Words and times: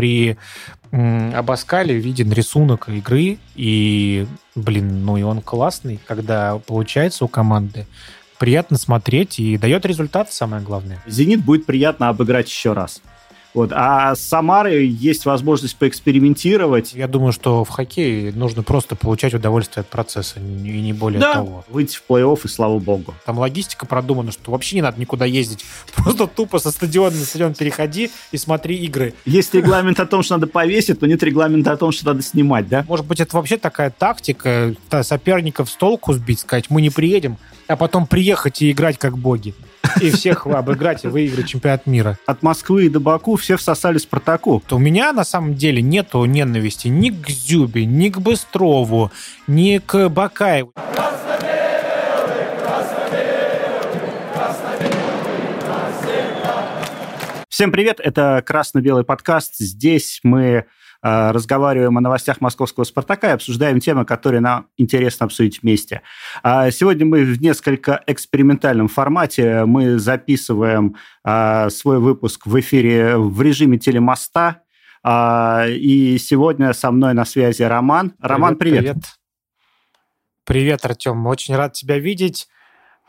при 0.00 0.38
Абаскале 0.92 1.94
виден 1.98 2.32
рисунок 2.32 2.88
игры, 2.88 3.36
и, 3.54 4.26
блин, 4.54 5.04
ну 5.04 5.18
и 5.18 5.22
он 5.22 5.42
классный, 5.42 6.00
когда 6.06 6.58
получается 6.58 7.26
у 7.26 7.28
команды 7.28 7.86
приятно 8.38 8.78
смотреть 8.78 9.38
и 9.38 9.58
дает 9.58 9.84
результат, 9.84 10.32
самое 10.32 10.62
главное. 10.62 11.02
«Зенит» 11.06 11.44
будет 11.44 11.66
приятно 11.66 12.08
обыграть 12.08 12.48
еще 12.48 12.72
раз. 12.72 13.02
Вот. 13.54 13.72
А 13.72 14.14
с 14.14 14.20
Самарой 14.20 14.86
есть 14.86 15.24
возможность 15.24 15.76
поэкспериментировать. 15.76 16.92
Я 16.94 17.08
думаю, 17.08 17.32
что 17.32 17.64
в 17.64 17.68
хоккее 17.68 18.32
нужно 18.32 18.62
просто 18.62 18.96
получать 18.96 19.34
удовольствие 19.34 19.82
от 19.82 19.88
процесса, 19.88 20.38
и 20.38 20.80
не 20.80 20.92
более 20.92 21.20
да. 21.20 21.34
того. 21.34 21.64
Выйти 21.68 21.96
в 21.96 22.04
плей-офф, 22.08 22.40
и 22.44 22.48
слава 22.48 22.78
богу. 22.78 23.14
Там 23.26 23.38
логистика 23.38 23.86
продумана, 23.86 24.32
что 24.32 24.52
вообще 24.52 24.76
не 24.76 24.82
надо 24.82 25.00
никуда 25.00 25.24
ездить. 25.24 25.64
Просто 25.96 26.26
тупо 26.26 26.58
со 26.58 26.70
стадиона 26.70 27.16
на 27.16 27.24
стадион 27.24 27.54
переходи 27.54 28.10
и 28.32 28.36
смотри 28.36 28.76
игры. 28.76 29.14
Есть 29.24 29.54
регламент 29.54 29.98
о 30.00 30.06
том, 30.06 30.22
что 30.22 30.36
надо 30.36 30.46
повесить, 30.46 31.00
но 31.00 31.06
нет 31.06 31.22
регламента 31.22 31.72
о 31.72 31.76
том, 31.76 31.92
что 31.92 32.06
надо 32.06 32.22
снимать, 32.22 32.68
да? 32.68 32.84
Может 32.88 33.06
быть, 33.06 33.20
это 33.20 33.36
вообще 33.36 33.56
такая 33.56 33.90
тактика 33.90 34.74
соперников 35.02 35.70
с 35.70 35.76
толку 35.76 36.12
сбить, 36.12 36.40
сказать, 36.40 36.70
мы 36.70 36.82
не 36.82 36.90
приедем, 36.90 37.36
а 37.70 37.76
потом 37.76 38.06
приехать 38.06 38.62
и 38.62 38.72
играть 38.72 38.98
как 38.98 39.16
боги 39.16 39.54
и 40.00 40.10
всех 40.10 40.46
обыграть 40.46 41.04
и 41.04 41.08
выиграть 41.08 41.48
чемпионат 41.48 41.86
мира. 41.86 42.18
От 42.26 42.42
Москвы 42.42 42.90
до 42.90 42.98
Баку 42.98 43.36
все 43.36 43.56
всосали 43.56 43.98
Спартаку. 43.98 44.60
То 44.66 44.76
у 44.76 44.78
меня 44.78 45.12
на 45.12 45.24
самом 45.24 45.54
деле 45.54 45.80
нету 45.80 46.24
ненависти 46.24 46.88
ни 46.88 47.10
к 47.10 47.28
Зюбе, 47.28 47.86
ни 47.86 48.08
к 48.08 48.18
Быстрову, 48.18 49.12
ни 49.46 49.78
к 49.78 50.08
Бакаеву. 50.08 50.72
Всем 57.48 57.72
привет, 57.72 58.00
это 58.00 58.42
«Красно-белый 58.44 59.04
подкаст». 59.04 59.56
Здесь 59.58 60.20
мы 60.22 60.64
разговариваем 61.02 61.96
о 61.96 62.00
новостях 62.00 62.40
московского 62.40 62.84
«Спартака» 62.84 63.28
и 63.28 63.32
обсуждаем 63.32 63.80
темы, 63.80 64.04
которые 64.04 64.40
нам 64.40 64.66
интересно 64.76 65.26
обсудить 65.26 65.62
вместе. 65.62 66.02
А 66.42 66.70
сегодня 66.70 67.06
мы 67.06 67.24
в 67.24 67.40
несколько 67.40 68.02
экспериментальном 68.06 68.88
формате. 68.88 69.64
Мы 69.64 69.98
записываем 69.98 70.96
э, 71.24 71.70
свой 71.70 71.98
выпуск 71.98 72.46
в 72.46 72.58
эфире 72.60 73.16
в 73.16 73.40
режиме 73.40 73.78
телемоста. 73.78 74.62
А, 75.02 75.66
и 75.68 76.18
сегодня 76.18 76.72
со 76.72 76.90
мной 76.90 77.14
на 77.14 77.24
связи 77.24 77.62
Роман. 77.62 78.14
Роман, 78.20 78.56
привет. 78.56 78.82
Привет, 78.82 79.04
привет 80.44 80.84
Артем. 80.84 81.26
Очень 81.26 81.56
рад 81.56 81.72
тебя 81.72 81.98
видеть. 81.98 82.48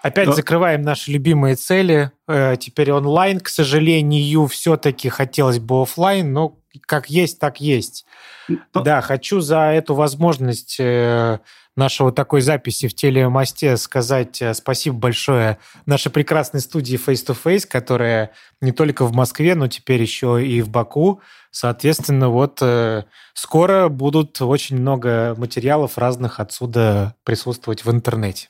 Опять 0.02 0.28
Но... 0.28 0.34
закрываем 0.34 0.82
наши 0.82 1.12
любимые 1.12 1.56
цели. 1.56 2.12
Э, 2.28 2.56
теперь 2.58 2.92
онлайн, 2.92 3.40
к 3.40 3.50
сожалению, 3.50 4.48
все-таки 4.48 5.10
хотелось 5.10 5.60
бы 5.60 5.82
офлайн, 5.82 6.32
но 6.34 6.61
как 6.80 7.10
есть, 7.10 7.40
так 7.40 7.60
есть. 7.60 8.06
Но... 8.48 8.82
Да, 8.82 9.02
хочу 9.02 9.40
за 9.42 9.72
эту 9.72 9.94
возможность 9.94 10.78
э, 10.80 11.40
нашего 11.76 12.12
такой 12.12 12.42
записи 12.42 12.88
в 12.88 12.94
телемосте 12.94 13.78
сказать 13.78 14.42
э, 14.42 14.54
спасибо 14.54 14.98
большое 14.98 15.58
нашей 15.86 16.12
прекрасной 16.12 16.62
студии 16.62 16.98
Face 16.98 17.26
to 17.26 17.38
Face, 17.42 17.68
которая 17.68 18.32
не 18.60 18.72
только 18.72 19.06
в 19.06 19.14
Москве, 19.14 19.56
но 19.56 19.68
теперь 19.68 20.02
еще 20.02 20.46
и 20.46 20.62
в 20.62 20.70
Баку. 20.70 21.22
Соответственно, 21.52 22.30
вот 22.30 22.60
э, 22.62 23.04
скоро 23.34 23.90
будут 23.90 24.42
очень 24.42 24.78
много 24.78 25.36
материалов 25.38 25.98
разных 25.98 26.40
отсюда 26.40 27.16
присутствовать 27.24 27.86
в 27.86 27.92
интернете. 27.92 28.50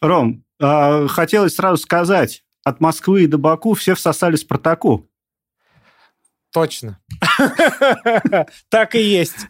Ром, 0.00 0.44
э, 0.60 1.06
хотелось 1.08 1.56
сразу 1.56 1.82
сказать, 1.82 2.42
от 2.64 2.80
Москвы 2.80 3.26
до 3.26 3.38
Баку 3.38 3.74
все 3.74 3.94
всосали 3.94 4.36
Спартаку. 4.36 5.08
Точно. 6.52 6.98
Так 8.68 8.94
и 8.94 9.02
есть. 9.02 9.46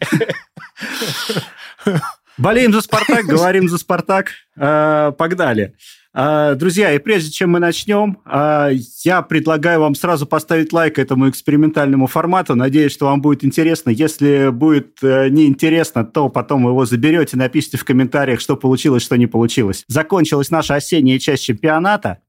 Болеем 2.37 2.71
за 2.71 2.81
«Спартак», 2.81 3.25
говорим 3.25 3.67
за 3.67 3.77
«Спартак». 3.77 4.31
А, 4.57 5.11
погнали. 5.11 5.75
А, 6.13 6.55
друзья, 6.55 6.91
и 6.93 6.97
прежде 6.97 7.31
чем 7.31 7.51
мы 7.51 7.59
начнем, 7.59 8.19
а, 8.25 8.69
я 9.03 9.21
предлагаю 9.21 9.81
вам 9.81 9.93
сразу 9.93 10.25
поставить 10.25 10.73
лайк 10.73 10.97
этому 10.97 11.29
экспериментальному 11.29 12.07
формату. 12.07 12.55
Надеюсь, 12.55 12.93
что 12.93 13.05
вам 13.05 13.21
будет 13.21 13.43
интересно. 13.43 13.89
Если 13.89 14.49
будет 14.49 15.03
э, 15.03 15.29
неинтересно, 15.29 16.05
то 16.05 16.29
потом 16.29 16.67
его 16.67 16.85
заберете, 16.85 17.37
напишите 17.37 17.77
в 17.77 17.85
комментариях, 17.85 18.39
что 18.39 18.55
получилось, 18.55 19.03
что 19.03 19.17
не 19.17 19.27
получилось. 19.27 19.83
Закончилась 19.87 20.49
наша 20.49 20.75
осенняя 20.75 21.19
часть 21.19 21.43
чемпионата. 21.43 22.19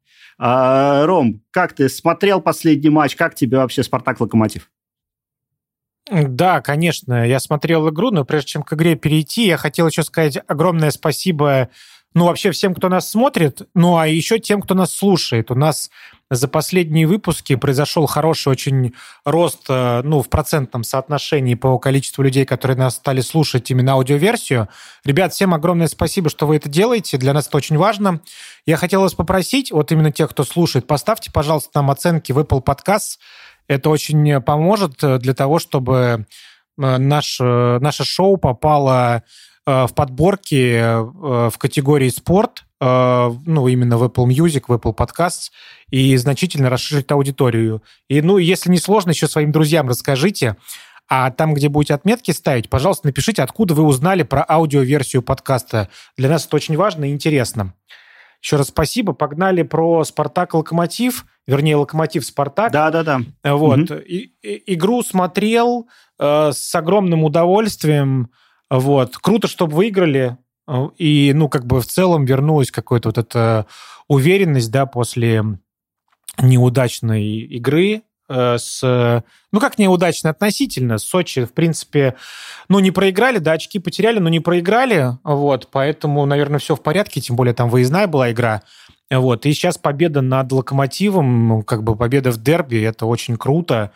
А, 0.43 1.05
Ром, 1.05 1.43
как 1.51 1.75
ты 1.75 1.91
смотрел 1.91 2.41
последний 2.41 2.89
матч? 2.89 3.15
Как 3.15 3.35
тебе 3.35 3.59
вообще 3.59 3.83
«Спартак-Локомотив»? 3.83 4.71
Да, 6.11 6.63
конечно, 6.63 7.29
я 7.29 7.39
смотрел 7.41 7.91
игру, 7.91 8.11
но 8.11 8.25
прежде 8.25 8.53
чем 8.53 8.63
к 8.63 8.73
игре 8.73 8.97
перейти, 8.97 9.47
я 9.47 9.59
хотел 9.59 9.87
еще 9.87 10.03
сказать 10.03 10.39
огромное 10.47 10.91
спасибо, 10.93 11.69
ну, 12.15 12.25
вообще 12.25 12.53
всем, 12.53 12.75
кто 12.75 12.89
нас 12.89 13.11
смотрит, 13.11 13.69
ну, 13.75 13.99
а 13.99 14.09
еще 14.09 14.39
тем, 14.39 14.63
кто 14.63 14.75
нас 14.75 14.93
слушает. 14.93 15.51
У 15.51 15.55
нас 15.55 15.91
за 16.31 16.47
последние 16.47 17.07
выпуски 17.07 17.57
произошел 17.57 18.07
хороший 18.07 18.49
очень 18.53 18.95
рост, 19.25 19.65
э, 19.69 20.03
ну, 20.05 20.23
в 20.23 20.29
процентном 20.29 20.85
соотношении 20.85 21.57
по 21.57 21.77
количеству 21.79 22.23
людей, 22.23 22.45
которые 22.45 22.77
нас 22.77 22.95
стали 22.95 23.21
слушать 23.21 23.69
именно 23.71 23.93
аудиоверсию. 23.93 24.69
Ребят, 25.05 25.33
всем 25.33 25.53
огромное 25.55 25.89
спасибо, 25.89 26.31
что 26.31 26.47
вы 26.47 26.57
это 26.57 26.69
делаете. 26.69 27.19
Для 27.19 27.35
нас 27.35 27.49
это 27.49 27.57
очень 27.57 27.77
важно. 27.77 28.21
Я 28.65 28.77
хотел 28.77 29.01
вас 29.01 29.15
попросить, 29.15 29.73
вот 29.73 29.91
именно 29.91 30.13
тех, 30.13 30.31
кто 30.31 30.45
слушает, 30.45 30.87
поставьте, 30.87 31.33
пожалуйста, 31.33 31.71
нам 31.75 31.91
оценки 31.91 32.31
в 32.31 32.39
Apple 32.39 32.63
Podcasts. 32.63 33.19
Это 33.67 33.91
очень 33.91 34.41
поможет 34.41 35.03
э, 35.03 35.19
для 35.19 35.35
того, 35.35 35.59
чтобы 35.59 36.27
э, 36.79 36.97
наш, 36.99 37.41
наше 37.41 38.05
шоу 38.05 38.37
попало 38.37 39.25
в 39.67 39.91
подборки 39.95 40.81
в 40.81 41.53
категории 41.59 42.09
спорт, 42.09 42.65
ну, 42.81 43.69
именно 43.69 43.99
в 43.99 44.05
Apple 44.05 44.27
Music, 44.27 44.65
в 44.69 44.73
Apple 44.73 44.97
Podcasts, 44.97 45.51
и 45.91 46.17
значительно 46.17 46.71
расширить 46.71 47.11
аудиторию. 47.13 47.83
И, 48.09 48.23
ну, 48.23 48.39
если 48.39 48.71
не 48.71 48.79
сложно, 48.79 49.11
еще 49.11 49.29
своим 49.29 49.53
друзьям 49.53 49.89
расскажите. 49.89 50.57
А 51.13 51.33
там, 51.33 51.55
где 51.55 51.69
будете 51.69 51.95
отметки 51.95 52.31
ставить, 52.31 52.71
пожалуйста, 52.71 53.09
напишите, 53.09 53.43
откуда 53.43 53.75
вы 53.75 53.83
узнали 53.83 54.23
про 54.23 54.47
аудиоверсию 54.49 55.23
подкаста. 55.23 55.89
Для 56.17 56.29
нас 56.29 56.47
это 56.47 56.55
очень 56.55 56.77
важно 56.77 57.05
и 57.05 57.13
интересно. 57.13 57.75
Еще 58.41 58.57
раз 58.57 58.69
спасибо. 58.69 59.13
Погнали 59.13 59.63
про 59.63 60.05
«Спартак-Локомотив», 60.05 61.27
вернее, 61.49 61.77
«Локомотив-Спартак». 61.77 62.73
Да-да-да. 62.73 63.21
Вот. 63.43 63.91
Угу. 63.91 63.95
И, 64.01 64.33
и, 64.41 64.75
игру 64.75 65.03
смотрел 65.03 65.89
э, 66.19 66.53
с 66.53 66.75
огромным 66.75 67.25
удовольствием. 67.25 68.31
Вот. 68.71 69.17
Круто, 69.19 69.49
чтобы 69.49 69.77
выиграли. 69.77 70.39
И, 70.99 71.33
ну, 71.35 71.49
как 71.49 71.67
бы 71.67 71.81
в 71.81 71.87
целом 71.87 72.25
вернулась 72.25 72.71
какая-то 72.71 73.09
вот 73.09 73.19
эта 73.19 73.67
уверенность, 74.09 74.71
да, 74.71 74.87
после 74.87 75.45
неудачной 76.39 77.25
игры 77.25 78.03
э, 78.29 78.59
с... 78.59 79.25
Ну, 79.53 79.61
как 79.61 79.79
неудачно 79.79 80.31
относительно. 80.31 80.99
Сочи, 80.99 81.45
в 81.45 81.53
принципе, 81.53 82.15
ну, 82.69 82.79
не 82.79 82.91
проиграли, 82.91 83.39
да, 83.39 83.53
очки 83.53 83.79
потеряли, 83.79 84.21
но 84.21 84.29
не 84.29 84.41
проиграли, 84.41 85.19
вот, 85.25 85.69
поэтому, 85.71 86.25
наверное, 86.27 86.61
все 86.61 86.77
в 86.77 86.83
порядке, 86.83 87.21
тем 87.21 87.37
более 87.37 87.55
там 87.55 87.69
выездная 87.69 88.07
была 88.07 88.31
игра, 88.31 88.63
вот, 89.11 89.45
и 89.45 89.53
сейчас 89.53 89.77
победа 89.77 90.21
над 90.21 90.53
Локомотивом, 90.53 91.49
ну, 91.49 91.63
как 91.63 91.83
бы 91.83 91.97
победа 91.97 92.31
в 92.31 92.41
дерби, 92.41 92.81
это 92.81 93.07
очень 93.07 93.37
круто, 93.37 93.91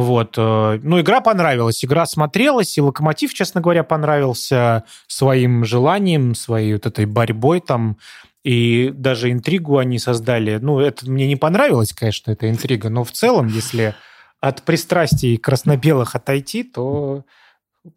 вот. 0.00 0.36
Э, 0.38 0.80
ну, 0.82 1.00
игра 1.02 1.20
понравилась, 1.20 1.84
игра 1.84 2.06
смотрелась, 2.06 2.78
и 2.78 2.80
Локомотив, 2.80 3.34
честно 3.34 3.60
говоря, 3.60 3.84
понравился 3.84 4.84
своим 5.06 5.66
желанием, 5.66 6.34
своей 6.34 6.72
вот 6.72 6.86
этой 6.86 7.04
борьбой 7.04 7.60
там, 7.60 7.98
и 8.42 8.90
даже 8.94 9.30
интригу 9.30 9.76
они 9.76 9.98
создали. 9.98 10.56
Ну, 10.56 10.80
это 10.80 11.10
мне 11.10 11.28
не 11.28 11.36
понравилось, 11.36 11.92
конечно, 11.92 12.30
эта 12.30 12.48
интрига, 12.48 12.88
но 12.88 13.04
в 13.04 13.12
целом, 13.12 13.48
если 13.48 13.94
от 14.40 14.62
пристрастий 14.62 15.36
красно-белых 15.36 16.14
отойти, 16.14 16.64
то 16.64 17.24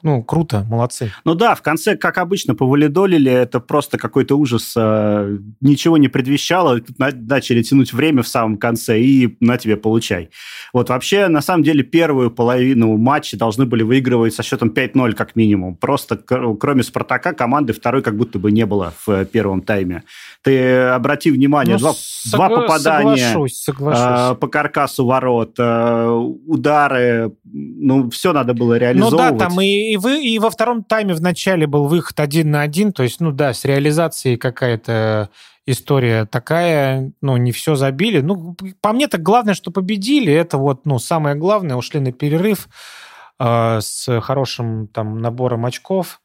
ну, 0.02 0.24
круто, 0.24 0.66
молодцы. 0.68 1.12
Ну 1.26 1.36
да, 1.36 1.54
в 1.54 1.62
конце, 1.62 1.96
как 1.96 2.18
обычно, 2.18 2.56
повалидолили, 2.56 3.32
это 3.32 3.60
просто 3.60 4.00
какой-то 4.00 4.36
ужас, 4.36 4.74
э, 4.76 5.38
ничего 5.62 5.98
не 5.98 6.08
предвещало, 6.08 6.80
начали 6.98 7.62
тянуть 7.62 7.94
время 7.94 8.24
в 8.24 8.28
самом 8.28 8.58
конце, 8.58 9.00
и 9.00 9.38
на 9.42 9.58
тебе 9.58 9.78
получай. 9.78 10.32
Вот 10.74 10.90
вообще, 10.90 11.28
на 11.28 11.42
самом 11.42 11.62
деле, 11.62 11.84
первую 11.84 12.32
половину 12.32 12.98
матча 12.98 13.38
должны 13.38 13.66
были 13.68 13.84
выигрывать 13.84 14.34
со 14.34 14.42
счетом 14.42 14.70
5-0 14.70 15.14
как 15.14 15.36
минимум. 15.36 15.76
Просто 15.76 16.18
кроме 16.18 16.82
«Спартака» 16.82 17.34
команды 17.34 17.74
второй 17.74 18.02
как 18.02 18.18
будто 18.18 18.40
бы 18.40 18.52
не 18.52 18.66
было 18.66 18.92
в 19.06 19.26
первом 19.26 19.62
тайме. 19.62 20.04
Ты 20.42 20.80
обрати 20.80 21.30
внимание, 21.30 21.76
ну, 21.76 21.80
два, 21.80 21.92
согла- 21.92 22.32
два 22.32 22.50
попадания 22.50 23.18
соглашусь, 23.18 23.62
соглашусь. 23.62 24.32
Э, 24.32 24.36
по 24.36 24.48
каркасу 24.48 25.06
ворот, 25.06 25.56
э, 25.60 26.08
удары, 26.48 27.34
ну, 27.44 28.10
все 28.10 28.34
надо 28.34 28.56
было 28.56 28.80
реализовывать. 28.80 29.34
Ну 29.34 29.38
да, 29.38 29.46
там 29.46 29.62
и 29.62 29.75
и, 29.76 29.98
вы, 29.98 30.24
и 30.24 30.40
во 30.40 30.50
втором 30.50 30.84
тайме 30.84 31.14
в 31.14 31.22
начале 31.22 31.68
был 31.68 31.88
выход 31.88 32.20
один 32.20 32.52
на 32.52 32.62
один, 32.62 32.94
то 32.94 33.04
есть, 33.04 33.20
ну 33.20 33.32
да, 33.32 33.54
с 33.54 33.66
реализацией 33.66 34.38
какая-то 34.38 35.30
история 35.66 36.26
такая, 36.26 37.12
ну, 37.22 37.38
не 37.38 37.52
все 37.52 37.76
забили. 37.76 38.22
Ну, 38.22 38.56
по 38.82 38.94
мне 38.94 39.08
так 39.08 39.22
главное, 39.22 39.54
что 39.54 39.72
победили, 39.72 40.32
это 40.32 40.58
вот, 40.58 40.86
ну, 40.86 41.00
самое 41.00 41.36
главное, 41.36 41.76
ушли 41.76 42.00
на 42.00 42.12
перерыв 42.12 42.68
э, 43.40 43.80
с 43.82 44.22
хорошим 44.22 44.88
там 44.88 45.20
набором 45.20 45.66
очков. 45.66 46.22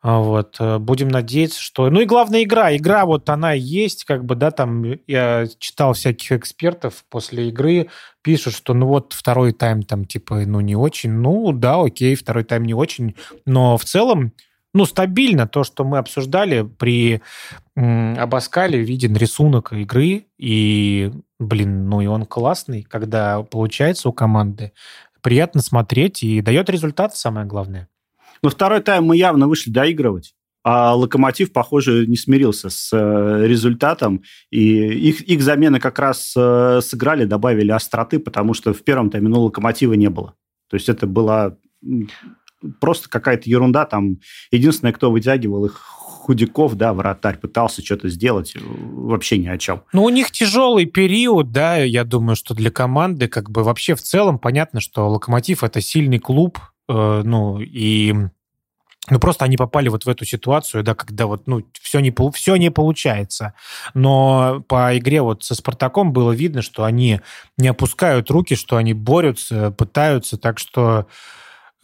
А 0.00 0.20
вот, 0.20 0.56
э, 0.60 0.78
будем 0.78 1.08
надеяться, 1.08 1.60
что... 1.60 1.90
Ну 1.90 2.00
и 2.00 2.04
главная 2.04 2.44
игра. 2.44 2.74
Игра 2.76 3.04
вот 3.04 3.28
она 3.30 3.52
есть, 3.52 4.04
как 4.04 4.24
бы, 4.24 4.36
да, 4.36 4.52
там 4.52 4.84
я 5.08 5.46
читал 5.58 5.92
всяких 5.92 6.32
экспертов 6.32 7.04
после 7.10 7.48
игры, 7.48 7.88
пишут, 8.22 8.54
что 8.54 8.74
ну 8.74 8.86
вот 8.86 9.12
второй 9.12 9.52
тайм 9.52 9.82
там 9.82 10.04
типа, 10.04 10.46
ну 10.46 10.60
не 10.60 10.76
очень. 10.76 11.10
Ну 11.10 11.52
да, 11.52 11.82
окей, 11.82 12.14
второй 12.14 12.44
тайм 12.44 12.64
не 12.64 12.74
очень. 12.74 13.16
Но 13.44 13.76
в 13.76 13.84
целом, 13.84 14.32
ну, 14.72 14.84
стабильно 14.84 15.48
то, 15.48 15.64
что 15.64 15.84
мы 15.84 15.98
обсуждали 15.98 16.62
при 16.62 17.20
Абаскале, 17.74 18.80
виден 18.80 19.16
рисунок 19.16 19.72
игры, 19.72 20.26
и, 20.38 21.10
блин, 21.40 21.88
ну 21.88 22.00
и 22.00 22.06
он 22.06 22.26
классный, 22.26 22.82
когда 22.82 23.42
получается 23.42 24.08
у 24.08 24.12
команды. 24.12 24.72
Приятно 25.22 25.60
смотреть 25.62 26.22
и 26.22 26.40
дает 26.40 26.70
результат, 26.70 27.16
самое 27.16 27.46
главное. 27.46 27.88
Но 28.42 28.50
второй 28.50 28.80
тайм 28.80 29.04
мы 29.04 29.16
явно 29.16 29.48
вышли 29.48 29.70
доигрывать. 29.70 30.34
А 30.64 30.94
Локомотив, 30.94 31.52
похоже, 31.52 32.06
не 32.06 32.16
смирился 32.16 32.68
с 32.68 32.90
э, 32.92 33.46
результатом. 33.46 34.22
И 34.50 35.08
их, 35.08 35.22
их 35.22 35.40
замены 35.40 35.80
как 35.80 35.98
раз 35.98 36.34
э, 36.36 36.80
сыграли, 36.82 37.24
добавили 37.24 37.70
остроты, 37.70 38.18
потому 38.18 38.54
что 38.54 38.74
в 38.74 38.82
первом 38.82 39.10
тайме 39.10 39.28
ну, 39.28 39.40
Локомотива 39.40 39.94
не 39.94 40.10
было. 40.10 40.34
То 40.68 40.76
есть 40.76 40.88
это 40.88 41.06
была 41.06 41.56
просто 42.80 43.08
какая-то 43.08 43.48
ерунда. 43.48 43.86
Там 43.86 44.18
единственное, 44.50 44.92
кто 44.92 45.10
вытягивал 45.10 45.64
их 45.64 45.80
Худяков, 46.28 46.74
да, 46.74 46.92
вратарь, 46.92 47.38
пытался 47.38 47.82
что-то 47.82 48.10
сделать, 48.10 48.54
вообще 48.60 49.38
ни 49.38 49.46
о 49.46 49.56
чем. 49.56 49.84
Ну, 49.94 50.04
у 50.04 50.10
них 50.10 50.30
тяжелый 50.30 50.84
период, 50.84 51.52
да, 51.52 51.78
я 51.78 52.04
думаю, 52.04 52.36
что 52.36 52.54
для 52.54 52.70
команды, 52.70 53.28
как 53.28 53.50
бы 53.50 53.62
вообще 53.62 53.94
в 53.94 54.02
целом 54.02 54.38
понятно, 54.38 54.80
что 54.80 55.08
Локомотив 55.08 55.64
это 55.64 55.80
сильный 55.80 56.18
клуб, 56.18 56.58
Э, 56.58 56.77
ну, 56.88 57.60
и 57.60 58.14
ну, 59.10 59.18
просто 59.18 59.44
они 59.44 59.56
попали 59.56 59.88
вот 59.88 60.04
в 60.04 60.08
эту 60.08 60.24
ситуацию, 60.24 60.82
да, 60.82 60.94
когда 60.94 61.26
вот, 61.26 61.46
ну, 61.46 61.62
все 61.80 62.00
не, 62.00 62.14
все 62.32 62.56
не 62.56 62.70
получается. 62.70 63.54
Но 63.94 64.62
по 64.68 64.96
игре 64.98 65.22
вот 65.22 65.44
со 65.44 65.54
Спартаком 65.54 66.12
было 66.12 66.32
видно, 66.32 66.62
что 66.62 66.84
они 66.84 67.20
не 67.56 67.68
опускают 67.68 68.30
руки, 68.30 68.54
что 68.54 68.76
они 68.76 68.92
борются, 68.92 69.70
пытаются, 69.70 70.36
так 70.36 70.58
что 70.58 71.06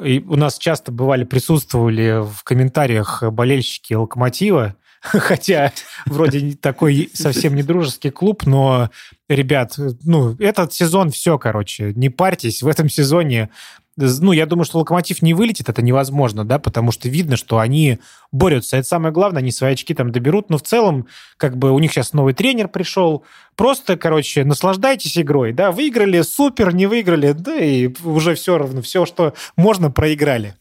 и 0.02 0.18
у 0.26 0.36
нас 0.36 0.58
часто 0.58 0.90
бывали, 0.90 1.24
присутствовали 1.24 2.20
в 2.24 2.42
комментариях 2.42 3.22
болельщики 3.30 3.94
Локомотива, 3.94 4.74
хотя 5.00 5.72
вроде 6.06 6.56
такой 6.56 7.10
совсем 7.14 7.54
не 7.54 7.62
дружеский 7.62 8.10
клуб, 8.10 8.44
но, 8.44 8.90
ребят, 9.28 9.78
ну, 10.02 10.34
этот 10.40 10.72
сезон 10.72 11.10
все, 11.10 11.38
короче, 11.38 11.92
не 11.94 12.08
парьтесь, 12.08 12.62
в 12.62 12.66
этом 12.66 12.88
сезоне 12.88 13.50
ну, 13.96 14.32
я 14.32 14.46
думаю, 14.46 14.64
что 14.64 14.78
Локомотив 14.78 15.22
не 15.22 15.34
вылетит, 15.34 15.68
это 15.68 15.82
невозможно, 15.82 16.44
да, 16.44 16.58
потому 16.58 16.92
что 16.92 17.08
видно, 17.08 17.36
что 17.36 17.58
они 17.58 17.98
борются. 18.32 18.76
Это 18.76 18.86
самое 18.86 19.12
главное, 19.12 19.40
они 19.40 19.52
свои 19.52 19.72
очки 19.72 19.94
там 19.94 20.10
доберут. 20.10 20.50
Но 20.50 20.58
в 20.58 20.62
целом, 20.62 21.06
как 21.36 21.56
бы 21.56 21.70
у 21.70 21.78
них 21.78 21.92
сейчас 21.92 22.12
новый 22.12 22.34
тренер 22.34 22.68
пришел. 22.68 23.24
Просто, 23.56 23.96
короче, 23.96 24.44
наслаждайтесь 24.44 25.16
игрой, 25.16 25.52
да, 25.52 25.70
выиграли, 25.70 26.22
супер, 26.22 26.74
не 26.74 26.86
выиграли, 26.86 27.32
да, 27.32 27.56
и 27.56 27.90
уже 28.04 28.34
все 28.34 28.58
равно, 28.58 28.82
все, 28.82 29.06
что 29.06 29.34
можно, 29.56 29.90
проиграли. 29.90 30.54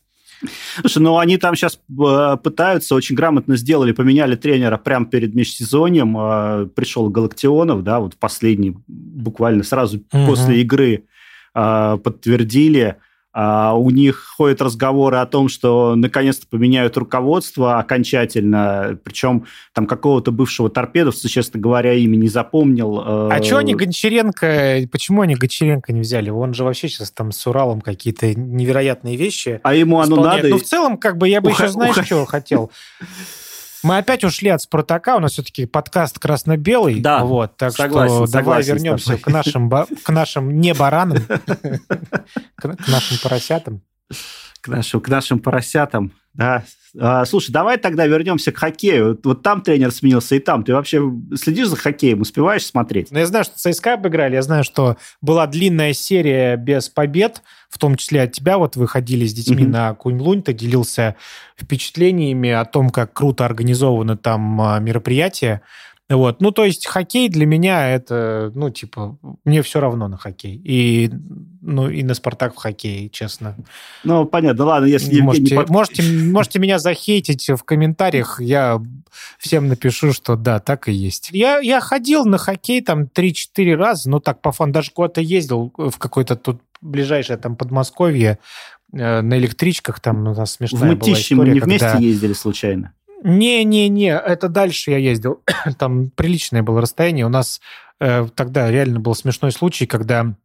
Слушай, 0.82 1.00
ну 1.00 1.18
они 1.18 1.38
там 1.38 1.56
сейчас 1.56 1.80
э, 1.90 2.38
пытаются, 2.44 2.96
очень 2.96 3.16
грамотно 3.16 3.56
сделали, 3.56 3.92
поменяли 3.92 4.36
тренера 4.36 4.78
прямо 4.78 5.06
перед 5.06 5.34
межсезоньем. 5.36 6.18
Э, 6.18 6.66
пришел 6.68 7.10
Галактионов, 7.10 7.84
да, 7.84 8.00
вот 8.00 8.16
последний, 8.18 8.76
буквально 8.88 9.64
сразу 9.64 9.98
угу. 10.12 10.26
после 10.28 10.62
игры 10.62 11.06
э, 11.56 11.98
подтвердили. 12.04 12.98
Uh, 13.36 13.76
у 13.76 13.90
них 13.90 14.34
ходят 14.38 14.62
разговоры 14.62 15.18
о 15.18 15.26
том, 15.26 15.50
что 15.50 15.96
наконец-то 15.96 16.46
поменяют 16.46 16.98
руководство 16.98 17.80
окончательно, 17.80 19.00
причем 19.04 19.46
там 19.74 19.88
какого-то 19.88 20.32
бывшего 20.32 20.70
торпедовца, 20.70 21.28
честно 21.28 21.60
говоря, 21.60 21.94
имя 21.94 22.16
не 22.16 22.28
запомнил. 22.28 23.00
Uh... 23.00 23.30
А 23.32 23.42
что 23.42 23.58
они 23.58 23.74
Гончаренко, 23.74 24.88
почему 24.92 25.22
они 25.22 25.34
Гончаренко 25.34 25.92
не 25.94 26.02
взяли? 26.02 26.30
Он 26.30 26.54
же 26.54 26.64
вообще 26.64 26.88
сейчас 26.90 27.12
там 27.12 27.32
с 27.32 27.48
Уралом 27.48 27.82
какие-то 27.82 28.36
невероятные 28.36 29.16
вещи 29.16 29.60
А 29.64 29.74
ему 29.74 30.00
оно 30.00 30.18
исполняет. 30.18 30.44
надо? 30.44 30.56
Ну, 30.56 30.60
в 30.60 30.64
целом, 30.64 30.98
как 30.98 31.18
бы 31.18 31.28
я 31.28 31.42
бы 31.42 31.50
Ух... 31.50 31.60
еще, 31.60 31.70
знаешь, 31.70 31.98
Ух... 31.98 32.06
что 32.06 32.26
хотел? 32.26 32.72
Мы 33.84 33.98
опять 33.98 34.24
ушли 34.24 34.50
от 34.50 34.62
Спартака, 34.62 35.18
у 35.18 35.20
нас 35.20 35.34
все-таки 35.34 35.66
подкаст 35.66 36.18
красно-белый. 36.18 37.02
Да, 37.02 37.26
вот, 37.26 37.58
так 37.58 37.74
согласен, 37.74 38.28
что 38.28 38.32
давай 38.32 38.64
вернемся 38.64 39.18
к 39.18 39.28
нашим, 39.28 39.70
к 39.70 40.10
нашим 40.10 40.60
не 40.62 40.74
баранам, 40.74 41.18
к 42.56 42.88
нашим 42.88 43.18
поросятам. 43.22 43.82
К 44.62 44.70
нашим, 44.70 45.02
к 45.02 45.10
нашим 45.10 45.40
поросятам, 45.40 46.14
да. 46.34 46.64
А, 47.00 47.26
слушай, 47.26 47.52
давай 47.52 47.78
тогда 47.78 48.06
вернемся 48.06 48.52
к 48.52 48.58
хоккею. 48.58 49.10
Вот, 49.10 49.26
вот 49.26 49.44
там 49.44 49.62
тренер 49.62 49.92
сменился, 49.92 50.36
и 50.36 50.40
там. 50.40 50.64
Ты 50.64 50.74
вообще 50.74 51.02
следишь 51.36 51.68
за 51.68 51.76
хоккеем, 51.76 52.22
успеваешь 52.22 52.66
смотреть? 52.66 53.12
Ну, 53.12 53.20
я 53.20 53.26
знаю, 53.26 53.46
что 53.46 53.58
ЦСКА 53.58 53.94
обыграли, 53.94 54.36
я 54.36 54.42
знаю, 54.42 54.64
что 54.64 54.98
была 55.22 55.48
длинная 55.48 55.94
серия 55.94 56.56
без 56.56 56.90
побед, 56.90 57.42
в 57.70 57.80
том 57.80 57.96
числе 57.96 58.24
от 58.24 58.34
тебя, 58.34 58.58
вот 58.58 58.76
вы 58.76 58.88
ходили 58.88 59.26
с 59.26 59.34
детьми 59.34 59.64
mm-hmm. 59.64 59.70
на 59.70 59.94
Кунь-Лунь, 59.96 60.44
ты 60.44 60.54
делился 60.54 61.16
впечатлениями 61.60 62.52
о 62.52 62.66
том, 62.66 62.90
как 62.90 63.14
круто 63.14 63.46
организованы 63.46 64.16
там 64.16 64.62
а, 64.62 64.80
мероприятия. 64.80 65.62
Вот. 66.10 66.42
Ну, 66.42 66.52
то 66.52 66.66
есть 66.66 66.86
хоккей 66.86 67.30
для 67.30 67.46
меня 67.46 67.90
это, 67.90 68.52
ну, 68.56 68.70
типа, 68.70 69.18
мне 69.46 69.62
все 69.62 69.80
равно 69.80 70.08
на 70.08 70.18
хоккей. 70.18 70.62
И, 70.64 71.10
ну, 71.62 71.90
и 71.90 72.04
на 72.04 72.14
Спартак 72.14 72.54
в 72.54 72.58
хоккее, 72.58 73.10
честно. 73.10 73.56
Ну, 74.04 74.26
понятно. 74.26 74.66
Ладно, 74.66 74.86
если 74.86 75.22
можете, 75.22 75.56
Евгений... 75.56 75.72
можете, 75.72 76.04
можете 76.04 76.60
меня 76.60 76.78
захейтить 76.80 77.50
в 77.50 77.64
комментариях, 77.64 78.42
я 78.42 78.82
всем 79.38 79.68
напишу, 79.70 80.12
что 80.12 80.36
да, 80.36 80.60
так 80.60 80.90
и 80.90 80.92
есть. 80.92 81.30
Я, 81.32 81.60
я 81.60 81.80
ходил 81.80 82.26
на 82.26 82.38
хоккей 82.38 82.82
там 82.82 83.04
3-4 83.04 83.76
раза, 83.76 84.10
ну, 84.10 84.20
так, 84.20 84.42
по 84.42 84.52
фан, 84.52 84.72
даже 84.72 84.92
куда-то 84.92 85.22
ездил 85.22 85.72
в 85.78 85.98
какой-то 85.98 86.36
тут 86.36 86.62
ближайшее 86.82 87.38
там 87.38 87.56
Подмосковье 87.56 88.40
э, 88.92 89.22
на 89.22 89.38
электричках, 89.38 90.02
там 90.02 90.28
у 90.28 90.36
нас 90.36 90.54
смешная 90.54 90.96
в 90.96 91.00
была 91.00 91.14
история. 91.14 91.38
мы 91.38 91.50
не 91.50 91.60
вместе 91.62 91.88
когда... 91.88 92.00
ездили 92.00 92.34
случайно? 92.34 92.94
Не-не-не, 93.24 94.12
это 94.12 94.50
дальше 94.50 94.92
я 94.92 94.98
ездил. 94.98 95.42
Там 95.80 96.10
приличное 96.12 96.62
было 96.62 96.82
расстояние. 96.82 97.26
У 97.26 97.30
нас 97.30 97.62
э, 98.00 98.28
тогда 98.36 98.70
реально 98.70 99.00
был 99.00 99.16
смешной 99.16 99.52
случай, 99.52 99.86
когда 99.86 100.36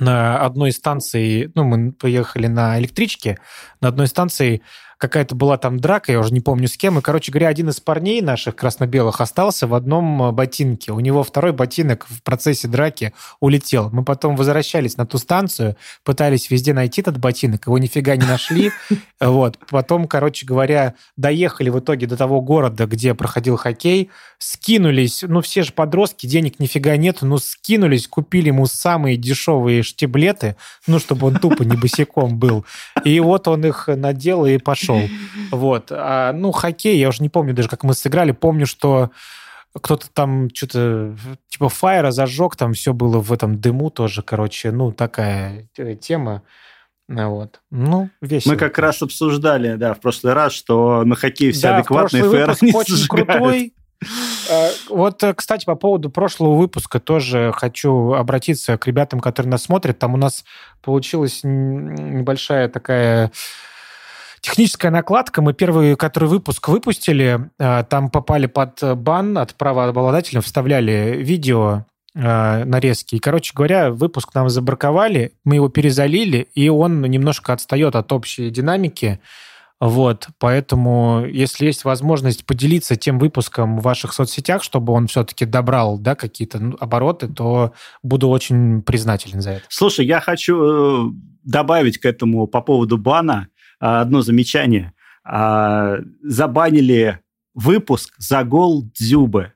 на 0.00 0.38
одной 0.38 0.72
станции, 0.72 1.52
ну, 1.54 1.64
мы 1.64 1.92
поехали 1.92 2.46
на 2.48 2.78
электричке, 2.80 3.38
на 3.80 3.88
одной 3.88 4.08
станции 4.08 4.62
какая-то 5.00 5.34
была 5.34 5.56
там 5.56 5.80
драка, 5.80 6.12
я 6.12 6.20
уже 6.20 6.32
не 6.32 6.40
помню 6.40 6.68
с 6.68 6.76
кем, 6.76 6.98
и, 6.98 7.02
короче 7.02 7.32
говоря, 7.32 7.48
один 7.48 7.70
из 7.70 7.80
парней 7.80 8.20
наших 8.20 8.54
красно-белых 8.54 9.22
остался 9.22 9.66
в 9.66 9.74
одном 9.74 10.22
э, 10.22 10.32
ботинке. 10.32 10.92
У 10.92 11.00
него 11.00 11.22
второй 11.22 11.52
ботинок 11.52 12.06
в 12.06 12.22
процессе 12.22 12.68
драки 12.68 13.14
улетел. 13.40 13.88
Мы 13.92 14.04
потом 14.04 14.36
возвращались 14.36 14.98
на 14.98 15.06
ту 15.06 15.16
станцию, 15.16 15.76
пытались 16.04 16.50
везде 16.50 16.74
найти 16.74 17.00
этот 17.00 17.16
ботинок, 17.16 17.66
его 17.66 17.78
нифига 17.78 18.14
не 18.16 18.26
нашли. 18.26 18.70
Вот. 19.20 19.58
Потом, 19.68 20.08
короче 20.08 20.46
говоря, 20.46 20.94
доехали 21.18 21.68
в 21.68 21.78
итоге 21.78 22.06
до 22.06 22.16
того 22.16 22.40
города, 22.40 22.86
где 22.86 23.14
проходил 23.14 23.56
хоккей, 23.56 24.08
скинулись, 24.38 25.22
ну, 25.26 25.42
все 25.42 25.62
же 25.62 25.72
подростки, 25.72 26.26
денег 26.26 26.58
нифига 26.58 26.96
нет, 26.96 27.18
ну, 27.20 27.36
скинулись, 27.36 28.08
купили 28.08 28.46
ему 28.46 28.64
самые 28.64 29.18
дешевые 29.18 29.82
штиблеты, 29.82 30.56
ну, 30.86 30.98
чтобы 30.98 31.26
он 31.26 31.36
тупо 31.36 31.64
не 31.64 31.76
босиком 31.76 32.38
был. 32.38 32.64
И 33.04 33.20
вот 33.20 33.46
он 33.46 33.66
их 33.66 33.88
надел 33.88 34.46
и 34.46 34.56
пошел 34.56 34.89
пошел. 34.92 35.08
Вот. 35.50 35.88
А, 35.90 36.32
ну, 36.32 36.52
хоккей, 36.52 36.98
я 36.98 37.08
уже 37.08 37.22
не 37.22 37.28
помню 37.28 37.54
даже, 37.54 37.68
как 37.68 37.84
мы 37.84 37.94
сыграли. 37.94 38.32
Помню, 38.32 38.66
что 38.66 39.10
кто-то 39.74 40.10
там 40.10 40.48
что-то 40.52 41.16
типа 41.48 41.68
фаера 41.68 42.10
зажег, 42.10 42.56
там 42.56 42.72
все 42.72 42.92
было 42.92 43.20
в 43.20 43.32
этом 43.32 43.60
дыму 43.60 43.90
тоже, 43.90 44.22
короче, 44.22 44.72
ну, 44.72 44.92
такая 44.92 45.68
тема. 46.00 46.42
Вот. 47.08 47.60
Ну, 47.70 48.08
весело. 48.20 48.52
Мы 48.52 48.58
как 48.58 48.78
раз 48.78 49.02
обсуждали, 49.02 49.74
да, 49.74 49.94
в 49.94 50.00
прошлый 50.00 50.32
раз, 50.32 50.52
что 50.52 51.04
на 51.04 51.16
хоккей 51.16 51.50
все 51.50 51.68
да, 51.68 51.78
адекватные 51.78 52.22
фаеры 52.22 52.54
не 52.60 52.72
очень 52.72 52.94
зажигают. 52.94 53.28
крутой. 53.28 53.74
А, 54.50 54.68
вот, 54.88 55.22
кстати, 55.36 55.64
по 55.64 55.74
поводу 55.74 56.08
прошлого 56.08 56.56
выпуска 56.56 57.00
тоже 57.00 57.52
хочу 57.54 58.12
обратиться 58.12 58.78
к 58.78 58.86
ребятам, 58.86 59.20
которые 59.20 59.50
нас 59.50 59.64
смотрят. 59.64 59.98
Там 59.98 60.14
у 60.14 60.16
нас 60.16 60.44
получилась 60.82 61.40
небольшая 61.42 62.68
такая 62.68 63.32
Техническая 64.40 64.90
накладка. 64.90 65.42
Мы 65.42 65.52
первый, 65.52 65.96
который 65.96 66.28
выпуск 66.28 66.68
выпустили, 66.68 67.50
э, 67.58 67.84
там 67.88 68.10
попали 68.10 68.46
под 68.46 68.80
бан 68.96 69.36
от 69.38 69.54
правообладателя, 69.54 70.40
вставляли 70.40 71.16
видео 71.18 71.84
э, 72.14 72.64
нарезки. 72.64 73.16
И, 73.16 73.18
короче 73.18 73.52
говоря, 73.54 73.90
выпуск 73.90 74.34
нам 74.34 74.48
забраковали, 74.48 75.32
мы 75.44 75.56
его 75.56 75.68
перезалили, 75.68 76.48
и 76.54 76.68
он 76.68 77.02
немножко 77.02 77.52
отстает 77.52 77.96
от 77.96 78.12
общей 78.12 78.50
динамики. 78.50 79.20
Вот, 79.80 80.28
поэтому, 80.38 81.24
если 81.26 81.64
есть 81.64 81.84
возможность 81.84 82.44
поделиться 82.44 82.96
тем 82.96 83.18
выпуском 83.18 83.78
в 83.78 83.82
ваших 83.82 84.12
соцсетях, 84.12 84.62
чтобы 84.62 84.92
он 84.92 85.06
все-таки 85.06 85.46
добрал, 85.46 85.96
да, 85.96 86.14
какие-то 86.14 86.58
ну, 86.58 86.76
обороты, 86.78 87.28
то 87.28 87.72
буду 88.02 88.28
очень 88.28 88.82
признателен 88.82 89.40
за 89.40 89.52
это. 89.52 89.64
Слушай, 89.70 90.04
я 90.04 90.20
хочу 90.20 91.08
э, 91.08 91.12
добавить 91.42 91.98
к 91.98 92.04
этому 92.04 92.46
по 92.46 92.60
поводу 92.60 92.98
бана 92.98 93.48
э, 93.80 93.86
одно 93.86 94.22
замечание. 94.22 94.92
А, 95.24 95.98
забанили 96.22 97.20
выпуск 97.54 98.14
за 98.18 98.44
гол 98.44 98.84
Дзюбы. 98.98 99.52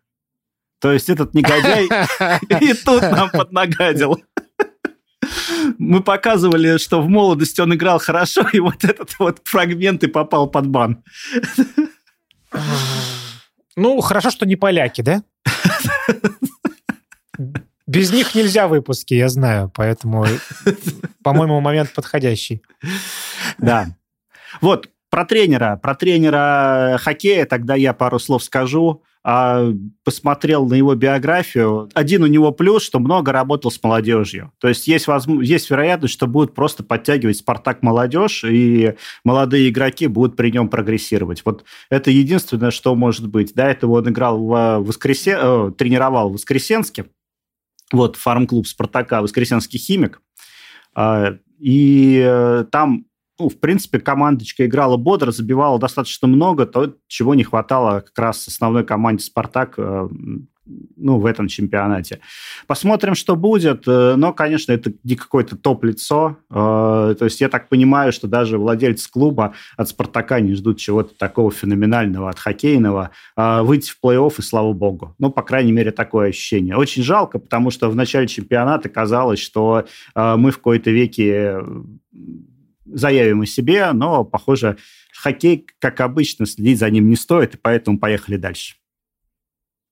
То 0.80 0.92
есть 0.92 1.08
этот 1.08 1.34
негодяй 1.34 1.84
и 2.60 2.74
тут 2.74 3.02
нам 3.02 3.30
поднагадил 3.30 4.18
мы 5.78 6.02
показывали, 6.02 6.78
что 6.78 7.02
в 7.02 7.08
молодости 7.08 7.60
он 7.60 7.74
играл 7.74 7.98
хорошо, 7.98 8.46
и 8.52 8.60
вот 8.60 8.84
этот 8.84 9.18
вот 9.18 9.40
фрагмент 9.44 10.04
и 10.04 10.06
попал 10.06 10.48
под 10.48 10.68
бан. 10.68 11.02
Ну, 13.76 14.00
хорошо, 14.00 14.30
что 14.30 14.46
не 14.46 14.56
поляки, 14.56 15.02
да? 15.02 15.22
Без 17.86 18.12
них 18.12 18.34
нельзя 18.34 18.68
выпуски, 18.68 19.14
я 19.14 19.28
знаю, 19.28 19.70
поэтому, 19.74 20.26
по-моему, 21.24 21.60
момент 21.60 21.92
подходящий. 21.92 22.62
Да. 23.58 23.86
Вот, 24.60 24.88
про 25.10 25.24
тренера, 25.24 25.78
про 25.82 25.96
тренера 25.96 26.98
хоккея 27.00 27.46
тогда 27.46 27.74
я 27.74 27.92
пару 27.92 28.20
слов 28.20 28.44
скажу 28.44 29.02
а 29.26 29.72
посмотрел 30.04 30.66
на 30.66 30.74
его 30.74 30.94
биографию, 30.94 31.88
один 31.94 32.22
у 32.22 32.26
него 32.26 32.52
плюс, 32.52 32.82
что 32.82 32.98
много 32.98 33.32
работал 33.32 33.70
с 33.70 33.82
молодежью. 33.82 34.52
То 34.58 34.68
есть 34.68 34.86
есть, 34.86 35.06
возможно, 35.06 35.40
есть 35.42 35.70
вероятность, 35.70 36.12
что 36.12 36.26
будут 36.26 36.54
просто 36.54 36.84
подтягивать 36.84 37.38
«Спартак» 37.38 37.82
молодежь, 37.82 38.44
и 38.44 38.96
молодые 39.24 39.70
игроки 39.70 40.08
будут 40.08 40.36
при 40.36 40.50
нем 40.50 40.68
прогрессировать. 40.68 41.40
Вот 41.46 41.64
это 41.88 42.10
единственное, 42.10 42.70
что 42.70 42.94
может 42.94 43.26
быть. 43.26 43.54
До 43.54 43.64
этого 43.64 43.92
он 43.92 44.10
играл 44.10 44.38
в 44.38 44.80
Воскресе... 44.80 45.38
э, 45.40 45.72
тренировал 45.76 46.28
в 46.28 46.34
Воскресенске, 46.34 47.06
вот 47.92 48.16
фарм-клуб 48.16 48.66
«Спартака», 48.66 49.22
Воскресенский 49.22 49.78
химик, 49.78 50.20
и 51.58 52.22
э, 52.24 52.64
там 52.70 53.06
ну, 53.38 53.48
в 53.48 53.58
принципе, 53.58 53.98
командочка 53.98 54.64
играла 54.64 54.96
бодро, 54.96 55.32
забивала 55.32 55.78
достаточно 55.78 56.28
много, 56.28 56.66
то, 56.66 56.94
чего 57.08 57.34
не 57.34 57.42
хватало 57.42 58.00
как 58.00 58.16
раз 58.18 58.46
основной 58.46 58.84
команде 58.84 59.24
«Спартак» 59.24 59.74
э, 59.76 60.08
ну, 60.66 61.18
в 61.18 61.26
этом 61.26 61.48
чемпионате. 61.48 62.20
Посмотрим, 62.66 63.14
что 63.14 63.36
будет. 63.36 63.84
Э, 63.86 64.14
но, 64.16 64.32
конечно, 64.32 64.72
это 64.72 64.92
не 65.02 65.16
какое-то 65.16 65.56
топ-лицо. 65.56 66.38
Э, 66.50 67.14
то 67.18 67.24
есть 67.24 67.40
я 67.40 67.48
так 67.48 67.68
понимаю, 67.68 68.12
что 68.12 68.26
даже 68.26 68.58
владельцы 68.58 69.10
клуба 69.10 69.54
от 69.76 69.88
«Спартака» 69.88 70.40
не 70.40 70.54
ждут 70.54 70.78
чего-то 70.78 71.14
такого 71.16 71.50
феноменального 71.50 72.30
от 72.30 72.38
хоккейного. 72.38 73.10
Выйти 73.36 73.90
в 73.90 73.98
плей-офф, 74.02 74.34
и 74.38 74.42
слава 74.42 74.72
богу. 74.72 75.14
Ну, 75.18 75.30
по 75.30 75.42
крайней 75.42 75.72
мере, 75.72 75.90
такое 75.90 76.30
ощущение. 76.30 76.76
Очень 76.76 77.02
жалко, 77.02 77.38
потому 77.38 77.70
что 77.70 77.90
в 77.90 77.96
начале 77.96 78.26
чемпионата 78.26 78.88
казалось, 78.88 79.38
что 79.38 79.86
мы 80.14 80.50
в 80.50 80.58
кои-то 80.58 80.90
веке 80.90 81.60
заявим 82.86 83.42
о 83.42 83.46
себе, 83.46 83.92
но, 83.92 84.24
похоже, 84.24 84.76
хоккей, 85.12 85.66
как 85.78 86.00
обычно, 86.00 86.46
следить 86.46 86.78
за 86.78 86.90
ним 86.90 87.08
не 87.08 87.16
стоит, 87.16 87.54
и 87.54 87.58
поэтому 87.58 87.98
поехали 87.98 88.36
дальше. 88.36 88.76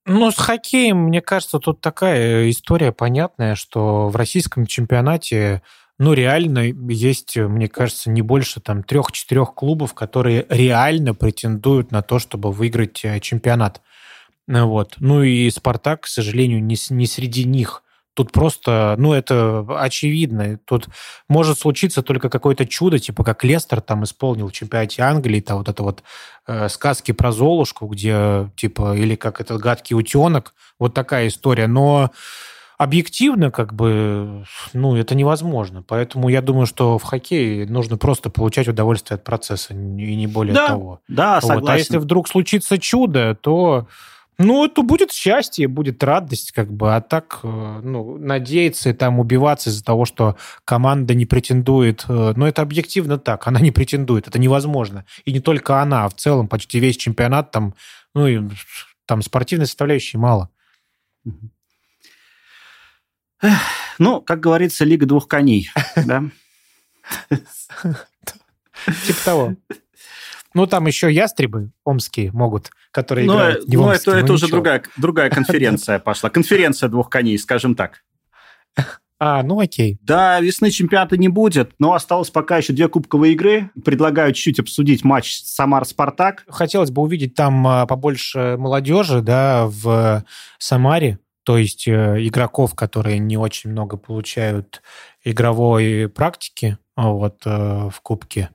Ну, 0.04 0.30
с 0.32 0.36
хоккеем, 0.36 0.96
мне 0.98 1.20
кажется, 1.20 1.58
тут 1.60 1.80
такая 1.80 2.50
история 2.50 2.90
понятная, 2.90 3.54
что 3.54 4.08
в 4.08 4.16
российском 4.16 4.66
чемпионате, 4.66 5.62
ну, 5.98 6.12
реально 6.12 6.72
есть, 6.90 7.36
мне 7.36 7.68
кажется, 7.68 8.10
не 8.10 8.20
больше 8.20 8.60
там 8.60 8.82
трех-четырех 8.82 9.54
клубов, 9.54 9.94
которые 9.94 10.44
реально 10.48 11.14
претендуют 11.14 11.92
на 11.92 12.02
то, 12.02 12.18
чтобы 12.18 12.50
выиграть 12.50 13.04
э, 13.04 13.20
чемпионат. 13.20 13.80
Вот. 14.48 14.96
Ну 14.98 15.22
и 15.22 15.48
«Спартак», 15.50 16.02
к 16.02 16.06
сожалению, 16.08 16.62
не, 16.64 16.76
не 16.90 17.06
среди 17.06 17.44
них. 17.44 17.81
Тут 18.14 18.30
просто, 18.30 18.94
ну, 18.98 19.14
это 19.14 19.66
очевидно. 19.78 20.58
Тут 20.66 20.88
может 21.28 21.58
случиться 21.58 22.02
только 22.02 22.28
какое-то 22.28 22.66
чудо, 22.66 22.98
типа 22.98 23.24
как 23.24 23.42
Лестер 23.44 23.80
там 23.80 24.04
исполнил 24.04 24.48
в 24.48 24.52
чемпионате 24.52 25.02
Англии, 25.02 25.40
там 25.40 25.58
вот 25.58 25.68
это 25.68 25.82
вот 25.82 26.02
э, 26.46 26.68
сказки 26.68 27.12
про 27.12 27.32
Золушку, 27.32 27.86
где, 27.86 28.50
типа, 28.56 28.94
или 28.96 29.14
как 29.14 29.40
этот 29.40 29.60
гадкий 29.60 29.96
утенок, 29.96 30.54
вот 30.78 30.92
такая 30.92 31.28
история. 31.28 31.66
Но 31.66 32.10
объективно, 32.82 33.50
как 33.50 33.72
бы, 33.72 34.44
ну, 34.72 34.96
это 34.96 35.14
невозможно. 35.14 35.82
Поэтому 35.82 36.28
я 36.28 36.42
думаю, 36.42 36.66
что 36.66 36.98
в 36.98 37.02
хоккее 37.04 37.66
нужно 37.66 37.96
просто 37.96 38.28
получать 38.28 38.68
удовольствие 38.68 39.16
от 39.16 39.24
процесса, 39.24 39.72
и 39.72 39.76
не 40.16 40.26
более 40.26 40.54
да, 40.54 40.68
того. 40.68 41.00
Да, 41.08 41.40
согласен. 41.40 41.60
Вот. 41.60 41.70
А 41.70 41.78
если 41.78 41.96
вдруг 41.98 42.28
случится 42.28 42.78
чудо, 42.78 43.36
то 43.40 43.86
ну, 44.38 44.64
это 44.64 44.82
будет 44.82 45.12
счастье, 45.12 45.68
будет 45.68 46.02
радость, 46.02 46.52
как 46.52 46.72
бы, 46.72 46.94
а 46.94 47.00
так, 47.00 47.40
э, 47.42 47.80
ну, 47.82 48.16
надеяться 48.18 48.90
и 48.90 48.92
там 48.92 49.20
убиваться 49.20 49.70
из-за 49.70 49.84
того, 49.84 50.04
что 50.04 50.36
команда 50.64 51.14
не 51.14 51.26
претендует, 51.26 52.04
э, 52.08 52.32
ну, 52.34 52.46
это 52.46 52.62
объективно 52.62 53.18
так, 53.18 53.46
она 53.46 53.60
не 53.60 53.70
претендует, 53.70 54.28
это 54.28 54.38
невозможно. 54.38 55.04
И 55.24 55.32
не 55.32 55.40
только 55.40 55.80
она, 55.80 56.06
а 56.06 56.08
в 56.08 56.14
целом 56.14 56.48
почти 56.48 56.80
весь 56.80 56.96
чемпионат 56.96 57.50
там, 57.50 57.74
ну, 58.14 58.26
и 58.26 58.40
там 59.06 59.22
спортивной 59.22 59.66
составляющей 59.66 60.18
мало. 60.18 60.48
Ну, 63.98 64.20
как 64.22 64.40
говорится, 64.40 64.84
лига 64.84 65.06
двух 65.06 65.28
коней, 65.28 65.70
да? 65.96 66.24
Типа 69.06 69.24
того. 69.24 69.56
Ну, 70.54 70.66
там 70.66 70.86
еще 70.86 71.12
ястребы 71.12 71.70
омские 71.84 72.32
могут, 72.32 72.70
которые 72.90 73.26
но, 73.26 73.34
играют 73.34 73.68
не 73.68 73.76
в 73.76 73.82
Омске, 73.82 74.10
это, 74.10 74.20
это 74.20 74.32
уже 74.32 74.48
другая, 74.48 74.82
другая 74.96 75.30
конференция 75.30 75.98
пошла. 76.00 76.30
Конференция 76.30 76.88
двух 76.88 77.08
коней, 77.08 77.38
скажем 77.38 77.74
так. 77.74 78.02
А, 79.24 79.44
ну 79.44 79.60
окей. 79.60 79.98
Да, 80.02 80.40
весны 80.40 80.70
чемпионата 80.70 81.16
не 81.16 81.28
будет, 81.28 81.74
но 81.78 81.92
осталось 81.92 82.30
пока 82.30 82.56
еще 82.56 82.72
две 82.72 82.88
кубковые 82.88 83.34
игры. 83.34 83.70
Предлагаю 83.84 84.32
чуть-чуть 84.32 84.58
обсудить 84.58 85.04
матч 85.04 85.42
Самар-Спартак. 85.44 86.44
Хотелось 86.48 86.90
бы 86.90 87.02
увидеть 87.02 87.36
там 87.36 87.64
а, 87.68 87.86
побольше 87.86 88.56
молодежи, 88.58 89.20
да, 89.20 89.66
в 89.68 90.24
Самаре, 90.58 91.20
то 91.44 91.58
есть 91.58 91.88
э, 91.88 92.16
игроков, 92.26 92.74
которые 92.74 93.18
не 93.18 93.36
очень 93.36 93.70
много 93.70 93.96
получают 93.96 94.82
игровой 95.24 96.08
практики 96.08 96.78
вот, 96.96 97.42
э, 97.44 97.90
в 97.90 98.00
кубке 98.02 98.50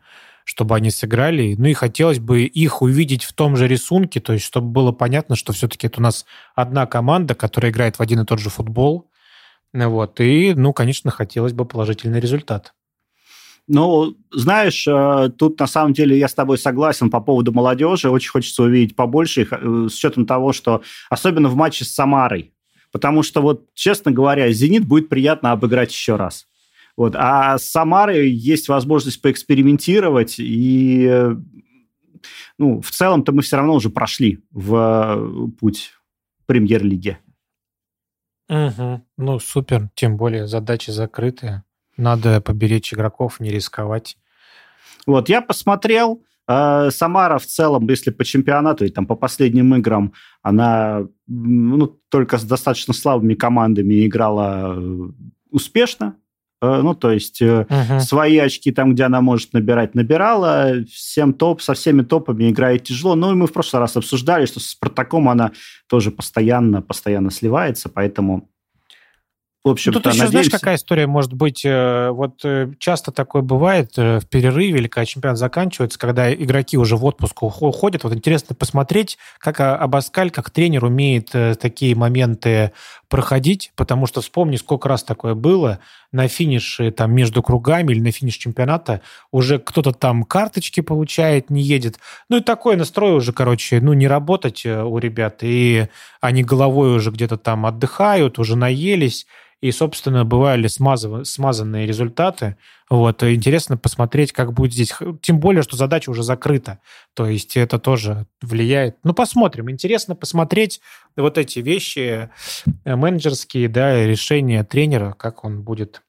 чтобы 0.47 0.77
они 0.77 0.91
сыграли. 0.91 1.55
Ну 1.57 1.67
и 1.67 1.73
хотелось 1.73 2.19
бы 2.19 2.43
их 2.43 2.81
увидеть 2.81 3.25
в 3.25 3.33
том 3.33 3.57
же 3.57 3.67
рисунке, 3.67 4.21
то 4.21 4.31
есть 4.31 4.45
чтобы 4.45 4.69
было 4.69 4.93
понятно, 4.93 5.35
что 5.35 5.51
все-таки 5.51 5.87
это 5.87 5.99
у 5.99 6.03
нас 6.03 6.25
одна 6.55 6.85
команда, 6.85 7.35
которая 7.35 7.69
играет 7.69 7.97
в 7.97 8.01
один 8.01 8.21
и 8.21 8.25
тот 8.25 8.39
же 8.39 8.49
футбол. 8.49 9.11
Вот. 9.73 10.21
И, 10.21 10.53
ну, 10.55 10.71
конечно, 10.71 11.11
хотелось 11.11 11.51
бы 11.51 11.65
положительный 11.65 12.21
результат. 12.21 12.73
Ну, 13.67 14.15
знаешь, 14.31 14.87
э, 14.87 15.29
тут 15.37 15.59
на 15.59 15.67
самом 15.67 15.91
деле 15.91 16.17
я 16.17 16.29
с 16.29 16.33
тобой 16.33 16.57
согласен 16.57 17.09
по 17.09 17.19
поводу 17.19 17.51
молодежи. 17.51 18.09
Очень 18.09 18.29
хочется 18.29 18.63
увидеть 18.63 18.95
побольше 18.95 19.41
их, 19.41 19.51
э, 19.51 19.87
с 19.91 19.95
учетом 19.97 20.25
того, 20.25 20.53
что 20.53 20.81
особенно 21.09 21.49
в 21.49 21.55
матче 21.55 21.83
с 21.83 21.93
Самарой. 21.93 22.53
Потому 22.93 23.21
что, 23.21 23.41
вот, 23.41 23.65
честно 23.73 24.13
говоря, 24.13 24.49
«Зенит» 24.53 24.87
будет 24.87 25.09
приятно 25.09 25.51
обыграть 25.51 25.91
еще 25.91 26.15
раз. 26.15 26.46
Вот. 26.97 27.13
А 27.15 27.59
с 27.59 27.69
Самарой 27.69 28.29
есть 28.29 28.67
возможность 28.67 29.21
поэкспериментировать, 29.21 30.35
и 30.39 31.07
ну, 32.57 32.81
в 32.81 32.89
целом-то 32.89 33.31
мы 33.31 33.43
все 33.43 33.57
равно 33.57 33.75
уже 33.75 33.91
прошли 33.91 34.43
в 34.51 34.75
э, 34.75 35.47
путь 35.59 35.91
премьер-лиги. 36.47 37.19
Угу. 38.49 39.01
Ну, 39.17 39.39
супер. 39.39 39.89
Тем 39.93 40.17
более 40.17 40.47
задачи 40.47 40.89
закрытые. 40.89 41.63
Надо 41.97 42.41
поберечь 42.41 42.93
игроков, 42.93 43.39
не 43.39 43.51
рисковать. 43.51 44.17
Вот, 45.05 45.29
я 45.29 45.41
посмотрел. 45.41 46.23
Э, 46.47 46.89
Самара 46.89 47.37
в 47.37 47.45
целом, 47.45 47.87
если 47.87 48.09
по 48.09 48.25
чемпионату 48.25 48.85
и 48.85 48.89
там 48.89 49.05
по 49.05 49.15
последним 49.15 49.75
играм, 49.75 50.13
она 50.41 51.05
ну, 51.27 51.87
только 52.09 52.39
с 52.39 52.43
достаточно 52.43 52.93
слабыми 52.93 53.35
командами 53.35 54.07
играла 54.07 54.75
э, 54.77 55.09
успешно. 55.51 56.15
Э, 56.61 56.81
ну, 56.81 56.95
то 56.95 57.11
есть 57.11 57.41
uh-huh. 57.41 57.99
свои 57.99 58.37
очки 58.37 58.71
там, 58.71 58.93
где 58.93 59.03
она 59.03 59.21
может 59.21 59.53
набирать, 59.53 59.95
набирала. 59.95 60.83
Всем 60.91 61.33
топ, 61.33 61.61
со 61.61 61.73
всеми 61.73 62.01
топами 62.01 62.49
играет 62.49 62.83
тяжело. 62.83 63.15
Ну, 63.15 63.31
и 63.31 63.35
мы 63.35 63.47
в 63.47 63.53
прошлый 63.53 63.79
раз 63.79 63.97
обсуждали, 63.97 64.45
что 64.45 64.59
с 64.59 64.67
Спартаком 64.67 65.29
она 65.29 65.51
тоже 65.87 66.11
постоянно, 66.11 66.81
постоянно 66.81 67.31
сливается, 67.31 67.89
поэтому... 67.89 68.49
в 69.63 69.69
общем-то, 69.69 69.99
ну, 69.99 70.03
Тут 70.03 70.13
еще, 70.13 70.23
надеемся... 70.23 70.49
знаешь, 70.49 70.61
какая 70.61 70.75
история 70.75 71.07
может 71.07 71.33
быть? 71.33 71.65
Э, 71.65 72.11
вот 72.11 72.39
э, 72.45 72.71
часто 72.79 73.11
такое 73.11 73.41
бывает 73.41 73.91
э, 73.97 74.19
в 74.19 74.27
перерыве 74.27 74.79
или 74.79 74.87
когда 74.87 75.05
чемпионат 75.05 75.37
заканчивается, 75.37 75.99
когда 75.99 76.33
игроки 76.33 76.77
уже 76.77 76.95
в 76.95 77.03
отпуск 77.03 77.43
уходят. 77.43 78.03
Вот 78.03 78.13
интересно 78.13 78.55
посмотреть, 78.55 79.17
как 79.39 79.59
Абаскаль, 79.59 80.31
как 80.31 80.51
тренер 80.51 80.85
умеет 80.85 81.31
такие 81.59 81.95
моменты 81.95 82.71
проходить, 83.09 83.71
потому 83.75 84.05
что 84.05 84.21
вспомни, 84.21 84.55
сколько 84.55 84.87
раз 84.87 85.03
такое 85.03 85.33
было 85.33 85.79
на 86.11 86.27
финише 86.27 86.91
там 86.91 87.13
между 87.13 87.43
кругами 87.43 87.91
или 87.91 87.99
на 87.99 88.11
финише 88.11 88.39
чемпионата 88.39 89.01
уже 89.31 89.59
кто-то 89.59 89.91
там 89.91 90.23
карточки 90.23 90.81
получает, 90.81 91.49
не 91.49 91.61
едет. 91.61 91.99
Ну 92.29 92.37
и 92.37 92.41
такой 92.41 92.77
настрой 92.77 93.13
уже, 93.15 93.33
короче, 93.33 93.81
ну 93.81 93.93
не 93.93 94.07
работать 94.07 94.65
у 94.65 94.97
ребят, 94.97 95.39
и 95.41 95.87
они 96.21 96.43
головой 96.43 96.95
уже 96.95 97.11
где-то 97.11 97.37
там 97.37 97.65
отдыхают, 97.65 98.39
уже 98.39 98.55
наелись, 98.55 99.25
и, 99.61 99.71
собственно, 99.71 100.23
бывали 100.23 100.67
смазав... 100.67 101.27
смазанные 101.27 101.87
результаты. 101.87 102.57
Вот. 102.89 103.23
Интересно 103.23 103.77
посмотреть, 103.77 104.31
как 104.31 104.53
будет 104.53 104.73
здесь. 104.73 104.93
Тем 105.21 105.39
более, 105.39 105.63
что 105.63 105.75
задача 105.75 106.09
уже 106.09 106.23
закрыта. 106.23 106.79
То 107.15 107.25
есть 107.25 107.57
это 107.57 107.79
тоже 107.79 108.27
влияет. 108.41 108.97
Ну, 109.03 109.13
посмотрим. 109.13 109.71
Интересно 109.71 110.15
посмотреть 110.15 110.79
вот 111.15 111.37
эти 111.37 111.59
вещи 111.59 112.29
э, 112.85 112.95
менеджерские, 112.95 113.67
да, 113.67 114.05
решения 114.05 114.63
тренера, 114.63 115.13
как 115.13 115.43
он 115.43 115.63
будет 115.63 116.03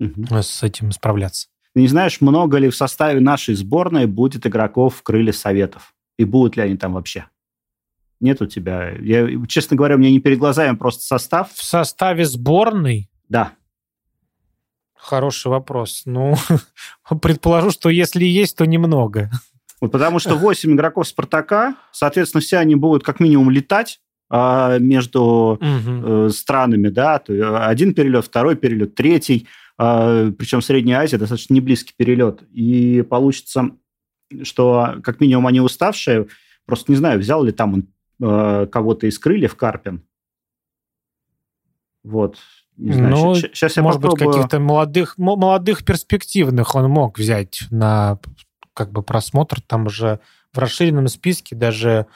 угу. 0.00 0.42
с 0.42 0.62
этим 0.62 0.90
справляться. 0.90 1.48
Не 1.74 1.88
знаешь, 1.88 2.20
много 2.20 2.58
ли 2.58 2.68
в 2.68 2.76
составе 2.76 3.20
нашей 3.20 3.54
сборной 3.54 4.06
будет 4.06 4.46
игроков 4.46 4.96
в 4.96 5.02
крыле 5.02 5.32
советов? 5.32 5.94
И 6.18 6.24
будут 6.24 6.56
ли 6.56 6.62
они 6.62 6.76
там 6.76 6.94
вообще? 6.94 7.26
Нет 8.22 8.40
у 8.40 8.46
тебя? 8.46 8.90
Я, 9.00 9.28
честно 9.46 9.76
говоря, 9.76 9.96
у 9.96 9.98
меня 9.98 10.10
не 10.10 10.20
перед 10.20 10.38
глазами 10.38 10.76
просто 10.76 11.02
состав. 11.02 11.52
В 11.52 11.62
составе 11.62 12.24
сборной? 12.24 13.10
Да. 13.28 13.52
Хороший 14.94 15.48
вопрос. 15.48 16.02
Ну, 16.04 16.36
предположу, 17.20 17.70
что 17.70 17.88
если 17.88 18.24
есть, 18.24 18.56
то 18.56 18.64
немного. 18.66 19.30
Вот 19.80 19.90
потому 19.90 20.20
что 20.20 20.36
8 20.36 20.72
игроков 20.72 21.08
«Спартака», 21.08 21.74
соответственно, 21.90 22.40
все 22.40 22.58
они 22.58 22.76
будут 22.76 23.02
как 23.02 23.18
минимум 23.18 23.50
летать 23.50 24.00
а, 24.30 24.78
между 24.78 25.58
угу. 25.60 26.30
странами, 26.30 26.88
да, 26.88 27.18
то 27.18 27.66
один 27.66 27.92
перелет, 27.92 28.24
второй 28.24 28.54
перелет, 28.54 28.94
третий, 28.94 29.48
а, 29.76 30.30
причем 30.30 30.62
Средняя 30.62 31.00
Азия 31.00 31.18
достаточно 31.18 31.54
неблизкий 31.54 31.94
перелет, 31.96 32.42
и 32.52 33.02
получится, 33.02 33.72
что 34.44 35.00
как 35.02 35.20
минимум 35.20 35.48
они 35.48 35.60
уставшие, 35.60 36.28
просто 36.64 36.92
не 36.92 36.96
знаю, 36.96 37.18
взял 37.18 37.42
ли 37.42 37.50
там 37.50 37.74
он 37.74 37.88
э, 38.22 38.66
кого-то 38.66 39.06
из 39.06 39.18
крыльев 39.18 39.56
Карпин. 39.56 40.06
Вот. 42.04 42.38
Не 42.76 42.92
знаю, 42.92 43.10
ну, 43.10 43.34
сейчас 43.34 43.76
я 43.76 43.82
может 43.82 44.00
попробую... 44.00 44.28
быть, 44.28 44.36
каких-то 44.36 44.60
молодых, 44.60 45.18
молодых 45.18 45.84
перспективных 45.84 46.74
он 46.74 46.90
мог 46.90 47.18
взять 47.18 47.64
на 47.70 48.18
как 48.74 48.90
бы 48.90 49.02
просмотр. 49.02 49.60
Там 49.60 49.88
же 49.88 50.20
в 50.52 50.58
расширенном 50.58 51.08
списке 51.08 51.54
даже 51.54 52.06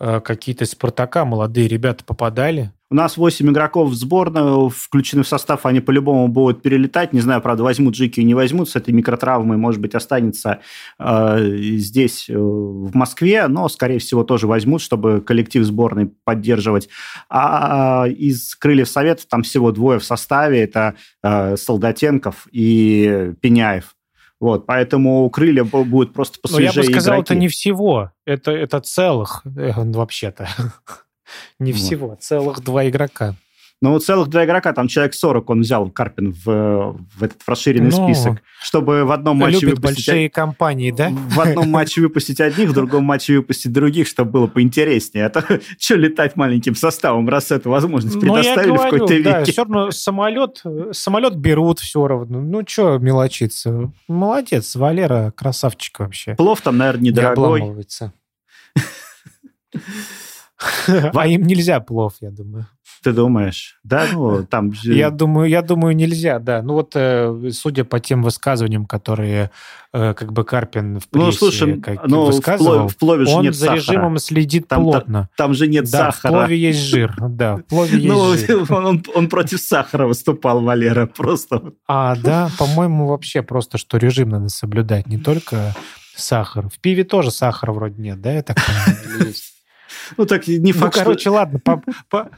э, 0.00 0.20
какие-то 0.20 0.66
Спартака 0.66 1.24
молодые 1.24 1.68
ребята 1.68 2.04
попадали. 2.04 2.72
У 2.92 2.96
нас 2.96 3.16
8 3.16 3.48
игроков 3.48 3.90
в 3.90 3.94
сборную, 3.94 4.68
включены 4.68 5.22
в 5.22 5.28
состав, 5.28 5.64
они 5.64 5.78
по-любому 5.78 6.26
будут 6.26 6.60
перелетать. 6.60 7.12
Не 7.12 7.20
знаю, 7.20 7.40
правда, 7.40 7.62
возьмут 7.62 7.94
Джики 7.94 8.18
и 8.18 8.24
не 8.24 8.34
возьмут 8.34 8.68
с 8.68 8.74
этой 8.74 8.92
микротравмой, 8.92 9.56
может 9.56 9.80
быть, 9.80 9.94
останется 9.94 10.58
э, 10.98 11.56
здесь, 11.76 12.28
э, 12.28 12.36
в 12.36 12.92
Москве, 12.92 13.46
но, 13.46 13.68
скорее 13.68 14.00
всего, 14.00 14.24
тоже 14.24 14.48
возьмут, 14.48 14.82
чтобы 14.82 15.20
коллектив 15.20 15.62
сборной 15.62 16.10
поддерживать. 16.24 16.88
А 17.28 18.08
из 18.08 18.56
Крыльев 18.56 18.88
Советов 18.88 19.26
там 19.26 19.44
всего 19.44 19.70
двое 19.70 20.00
в 20.00 20.04
составе, 20.04 20.60
это 20.60 20.96
э, 21.22 21.56
Солдатенков 21.56 22.48
и 22.50 23.34
Пеняев. 23.40 23.94
Вот, 24.40 24.66
поэтому 24.66 25.24
у 25.24 25.30
крылья 25.30 25.62
будет 25.62 26.12
просто 26.12 26.40
посвежее 26.40 26.72
Но 26.74 26.80
я 26.80 26.86
бы 26.86 26.92
сказал, 26.92 27.14
игроки. 27.16 27.34
это 27.34 27.40
не 27.40 27.48
всего, 27.48 28.10
это, 28.24 28.50
это 28.50 28.80
целых 28.80 29.42
э, 29.44 29.72
вообще-то. 29.76 30.48
Не 31.58 31.72
вот. 31.72 31.80
всего, 31.80 32.16
целых 32.20 32.60
два 32.60 32.88
игрока. 32.88 33.36
Ну, 33.82 33.98
целых 33.98 34.28
два 34.28 34.44
игрока, 34.44 34.74
там 34.74 34.88
человек 34.88 35.14
40 35.14 35.48
он 35.48 35.60
взял 35.62 35.88
Карпин 35.90 36.32
в, 36.32 36.98
в 37.16 37.22
этот 37.22 37.40
в 37.40 37.48
расширенный 37.48 37.90
ну, 37.90 38.04
список, 38.04 38.42
чтобы 38.60 39.06
в 39.06 39.10
одном 39.10 39.38
матче 39.38 39.60
любит 39.60 39.78
выпустить... 39.78 40.06
большие 40.06 40.28
компании, 40.28 40.90
да? 40.90 41.08
В 41.10 41.40
одном 41.40 41.70
матче 41.70 42.02
выпустить 42.02 42.42
одних, 42.42 42.68
в 42.68 42.72
другом 42.74 43.04
матче 43.04 43.36
выпустить 43.36 43.72
других, 43.72 44.06
чтобы 44.06 44.32
было 44.32 44.46
поинтереснее. 44.48 45.24
А 45.24 45.30
то 45.30 45.60
что 45.78 45.94
летать 45.94 46.36
маленьким 46.36 46.74
составом, 46.74 47.26
раз 47.26 47.50
эту 47.50 47.70
возможность 47.70 48.16
ну, 48.16 48.20
предоставили 48.20 48.76
говорю, 48.76 48.82
в 48.82 48.84
какой-то 48.84 49.14
веке? 49.14 49.30
Да, 49.30 49.44
все 49.44 49.62
равно 49.62 49.90
самолет, 49.92 50.62
самолет 50.92 51.36
берут 51.36 51.78
все 51.78 52.06
равно. 52.06 52.38
Ну, 52.38 52.62
что 52.66 52.98
мелочиться? 52.98 53.90
Молодец, 54.08 54.76
Валера, 54.76 55.32
красавчик 55.34 56.00
вообще. 56.00 56.34
Плов 56.34 56.60
там, 56.60 56.76
наверное, 56.76 57.04
недорогой. 57.04 57.62
Не 57.62 57.84
А 61.14 61.26
им 61.26 61.42
нельзя 61.42 61.80
плов, 61.80 62.14
я 62.20 62.30
думаю. 62.30 62.66
Ты 63.02 63.12
думаешь? 63.12 63.78
Да, 63.82 64.06
ну, 64.12 64.44
там... 64.44 64.72
Я 64.82 65.10
думаю, 65.10 65.48
я 65.48 65.62
думаю, 65.62 65.96
нельзя, 65.96 66.38
да. 66.38 66.60
Ну, 66.60 66.74
вот, 66.74 66.92
э, 66.94 67.50
судя 67.50 67.84
по 67.84 67.98
тем 67.98 68.22
высказываниям, 68.22 68.84
которые 68.84 69.50
э, 69.94 70.12
как 70.12 70.34
бы 70.34 70.44
Карпин 70.44 71.00
в 71.00 71.08
прессе 71.08 71.26
ну, 71.26 71.32
слушай, 71.32 71.80
как 71.80 72.06
ну, 72.06 72.26
высказывал, 72.26 72.88
в 72.88 72.96
плове 72.98 73.24
же 73.24 73.32
он 73.32 73.42
нет 73.44 73.54
за 73.54 73.66
сахара. 73.66 73.76
режимом 73.78 74.18
следит 74.18 74.68
там, 74.68 74.82
плотно. 74.82 75.30
Там, 75.36 75.48
там 75.48 75.54
же 75.54 75.66
нет 75.66 75.90
да, 75.90 76.12
сахара. 76.12 76.30
в 76.30 76.34
плове 76.34 76.58
есть 76.58 76.80
жир, 76.80 77.14
да, 77.18 77.56
в 77.56 77.62
плове 77.62 77.98
есть 77.98 78.06
ну, 78.06 78.34
жир. 78.36 78.66
Он, 78.70 78.86
он, 78.86 79.04
он 79.14 79.28
против 79.28 79.60
сахара 79.60 80.06
выступал, 80.06 80.60
Валера, 80.60 81.06
просто. 81.06 81.72
А, 81.86 82.16
да, 82.16 82.50
по-моему, 82.58 83.06
вообще 83.06 83.42
просто, 83.42 83.78
что 83.78 83.96
режим 83.96 84.28
надо 84.28 84.48
соблюдать, 84.48 85.06
не 85.06 85.16
только 85.16 85.74
сахар. 86.14 86.68
В 86.68 86.78
пиве 86.80 87.04
тоже 87.04 87.30
сахара 87.30 87.72
вроде 87.72 88.00
нет, 88.00 88.20
да, 88.20 88.32
я 88.32 88.42
так 88.42 88.58
понимаю? 88.58 89.34
Ну, 90.16 90.26
так 90.26 90.46
не 90.46 90.72
факт, 90.72 90.96
Ну, 90.96 91.02
короче, 91.02 91.20
что... 91.20 91.32
ладно, 91.32 91.58
по, 91.58 91.82
по, 92.08 92.30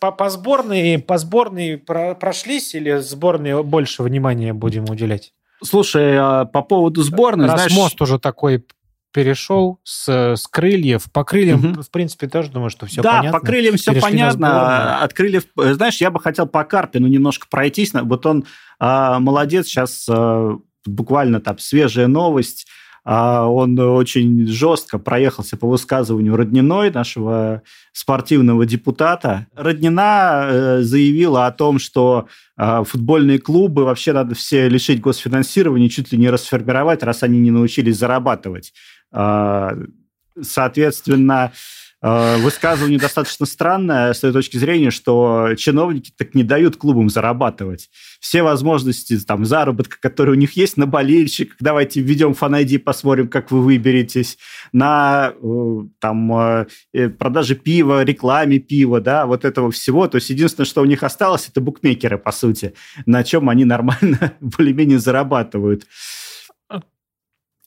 по, 0.00 0.12
по 0.12 0.30
сборной, 0.30 0.98
по 0.98 1.18
сборной 1.18 1.78
про, 1.78 2.14
прошлись 2.14 2.74
или 2.74 2.98
сборной 2.98 3.62
больше 3.62 4.02
внимания 4.02 4.52
будем 4.52 4.84
уделять? 4.88 5.32
Слушай, 5.62 6.16
а 6.18 6.44
по 6.44 6.62
поводу 6.62 7.02
сборной, 7.02 7.46
Раз 7.46 7.54
знаешь... 7.54 7.72
мост 7.72 8.00
уже 8.02 8.18
такой 8.18 8.64
перешел 9.12 9.78
с, 9.84 10.08
с 10.08 10.46
крыльев. 10.48 11.10
По 11.12 11.24
крыльям, 11.24 11.72
угу. 11.72 11.82
в 11.82 11.90
принципе, 11.90 12.28
тоже 12.28 12.50
думаю, 12.50 12.70
что 12.70 12.86
все 12.86 13.02
да, 13.02 13.18
понятно. 13.18 13.30
Да, 13.30 13.38
по 13.38 13.46
крыльям 13.46 13.76
все 13.76 13.90
Перешли 13.92 14.10
понятно. 14.10 14.98
От 15.00 15.12
крыльев, 15.12 15.44
знаешь, 15.54 15.98
я 15.98 16.10
бы 16.10 16.18
хотел 16.18 16.46
по 16.46 16.64
Карпину 16.64 17.06
немножко 17.06 17.46
пройтись. 17.48 17.92
Вот 17.92 18.26
он 18.26 18.46
а, 18.78 19.20
молодец, 19.20 19.66
сейчас 19.66 20.06
а, 20.08 20.56
буквально 20.86 21.40
там 21.40 21.58
свежая 21.58 22.06
новость 22.06 22.66
он 23.04 23.78
очень 23.78 24.46
жестко 24.46 24.98
проехался 24.98 25.56
по 25.56 25.68
высказыванию 25.68 26.36
Родниной, 26.36 26.90
нашего 26.90 27.62
спортивного 27.92 28.64
депутата. 28.64 29.48
Роднина 29.56 30.44
э, 30.44 30.82
заявила 30.82 31.46
о 31.46 31.52
том, 31.52 31.78
что 31.78 32.28
э, 32.56 32.84
футбольные 32.86 33.40
клубы 33.40 33.84
вообще 33.84 34.12
надо 34.12 34.34
все 34.36 34.68
лишить 34.68 35.00
госфинансирования, 35.00 35.88
чуть 35.88 36.12
ли 36.12 36.18
не 36.18 36.30
расформировать, 36.30 37.02
раз 37.02 37.24
они 37.24 37.40
не 37.40 37.50
научились 37.50 37.98
зарабатывать. 37.98 38.72
А, 39.10 39.76
соответственно, 40.40 41.52
высказывание 42.02 42.98
достаточно 42.98 43.46
странное 43.46 44.12
с 44.12 44.20
той 44.20 44.32
точки 44.32 44.56
зрения, 44.56 44.90
что 44.90 45.54
чиновники 45.56 46.12
так 46.16 46.34
не 46.34 46.42
дают 46.42 46.76
клубам 46.76 47.08
зарабатывать. 47.08 47.90
Все 48.20 48.42
возможности 48.42 49.18
там, 49.18 49.44
заработка, 49.44 49.96
которые 50.00 50.36
у 50.36 50.38
них 50.38 50.56
есть, 50.56 50.76
на 50.76 50.86
болельщиках, 50.86 51.56
давайте 51.60 52.00
введем 52.00 52.34
фан 52.34 52.52
посмотрим, 52.84 53.28
как 53.28 53.50
вы 53.50 53.62
выберетесь, 53.62 54.38
на 54.72 55.32
э, 55.42 55.76
там, 56.00 56.66
э, 56.92 57.08
продаже 57.18 57.54
пива, 57.54 58.04
рекламе 58.04 58.58
пива, 58.58 59.00
да, 59.00 59.26
вот 59.26 59.44
этого 59.44 59.70
всего. 59.70 60.06
То 60.08 60.16
есть 60.16 60.30
единственное, 60.30 60.66
что 60.66 60.82
у 60.82 60.84
них 60.84 61.02
осталось, 61.02 61.48
это 61.48 61.60
букмекеры, 61.60 62.18
по 62.18 62.32
сути, 62.32 62.74
на 63.06 63.24
чем 63.24 63.48
они 63.48 63.64
нормально 63.64 64.34
более-менее 64.40 64.98
зарабатывают. 64.98 65.86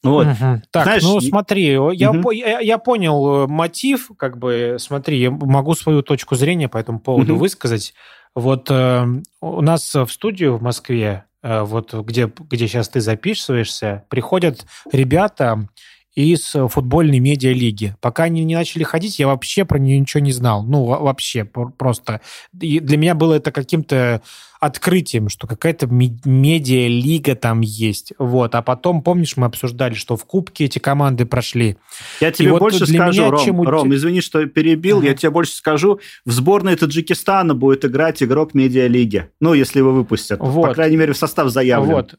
Вот. 0.10 0.28
Угу. 0.28 0.62
Так, 0.72 0.84
Знаешь, 0.84 1.04
ну 1.04 1.20
смотри, 1.22 1.74
я, 1.94 2.12
угу. 2.12 2.32
я, 2.32 2.60
я 2.60 2.78
понял 2.78 3.44
э, 3.44 3.48
мотив, 3.48 4.12
как 4.18 4.38
бы, 4.38 4.78
смотри, 4.80 5.20
я 5.20 5.32
могу 5.32 5.76
свою 5.76 6.02
точку 6.02 6.36
зрения 6.36 6.70
по 6.70 6.78
этому 6.78 7.00
поводу 7.00 7.34
угу. 7.34 7.42
высказать. 7.42 7.94
Вот 8.36 8.70
э, 8.70 9.06
у 9.42 9.62
нас 9.62 9.94
в 9.94 10.08
студию 10.08 10.58
в 10.58 10.62
Москве, 10.62 11.26
э, 11.42 11.62
вот 11.62 11.94
где, 11.94 12.32
где 12.50 12.68
сейчас 12.68 12.90
ты 12.90 13.02
записываешься, 13.02 14.04
приходят 14.10 14.66
ребята 14.92 15.68
из 16.16 16.56
футбольной 16.70 17.20
медиалиги. 17.20 17.96
Пока 18.00 18.24
они 18.24 18.44
не 18.44 18.56
начали 18.56 18.84
ходить, 18.84 19.20
я 19.20 19.28
вообще 19.28 19.66
про 19.66 19.78
нее 19.78 20.00
ничего 20.00 20.22
не 20.22 20.32
знал. 20.32 20.64
Ну, 20.64 20.86
вообще, 20.86 21.44
просто. 21.44 22.22
И 22.60 22.80
для 22.80 22.98
меня 22.98 23.16
было 23.16 23.34
это 23.34 23.52
каким-то 23.52 24.22
открытием, 24.62 25.30
что 25.30 25.46
какая-то 25.46 25.88
медиа-лига 25.88 27.36
там 27.36 27.62
есть. 27.62 28.14
Вот. 28.18 28.56
А 28.56 28.62
потом, 28.62 29.02
помнишь, 29.02 29.36
мы 29.38 29.46
обсуждали, 29.46 29.94
что 29.94 30.16
в 30.16 30.26
Кубке 30.26 30.66
эти 30.66 30.80
команды 30.80 31.26
прошли. 31.26 31.78
Я 32.22 32.32
тебе 32.32 32.48
и 32.48 32.52
больше 32.52 32.80
вот 32.80 32.90
скажу, 32.90 33.22
меня, 33.22 33.32
Ром, 33.32 33.46
чем... 33.46 33.62
Ром, 33.62 33.94
извини, 33.94 34.22
что 34.22 34.46
перебил, 34.46 35.00
ага. 35.00 35.08
я 35.08 35.14
тебе 35.14 35.30
больше 35.30 35.54
скажу. 35.54 36.00
В 36.26 36.32
сборной 36.32 36.78
Таджикистана 36.78 37.54
будет 37.54 37.86
играть 37.86 38.24
игрок 38.24 38.54
медиа-лиги. 38.54 39.30
Ну, 39.40 39.54
если 39.54 39.80
его 39.80 39.92
выпустят. 39.92 40.40
Вот. 40.40 40.70
По 40.70 40.74
крайней 40.74 40.98
мере, 40.98 41.14
в 41.14 41.18
состав 41.18 41.50
заявлен. 41.50 41.94
Вот. 41.94 42.16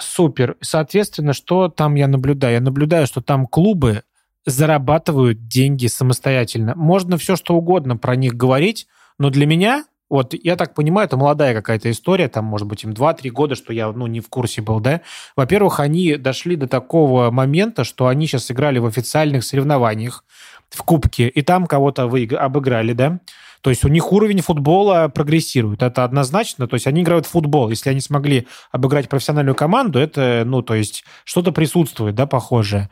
Супер. 0.00 0.56
Соответственно, 0.60 1.32
что 1.32 1.68
там 1.68 1.94
я 1.94 2.08
наблюдаю? 2.08 2.54
Я 2.54 2.60
наблюдаю, 2.60 3.06
что 3.06 3.20
там 3.20 3.46
клубы 3.46 4.02
зарабатывают 4.46 5.46
деньги 5.46 5.86
самостоятельно. 5.86 6.74
Можно 6.74 7.18
все, 7.18 7.36
что 7.36 7.54
угодно 7.54 7.96
про 7.96 8.16
них 8.16 8.34
говорить, 8.34 8.86
но 9.18 9.30
для 9.30 9.46
меня 9.46 9.84
вот, 10.10 10.34
я 10.34 10.56
так 10.56 10.74
понимаю, 10.74 11.06
это 11.06 11.16
молодая 11.16 11.54
какая-то 11.54 11.88
история, 11.88 12.28
там, 12.28 12.44
может 12.44 12.66
быть, 12.66 12.82
им 12.82 12.90
2-3 12.90 13.30
года, 13.30 13.54
что 13.54 13.72
я, 13.72 13.92
ну, 13.92 14.08
не 14.08 14.18
в 14.18 14.28
курсе 14.28 14.60
был, 14.60 14.80
да. 14.80 15.02
Во-первых, 15.36 15.78
они 15.78 16.16
дошли 16.16 16.56
до 16.56 16.66
такого 16.66 17.30
момента, 17.30 17.84
что 17.84 18.08
они 18.08 18.26
сейчас 18.26 18.50
играли 18.50 18.80
в 18.80 18.86
официальных 18.86 19.44
соревнованиях 19.44 20.24
в 20.68 20.82
Кубке, 20.82 21.28
и 21.28 21.42
там 21.42 21.66
кого-то 21.66 22.08
вы 22.08 22.26
обыграли, 22.26 22.92
да. 22.92 23.20
То 23.60 23.70
есть 23.70 23.84
у 23.84 23.88
них 23.88 24.12
уровень 24.12 24.40
футбола 24.40 25.08
прогрессирует, 25.08 25.82
это 25.82 26.04
однозначно. 26.04 26.66
То 26.66 26.74
есть 26.74 26.86
они 26.86 27.02
играют 27.02 27.26
в 27.26 27.30
футбол. 27.30 27.70
Если 27.70 27.90
они 27.90 28.00
смогли 28.00 28.46
обыграть 28.70 29.08
профессиональную 29.08 29.54
команду, 29.54 29.98
это, 29.98 30.44
ну, 30.46 30.62
то 30.62 30.74
есть 30.74 31.04
что-то 31.24 31.52
присутствует, 31.52 32.14
да, 32.14 32.26
похожее. 32.26 32.90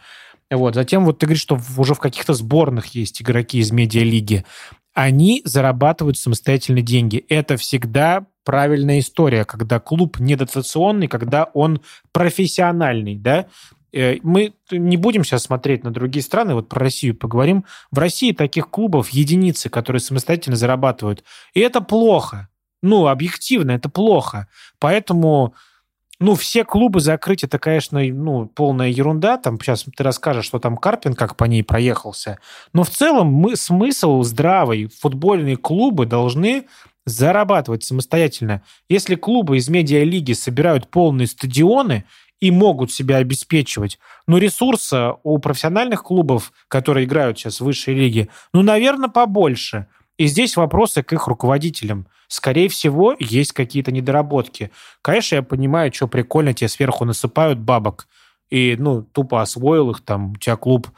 Вот. 0.50 0.74
Затем 0.74 1.04
вот 1.04 1.18
ты 1.18 1.26
говоришь, 1.26 1.42
что 1.42 1.58
уже 1.76 1.94
в 1.94 1.98
каких-то 2.00 2.34
сборных 2.34 2.86
есть 2.94 3.20
игроки 3.20 3.58
из 3.58 3.70
медиалиги 3.70 4.44
они 4.98 5.42
зарабатывают 5.44 6.18
самостоятельно 6.18 6.82
деньги. 6.82 7.24
Это 7.28 7.56
всегда 7.56 8.26
правильная 8.44 8.98
история, 8.98 9.44
когда 9.44 9.78
клуб 9.78 10.18
не 10.18 10.34
дотационный, 10.34 11.06
когда 11.06 11.44
он 11.54 11.82
профессиональный, 12.10 13.14
да, 13.14 13.46
мы 13.92 14.52
не 14.70 14.96
будем 14.96 15.24
сейчас 15.24 15.44
смотреть 15.44 15.84
на 15.84 15.90
другие 15.90 16.22
страны, 16.22 16.54
вот 16.54 16.68
про 16.68 16.80
Россию 16.80 17.16
поговорим. 17.16 17.64
В 17.90 17.98
России 17.98 18.32
таких 18.32 18.68
клубов 18.68 19.10
единицы, 19.10 19.68
которые 19.68 20.00
самостоятельно 20.00 20.56
зарабатывают. 20.56 21.24
И 21.54 21.60
это 21.60 21.80
плохо. 21.80 22.48
Ну, 22.82 23.08
объективно, 23.08 23.72
это 23.72 23.88
плохо. 23.88 24.48
Поэтому 24.78 25.54
ну, 26.20 26.34
все 26.34 26.64
клубы 26.64 27.00
закрыть, 27.00 27.44
это, 27.44 27.58
конечно, 27.60 28.00
ну, 28.00 28.46
полная 28.46 28.88
ерунда. 28.88 29.38
Там 29.38 29.58
сейчас 29.60 29.84
ты 29.96 30.02
расскажешь, 30.02 30.46
что 30.46 30.58
там 30.58 30.76
Карпин 30.76 31.14
как 31.14 31.36
по 31.36 31.44
ней 31.44 31.62
проехался. 31.62 32.38
Но 32.72 32.82
в 32.82 32.90
целом 32.90 33.28
мы, 33.28 33.56
смысл 33.56 34.22
здравый. 34.22 34.88
Футбольные 35.00 35.56
клубы 35.56 36.06
должны 36.06 36.66
зарабатывать 37.06 37.84
самостоятельно. 37.84 38.62
Если 38.88 39.14
клубы 39.14 39.58
из 39.58 39.68
медиалиги 39.68 40.32
собирают 40.32 40.88
полные 40.88 41.26
стадионы 41.28 42.04
и 42.40 42.50
могут 42.50 42.92
себя 42.92 43.16
обеспечивать, 43.16 43.98
но 44.26 44.38
ресурса 44.38 45.16
у 45.22 45.38
профессиональных 45.38 46.02
клубов, 46.04 46.52
которые 46.68 47.06
играют 47.06 47.38
сейчас 47.38 47.60
в 47.60 47.64
высшей 47.64 47.94
лиге, 47.94 48.28
ну, 48.52 48.62
наверное, 48.62 49.08
побольше. 49.08 49.86
И 50.16 50.26
здесь 50.26 50.56
вопросы 50.56 51.02
к 51.02 51.12
их 51.12 51.28
руководителям. 51.28 52.06
Скорее 52.26 52.68
всего, 52.68 53.14
есть 53.18 53.52
какие-то 53.52 53.92
недоработки. 53.92 54.70
Конечно, 55.00 55.36
я 55.36 55.42
понимаю, 55.42 55.92
что 55.92 56.08
прикольно, 56.08 56.52
тебе 56.52 56.68
сверху 56.68 57.04
насыпают 57.04 57.58
бабок, 57.58 58.06
и, 58.50 58.76
ну, 58.78 59.02
тупо 59.02 59.42
освоил 59.42 59.90
их, 59.90 60.00
там, 60.00 60.32
у 60.32 60.36
тебя 60.36 60.56
клуб 60.56 60.88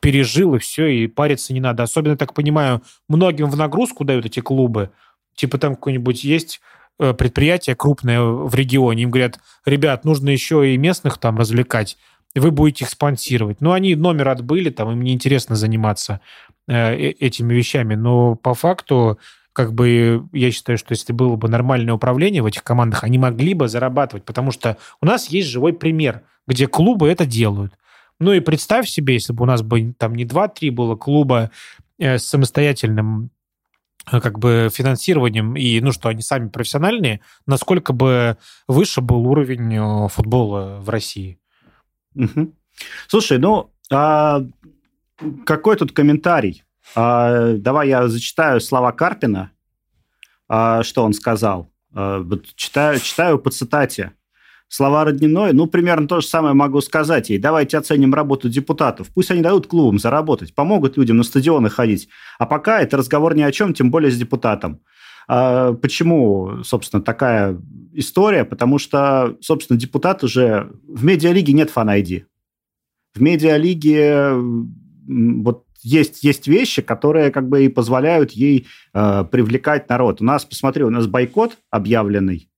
пережил, 0.00 0.54
и 0.54 0.58
все, 0.58 0.86
и 0.86 1.06
париться 1.06 1.52
не 1.52 1.60
надо. 1.60 1.82
Особенно, 1.82 2.16
так 2.16 2.34
понимаю, 2.34 2.82
многим 3.08 3.50
в 3.50 3.56
нагрузку 3.56 4.04
дают 4.04 4.26
эти 4.26 4.40
клубы. 4.40 4.90
Типа 5.34 5.58
там 5.58 5.74
какое-нибудь 5.74 6.24
есть 6.24 6.60
предприятие 6.98 7.76
крупное 7.76 8.20
в 8.20 8.54
регионе, 8.54 9.04
им 9.04 9.10
говорят, 9.10 9.38
ребят, 9.64 10.04
нужно 10.04 10.28
еще 10.30 10.74
и 10.74 10.76
местных 10.76 11.18
там 11.18 11.38
развлекать, 11.38 11.96
вы 12.34 12.50
будете 12.50 12.84
их 12.84 12.90
спонсировать. 12.90 13.60
Ну, 13.60 13.72
они 13.72 13.94
номер 13.96 14.28
отбыли, 14.28 14.70
там 14.70 14.90
им 14.92 15.02
неинтересно 15.02 15.56
заниматься. 15.56 16.20
Э, 16.70 16.94
э, 16.94 17.10
этими 17.18 17.52
вещами. 17.52 17.96
Но 17.96 18.36
по 18.36 18.54
факту 18.54 19.18
как 19.52 19.74
бы 19.74 20.28
я 20.32 20.52
считаю, 20.52 20.78
что 20.78 20.92
если 20.92 21.12
было 21.12 21.34
бы 21.34 21.48
нормальное 21.48 21.94
управление 21.94 22.42
в 22.42 22.46
этих 22.46 22.62
командах, 22.62 23.02
они 23.02 23.18
могли 23.18 23.54
бы 23.54 23.66
зарабатывать, 23.66 24.24
потому 24.24 24.52
что 24.52 24.76
у 25.00 25.06
нас 25.06 25.28
есть 25.30 25.48
живой 25.48 25.72
пример, 25.72 26.22
где 26.46 26.68
клубы 26.68 27.08
это 27.08 27.26
делают. 27.26 27.72
Ну 28.20 28.32
и 28.32 28.38
представь 28.38 28.88
себе, 28.88 29.14
если 29.14 29.32
бы 29.32 29.42
у 29.42 29.46
нас 29.46 29.62
бы 29.62 29.94
там 29.98 30.14
не 30.14 30.24
2-3 30.24 30.70
было 30.70 30.94
клуба 30.94 31.50
э, 31.98 32.18
с 32.18 32.26
самостоятельным 32.26 33.30
как 34.10 34.38
бы 34.38 34.68
финансированием 34.72 35.56
и, 35.56 35.80
ну, 35.80 35.92
что 35.92 36.08
они 36.08 36.22
сами 36.22 36.48
профессиональные, 36.48 37.20
насколько 37.46 37.92
бы 37.92 38.36
выше 38.66 39.00
был 39.00 39.26
уровень 39.26 40.08
футбола 40.08 40.80
в 40.80 40.88
России. 40.88 41.38
Угу. 42.14 42.52
Слушай, 43.08 43.38
ну, 43.38 43.70
а 43.90 44.42
какой 45.44 45.76
тут 45.76 45.92
комментарий? 45.92 46.64
А, 46.94 47.54
давай 47.54 47.88
я 47.88 48.08
зачитаю 48.08 48.60
слова 48.60 48.92
Карпина, 48.92 49.52
а, 50.48 50.82
что 50.82 51.04
он 51.04 51.12
сказал. 51.12 51.70
А, 51.94 52.24
читаю, 52.56 52.98
читаю 53.00 53.38
по 53.38 53.50
цитате. 53.50 54.12
Слова 54.72 55.04
Родниной, 55.04 55.52
ну, 55.52 55.66
примерно 55.66 56.06
то 56.06 56.20
же 56.20 56.28
самое 56.28 56.54
могу 56.54 56.80
сказать 56.80 57.28
ей. 57.28 57.38
Давайте 57.38 57.76
оценим 57.76 58.14
работу 58.14 58.48
депутатов. 58.48 59.08
Пусть 59.12 59.32
они 59.32 59.42
дадут 59.42 59.66
клубам 59.66 59.98
заработать, 59.98 60.54
помогут 60.54 60.96
людям 60.96 61.16
на 61.16 61.24
стадионы 61.24 61.68
ходить. 61.68 62.08
А 62.38 62.46
пока 62.46 62.80
это 62.80 62.96
разговор 62.96 63.34
ни 63.34 63.42
о 63.42 63.50
чем, 63.50 63.74
тем 63.74 63.90
более 63.90 64.12
с 64.12 64.16
депутатом. 64.16 64.80
А 65.26 65.72
почему, 65.72 66.62
собственно, 66.62 67.02
такая 67.02 67.60
история? 67.94 68.44
Потому 68.44 68.78
что, 68.78 69.36
собственно, 69.40 69.76
депутат 69.76 70.22
уже... 70.22 70.70
В 70.86 71.04
медиалиге 71.04 71.52
нет 71.52 71.70
фан-айди. 71.70 72.26
В 73.14 73.20
медиалиге 73.20 74.34
вот 75.08 75.64
есть, 75.82 76.22
есть 76.22 76.46
вещи, 76.46 76.80
которые 76.80 77.32
как 77.32 77.48
бы 77.48 77.64
и 77.64 77.68
позволяют 77.68 78.32
ей 78.32 78.68
э, 78.94 79.24
привлекать 79.30 79.88
народ. 79.88 80.20
У 80.20 80.24
нас, 80.24 80.44
посмотри, 80.44 80.84
у 80.84 80.90
нас 80.90 81.06
бойкот 81.06 81.58
объявленный, 81.70 82.49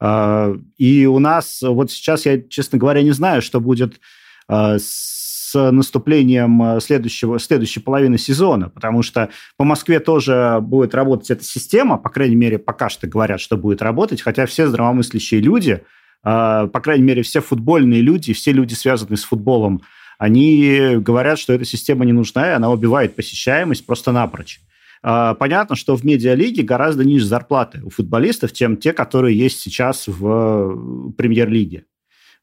и 0.00 1.06
у 1.06 1.18
нас 1.18 1.60
вот 1.62 1.90
сейчас 1.90 2.24
я, 2.26 2.40
честно 2.40 2.78
говоря, 2.78 3.02
не 3.02 3.10
знаю, 3.10 3.42
что 3.42 3.60
будет 3.60 4.00
э, 4.48 4.78
с 4.78 5.70
наступлением 5.70 6.62
э, 6.62 6.80
следующего, 6.80 7.38
следующей 7.38 7.80
половины 7.80 8.18
сезона, 8.18 8.68
потому 8.68 9.02
что 9.02 9.30
по 9.56 9.64
Москве 9.64 10.00
тоже 10.00 10.58
будет 10.60 10.94
работать 10.94 11.30
эта 11.30 11.44
система, 11.44 11.96
по 11.96 12.10
крайней 12.10 12.36
мере, 12.36 12.58
пока 12.58 12.88
что 12.88 13.06
говорят, 13.06 13.40
что 13.40 13.56
будет 13.56 13.82
работать, 13.82 14.22
хотя 14.22 14.46
все 14.46 14.66
здравомыслящие 14.66 15.40
люди, 15.40 15.82
э, 16.24 16.68
по 16.72 16.80
крайней 16.80 17.04
мере, 17.04 17.22
все 17.22 17.40
футбольные 17.40 18.00
люди, 18.00 18.32
все 18.32 18.52
люди, 18.52 18.74
связанные 18.74 19.18
с 19.18 19.24
футболом, 19.24 19.82
они 20.18 20.96
говорят, 20.96 21.38
что 21.38 21.52
эта 21.52 21.64
система 21.64 22.04
не 22.04 22.12
нужна, 22.12 22.50
и 22.50 22.54
она 22.54 22.70
убивает 22.70 23.14
посещаемость 23.14 23.86
просто 23.86 24.10
напрочь. 24.10 24.60
А, 25.02 25.34
понятно, 25.34 25.76
что 25.76 25.96
в 25.96 26.04
медиалиге 26.04 26.62
гораздо 26.62 27.04
ниже 27.04 27.26
зарплаты 27.26 27.80
у 27.84 27.90
футболистов, 27.90 28.52
чем 28.52 28.76
те, 28.76 28.92
которые 28.92 29.38
есть 29.38 29.60
сейчас 29.60 30.08
в 30.08 30.26
э, 30.26 31.12
премьер-лиге. 31.16 31.84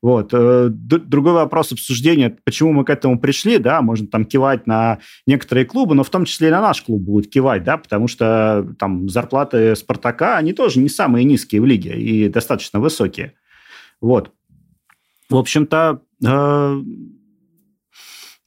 Вот. 0.02 0.30
Э, 0.34 0.70
другой 0.70 1.34
вопрос 1.34 1.72
обсуждения, 1.72 2.38
почему 2.44 2.74
мы 2.74 2.86
к 2.86 2.90
этому 2.90 3.20
пришли, 3.20 3.58
да, 3.58 3.82
можно 3.82 4.08
там 4.08 4.26
кивать 4.26 4.68
на 4.68 5.00
некоторые 5.26 5.66
клубы, 5.66 5.96
но 5.96 6.04
в 6.04 6.10
том 6.10 6.26
числе 6.26 6.50
и 6.50 6.52
на 6.52 6.62
наш 6.62 6.82
клуб 6.82 7.02
будет 7.02 7.32
кивать, 7.32 7.64
да, 7.64 7.78
потому 7.78 8.08
что 8.08 8.68
там 8.78 9.10
зарплаты 9.10 9.76
Спартака, 9.76 10.38
они 10.38 10.54
тоже 10.54 10.80
не 10.80 10.90
самые 10.90 11.26
низкие 11.26 11.62
в 11.62 11.66
лиге 11.66 12.00
и 12.00 12.30
достаточно 12.30 12.80
высокие. 12.80 13.34
Вот. 14.00 14.32
В 15.30 15.38
общем-то, 15.38 16.02
э, 16.24 16.82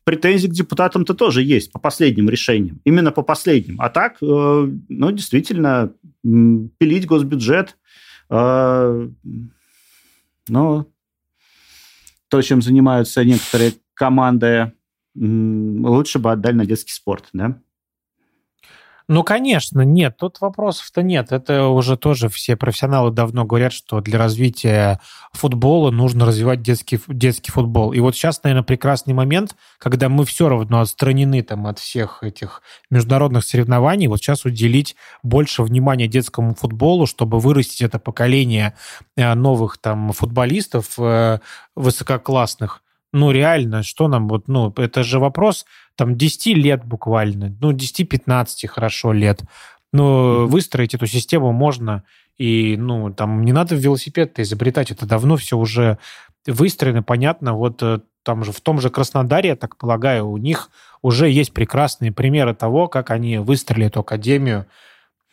претензии 0.09 0.49
к 0.49 0.53
депутатам-то 0.53 1.13
тоже 1.13 1.43
есть 1.43 1.71
по 1.71 1.79
последним 1.79 2.31
решениям. 2.31 2.81
Именно 2.85 3.13
по 3.13 3.21
последним. 3.21 3.79
А 3.79 3.91
так, 3.91 4.17
э, 4.23 4.69
ну, 4.89 5.11
действительно, 5.13 5.93
пилить 6.23 7.05
госбюджет, 7.05 7.77
э, 8.31 9.09
ну, 10.49 10.93
то, 12.29 12.41
чем 12.41 12.63
занимаются 12.63 13.23
некоторые 13.23 13.75
команды, 13.93 14.73
лучше 15.15 16.19
бы 16.19 16.33
отдали 16.33 16.55
на 16.55 16.65
детский 16.65 16.95
спорт, 16.95 17.29
да? 17.35 17.61
Ну, 19.11 19.25
конечно, 19.25 19.81
нет, 19.81 20.19
тут 20.19 20.39
вопросов-то 20.43 21.03
нет. 21.03 21.33
Это 21.33 21.69
уже 21.69 21.97
тоже 21.97 22.29
все 22.29 22.57
профессионалы 22.57 23.11
давно 23.11 23.47
говорят, 23.47 23.73
что 23.73 24.03
для 24.03 24.19
развития 24.19 25.01
футбола 25.33 25.91
нужно 25.91 26.27
развивать 26.27 26.61
детский, 26.61 27.01
детский 27.09 27.51
футбол. 27.51 27.95
И 27.95 28.01
вот 28.01 28.15
сейчас, 28.15 28.43
наверное, 28.43 28.65
прекрасный 28.65 29.15
момент, 29.15 29.57
когда 29.79 30.11
мы 30.11 30.27
все 30.27 30.51
равно 30.51 30.81
отстранены 30.81 31.43
там, 31.43 31.67
от 31.67 31.79
всех 31.79 32.23
этих 32.23 32.61
международных 32.91 33.45
соревнований, 33.45 34.09
вот 34.09 34.19
сейчас 34.19 34.45
уделить 34.45 34.95
больше 35.23 35.63
внимания 35.63 36.07
детскому 36.07 36.55
футболу, 36.55 37.07
чтобы 37.07 37.39
вырастить 37.39 37.81
это 37.81 37.99
поколение 37.99 38.75
э, 39.17 39.33
новых 39.33 39.79
там 39.79 40.13
футболистов 40.13 40.99
э, 40.99 41.39
высококлассных, 41.75 42.83
Ну, 43.13 43.31
реально, 43.31 43.83
что 43.83 44.09
нам 44.09 44.29
вот, 44.29 44.49
ну, 44.49 44.73
это 44.77 45.03
же 45.03 45.19
вопрос 45.19 45.65
там 45.97 46.17
10 46.17 46.57
лет 46.57 46.85
буквально, 46.85 47.57
ну, 47.61 47.73
10-15 47.73 48.67
хорошо 48.67 49.13
лет. 49.13 49.43
Но 49.93 50.47
выстроить 50.47 50.95
эту 50.95 51.07
систему 51.07 51.53
можно, 51.53 52.05
и, 52.37 52.77
ну, 52.79 53.13
там 53.13 53.43
не 53.43 53.53
надо 53.53 53.75
велосипед 53.75 54.39
изобретать, 54.39 54.91
это 54.91 55.07
давно 55.07 55.37
все 55.37 55.57
уже 55.57 55.99
выстроено, 56.47 57.03
понятно. 57.03 57.55
Вот 57.55 57.83
э, 57.83 58.01
там 58.23 58.45
же 58.45 58.53
в 58.53 58.61
том 58.61 58.81
же 58.81 58.91
Краснодаре, 58.91 59.51
я 59.51 59.57
так 59.57 59.77
полагаю, 59.77 60.29
у 60.29 60.37
них 60.37 60.71
уже 61.03 61.31
есть 61.31 61.53
прекрасные 61.53 62.13
примеры 62.13 62.55
того, 62.55 62.89
как 62.89 63.11
они 63.11 63.39
выстроили 63.39 63.87
эту 63.87 64.01
академию, 64.01 64.67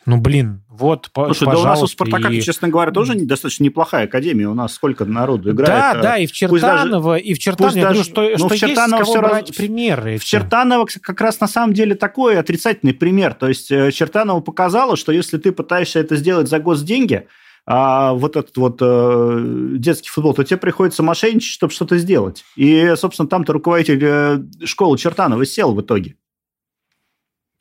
ну, 0.06 0.18
блин, 0.20 0.62
вот, 0.68 1.10
Слушай, 1.12 1.46
да 1.46 1.58
у 1.58 1.64
нас 1.64 1.82
у 1.82 1.86
Спартака, 1.88 2.28
и... 2.28 2.40
честно 2.40 2.68
говоря, 2.68 2.92
тоже 2.92 3.14
достаточно 3.16 3.64
неплохая 3.64 4.04
академия. 4.04 4.46
У 4.46 4.54
нас 4.54 4.72
сколько 4.74 5.04
народу 5.04 5.50
играет. 5.50 5.96
Да, 5.96 6.02
да, 6.02 6.16
и 6.18 6.26
в 6.26 6.32
Чертаново, 6.32 7.14
даже, 7.14 7.24
и 7.24 7.34
в 7.34 7.38
Чертаново, 7.40 7.76
я 7.76 7.82
говорю, 7.82 8.04
что, 8.04 8.22
ну, 8.22 8.38
что 8.38 8.48
в 8.48 8.56
Чертаново 8.56 9.00
есть 9.00 9.12
кого 9.12 9.26
брать 9.26 9.48
раз... 9.48 9.56
примеры. 9.56 10.18
В 10.18 10.24
Чертаново 10.24 10.86
как 11.00 11.20
раз 11.20 11.40
на 11.40 11.48
самом 11.48 11.74
деле 11.74 11.96
такой 11.96 12.38
отрицательный 12.38 12.94
пример. 12.94 13.34
То 13.34 13.48
есть 13.48 13.72
э, 13.72 13.90
Чертаново 13.90 14.40
показало, 14.40 14.96
что 14.96 15.10
если 15.10 15.38
ты 15.38 15.50
пытаешься 15.50 15.98
это 15.98 16.14
сделать 16.14 16.48
за 16.48 16.60
госденьги, 16.60 17.26
а 17.66 18.12
вот 18.12 18.36
этот 18.36 18.56
вот 18.58 18.78
э, 18.80 19.40
детский 19.78 20.08
футбол, 20.08 20.34
то 20.34 20.44
тебе 20.44 20.58
приходится 20.58 21.02
мошенничать, 21.02 21.50
чтобы 21.50 21.72
что-то 21.72 21.98
сделать. 21.98 22.44
И, 22.54 22.94
собственно, 22.96 23.28
там-то 23.28 23.52
руководитель 23.52 23.98
э, 24.00 24.38
школы 24.64 24.96
Чертанова 24.98 25.44
сел 25.44 25.74
в 25.74 25.80
итоге. 25.80 26.14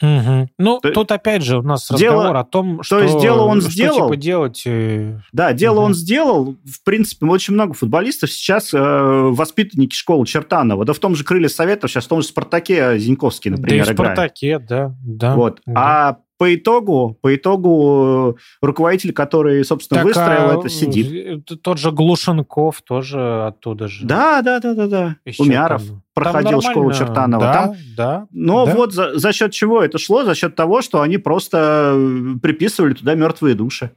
Угу. 0.02 0.50
Ну, 0.58 0.80
то, 0.82 0.92
тут 0.92 1.12
опять 1.12 1.42
же 1.42 1.60
у 1.60 1.62
нас 1.62 1.88
дело, 1.90 2.16
разговор 2.16 2.38
о 2.38 2.44
том, 2.44 2.84
что, 2.84 2.98
то 2.98 3.04
есть 3.04 3.20
дело 3.20 3.44
он 3.44 3.62
что, 3.62 3.72
сделал. 3.72 4.08
Типа 4.08 4.16
делать. 4.18 4.64
Э, 4.66 5.20
да, 5.32 5.54
дело 5.54 5.78
угу. 5.78 5.86
он 5.86 5.94
сделал. 5.94 6.56
В 6.66 6.84
принципе, 6.84 7.26
очень 7.28 7.54
много 7.54 7.74
футболистов 7.74 8.32
сейчас 8.32 8.74
э, 8.74 8.78
воспитанники 8.78 9.96
школы 9.96 10.26
Чертанова. 10.26 10.84
Да 10.84 10.94
в 10.94 11.00
том 11.00 11.16
же 11.16 11.24
Крылья 11.24 11.48
Советов, 11.48 11.92
сейчас 11.92 12.06
в 12.06 12.08
том 12.10 12.22
же 12.22 12.28
Спартаке 12.28 12.98
Зиньковский, 13.00 13.52
например, 13.52 13.86
да 13.86 13.92
и 13.92 13.94
в 13.94 13.98
Спартаке, 13.98 14.60
да. 14.60 14.96
да 15.02 15.36
вот. 15.36 15.62
Да. 15.66 15.74
А 15.76 16.18
по 16.38 16.54
итогу, 16.54 17.18
по 17.22 17.36
итогу 17.36 18.38
руководитель, 18.62 19.14
который, 19.14 19.64
собственно, 19.64 20.00
так, 20.00 20.06
выстроил 20.06 20.50
а, 20.50 20.60
это, 20.60 20.70
сидит. 20.70 21.46
Тот 21.62 21.78
же 21.78 21.92
Глушенков 21.92 22.82
тоже 22.82 23.46
оттуда 23.46 23.88
же. 23.88 24.06
Да, 24.06 24.42
да, 24.42 24.60
да, 24.60 24.74
да, 24.74 24.88
да. 24.88 25.16
Еще 25.26 25.44
Умяров 25.44 25.86
там, 25.86 26.04
проходил 26.14 26.62
там 26.62 26.72
школу 26.72 26.92
Чертанова. 26.92 27.44
Да, 27.44 27.54
там, 27.54 27.76
да. 27.96 28.28
Но 28.32 28.66
да. 28.66 28.76
вот 28.76 28.94
за, 28.94 29.18
за 29.18 29.32
счет 29.32 29.52
чего 29.52 29.82
это 29.82 29.98
шло? 29.98 30.24
За 30.24 30.36
счет 30.36 30.56
того, 30.56 30.82
что 30.82 31.02
они 31.02 31.18
просто 31.18 31.98
приписывали 32.42 32.94
туда 32.94 33.16
мертвые 33.16 33.56
души. 33.56 33.92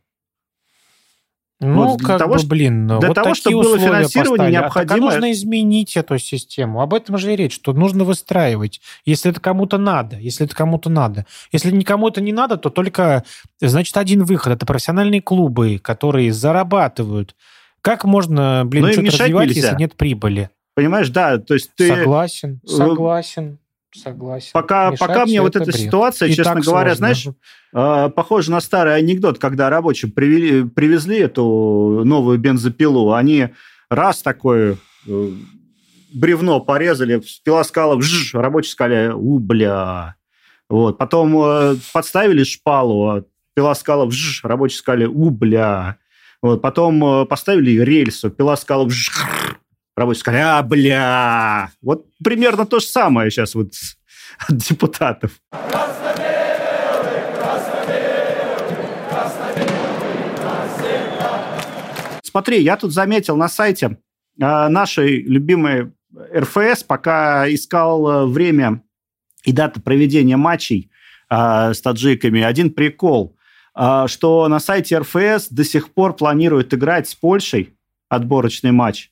Ну, 1.61 1.88
вот 1.88 2.01
как 2.03 2.18
того, 2.18 2.35
бы, 2.37 2.47
блин, 2.47 2.87
для 2.87 3.09
вот 3.09 3.14
того, 3.14 3.35
чтобы 3.35 3.62
было 3.62 3.79
финансирование, 3.79 4.29
поставили. 4.29 4.53
необходимо... 4.53 4.94
А 4.94 5.01
нужно 5.01 5.33
изменить 5.33 5.97
эту 5.97 6.16
систему. 6.18 6.83
Об 6.83 6.94
этом 6.94 7.18
же 7.18 7.33
и 7.33 7.37
речь, 7.37 7.55
что 7.55 7.73
нужно 7.73 8.05
выстраивать, 8.05 8.81
если 9.05 9.33
это 9.33 9.40
кому-то 9.40 9.77
надо, 9.77 10.16
если 10.18 10.47
это 10.47 10.55
кому-то 10.55 10.88
надо. 10.88 11.27
Если 11.51 11.73
никому 11.73 12.09
это 12.09 12.21
не 12.21 12.33
надо, 12.33 12.59
то 12.59 12.71
только, 12.71 13.25
значит, 13.61 13.97
один 13.97 14.23
выход. 14.23 14.53
Это 14.53 14.66
профессиональные 14.66 15.21
клубы, 15.21 15.81
которые 15.83 16.33
зарабатывают. 16.33 17.35
Как 17.81 18.05
можно, 18.05 18.62
блин, 18.64 18.85
Но 18.85 18.92
что-то 18.92 19.11
развивать, 19.11 19.49
нельзя. 19.49 19.61
если 19.62 19.79
нет 19.79 19.97
прибыли? 19.97 20.51
Понимаешь, 20.77 21.09
да, 21.09 21.38
то 21.38 21.55
есть 21.55 21.73
ты... 21.75 21.88
Согласен, 21.88 22.61
согласен. 22.64 23.59
Согласен. 23.94 24.51
Пока, 24.53 24.92
пока 24.92 25.24
мне 25.24 25.40
вот 25.40 25.57
эта 25.57 25.66
бред. 25.66 25.77
ситуация, 25.77 26.29
и 26.29 26.35
честно 26.35 26.61
говоря, 26.61 26.94
сложно. 26.94 27.14
знаешь, 27.14 27.27
э, 27.72 28.11
похоже 28.11 28.51
на 28.51 28.61
старый 28.61 28.94
анекдот, 28.96 29.38
когда 29.38 29.70
рабочим 29.70 30.11
привели, 30.11 30.68
привезли 30.68 31.18
эту 31.18 32.03
новую 32.05 32.38
бензопилу, 32.38 33.14
они 33.14 33.48
раз 33.88 34.22
такое 34.22 34.77
э, 35.07 35.31
бревно 36.12 36.61
порезали, 36.61 37.22
пила 37.44 37.64
скала, 37.64 37.96
вжж, 37.96 38.35
рабочие 38.35 38.72
сказали, 38.72 39.09
у, 39.09 39.38
бля. 39.38 40.16
Вот. 40.68 40.98
Потом 40.98 41.37
э, 41.42 41.77
подставили 41.92 42.44
шпалу, 42.44 43.24
пила 43.55 43.74
скала, 43.74 44.05
вжж, 44.07 44.44
рабочие 44.44 44.79
сказали, 44.79 45.07
у, 45.07 45.31
бля. 45.31 45.96
Вот. 46.42 46.61
Потом 46.61 47.05
э, 47.05 47.27
поставили 47.27 47.81
рельсу, 47.81 48.31
пила 48.31 48.57
скала, 48.57 48.85
вжж, 48.85 49.11
рабочие 49.98 50.20
сказали, 50.20 50.42
а, 50.42 50.62
бля. 50.62 51.70
Вот 51.82 52.06
примерно 52.22 52.66
то 52.66 52.80
же 52.80 52.87
самое 52.87 53.30
сейчас 53.30 53.54
вот 53.54 53.72
от 54.48 54.56
депутатов. 54.56 55.32
Смотри, 62.22 62.62
я 62.62 62.76
тут 62.76 62.92
заметил 62.92 63.37
на 63.37 63.48
сайте 63.48 63.87
э, 63.87 64.68
нашей 64.68 65.22
любимой 65.22 65.92
РФС, 66.34 66.84
пока 66.84 67.52
искал 67.52 68.08
э, 68.08 68.26
время 68.26 68.82
и 69.44 69.52
дату 69.52 69.80
проведения 69.80 70.37
матчей 70.37 70.90
э, 71.30 71.72
с 71.72 71.80
таджиками, 71.80 72.42
один 72.42 72.72
прикол, 72.72 73.37
э, 73.74 74.04
что 74.06 74.46
на 74.48 74.61
сайте 74.61 74.98
РФС 74.98 75.48
до 75.48 75.64
сих 75.64 75.92
пор 75.92 76.14
планируют 76.14 76.72
играть 76.74 77.08
с 77.08 77.14
Польшей 77.14 77.74
отборочный 78.08 78.72
матч 78.72 79.11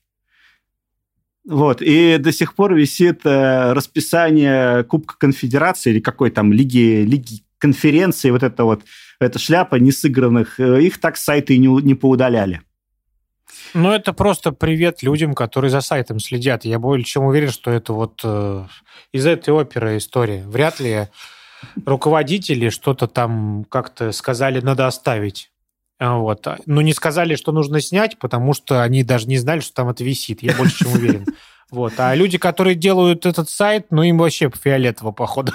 вот, 1.47 1.81
и 1.81 2.17
до 2.17 2.33
сих 2.33 2.55
пор 2.55 2.75
висит 2.75 3.25
э, 3.25 3.71
расписание 3.71 4.83
Кубка 4.83 5.15
Конфедерации 5.17 5.91
или 5.91 5.99
какой 6.01 6.29
там 6.29 6.51
лиги, 6.51 7.05
лиги 7.05 7.41
конференции, 7.57 8.31
вот 8.31 8.43
это 8.43 8.65
вот, 8.65 8.83
эта 9.21 9.39
шляпа 9.39 9.75
несыгранных, 9.75 10.59
э, 10.59 10.83
их 10.83 10.99
так 10.99 11.15
с 11.15 11.23
сайта 11.23 11.53
и 11.53 11.57
не, 11.57 11.67
не 11.83 11.95
поудаляли. 11.95 12.61
Ну, 13.73 13.91
это 13.91 14.11
просто 14.11 14.51
привет 14.51 15.01
людям, 15.03 15.33
которые 15.33 15.71
за 15.71 15.79
сайтом 15.79 16.19
следят. 16.19 16.65
Я 16.65 16.79
более 16.79 17.05
чем 17.05 17.23
уверен, 17.23 17.49
что 17.49 17.71
это 17.71 17.93
вот 17.93 18.19
э, 18.25 18.65
из 19.13 19.25
этой 19.25 19.53
оперы 19.53 19.97
история. 19.97 20.43
Вряд 20.47 20.81
ли 20.81 21.07
руководители 21.85 22.67
что-то 22.67 23.07
там 23.07 23.65
как-то 23.69 24.11
сказали, 24.11 24.59
надо 24.59 24.85
оставить. 24.85 25.49
А, 25.99 26.17
вот. 26.17 26.45
Но 26.45 26.55
ну, 26.65 26.81
не 26.81 26.93
сказали, 26.93 27.35
что 27.35 27.51
нужно 27.51 27.81
снять, 27.81 28.19
потому 28.19 28.53
что 28.53 28.83
они 28.83 29.03
даже 29.03 29.27
не 29.27 29.37
знали, 29.37 29.61
что 29.61 29.73
там 29.73 29.89
это 29.89 30.03
висит. 30.03 30.43
Я 30.43 30.55
больше 30.55 30.85
чем 30.85 30.93
уверен. 30.93 31.25
Вот. 31.69 31.93
А 31.97 32.15
люди, 32.15 32.37
которые 32.37 32.75
делают 32.75 33.25
этот 33.25 33.49
сайт, 33.49 33.87
ну, 33.89 34.03
им 34.03 34.17
вообще 34.17 34.49
фиолетово, 34.49 35.11
походу. 35.11 35.51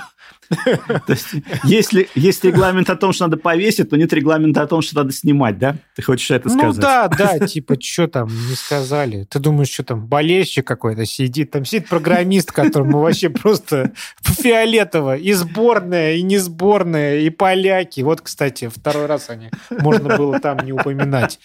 То 0.48 1.12
есть, 1.12 1.28
если 1.64 2.08
есть 2.14 2.44
регламент 2.44 2.90
о 2.90 2.96
том, 2.96 3.12
что 3.12 3.24
надо 3.24 3.38
повесить, 3.38 3.88
то 3.88 3.96
нет 3.96 4.12
регламента 4.12 4.62
о 4.62 4.66
том, 4.66 4.82
что 4.82 4.96
надо 4.96 5.12
снимать, 5.12 5.58
да? 5.58 5.76
Ты 5.94 6.02
хочешь 6.02 6.30
это 6.30 6.48
ну 6.48 6.54
сказать? 6.54 6.76
Ну 6.76 6.82
да, 6.82 7.08
да, 7.08 7.46
типа, 7.46 7.80
что 7.80 8.06
там, 8.06 8.28
не 8.28 8.54
сказали. 8.54 9.24
Ты 9.24 9.38
думаешь, 9.38 9.70
что 9.70 9.84
там, 9.84 10.06
болельщик 10.06 10.66
какой-то 10.66 11.06
сидит, 11.06 11.50
там 11.50 11.64
сидит 11.64 11.88
программист, 11.88 12.52
которому 12.52 13.00
вообще 13.00 13.30
просто 13.30 13.92
фиолетово. 14.20 15.16
И 15.16 15.32
сборная, 15.32 16.14
и 16.14 16.22
не 16.22 16.38
сборная, 16.38 17.20
и 17.20 17.30
поляки. 17.30 18.02
Вот, 18.02 18.20
кстати, 18.20 18.68
второй 18.68 19.06
раз 19.06 19.30
они, 19.30 19.50
можно 19.70 20.16
было 20.16 20.38
там 20.40 20.58
не 20.58 20.72
упоминать. 20.72 21.38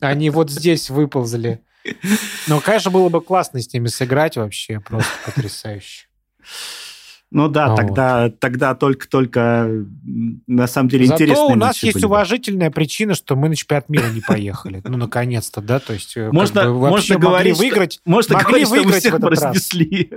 Они 0.00 0.30
вот 0.30 0.50
здесь 0.50 0.88
выползли. 0.88 1.60
Ну, 2.46 2.60
конечно, 2.60 2.90
было 2.90 3.08
бы 3.08 3.20
классно 3.20 3.60
с 3.60 3.72
ними 3.72 3.88
сыграть 3.88 4.36
вообще, 4.36 4.80
просто 4.80 5.10
потрясающе. 5.26 6.06
Ну 7.30 7.48
да, 7.48 7.72
а 7.72 7.76
тогда, 7.76 8.22
вот. 8.24 8.38
тогда 8.38 8.76
только-только 8.76 9.68
на 10.46 10.66
самом 10.68 10.88
деле 10.88 11.06
Зато 11.06 11.24
интересно. 11.24 11.44
у 11.46 11.54
нас 11.56 11.82
есть 11.82 11.94
были. 11.94 12.04
уважительная 12.04 12.70
причина, 12.70 13.14
что 13.14 13.34
мы 13.34 13.48
на 13.48 13.56
чемпионат 13.56 13.88
мира 13.88 14.06
не 14.08 14.20
поехали. 14.20 14.80
Ну, 14.84 14.96
наконец-то, 14.96 15.60
да, 15.60 15.80
то 15.80 15.94
есть 15.94 16.16
э, 16.16 16.30
можно, 16.30 16.72
бы, 16.72 16.90
можно 16.90 17.18
говорить, 17.18 17.58
выиграть, 17.58 17.94
что, 17.94 18.02
можно 18.08 18.34
могли 18.36 18.64
говорить, 18.64 18.68
выиграть 18.68 19.04
что 19.04 19.18
мы 19.18 19.30
всех 19.30 19.42
разнесли. 19.42 20.10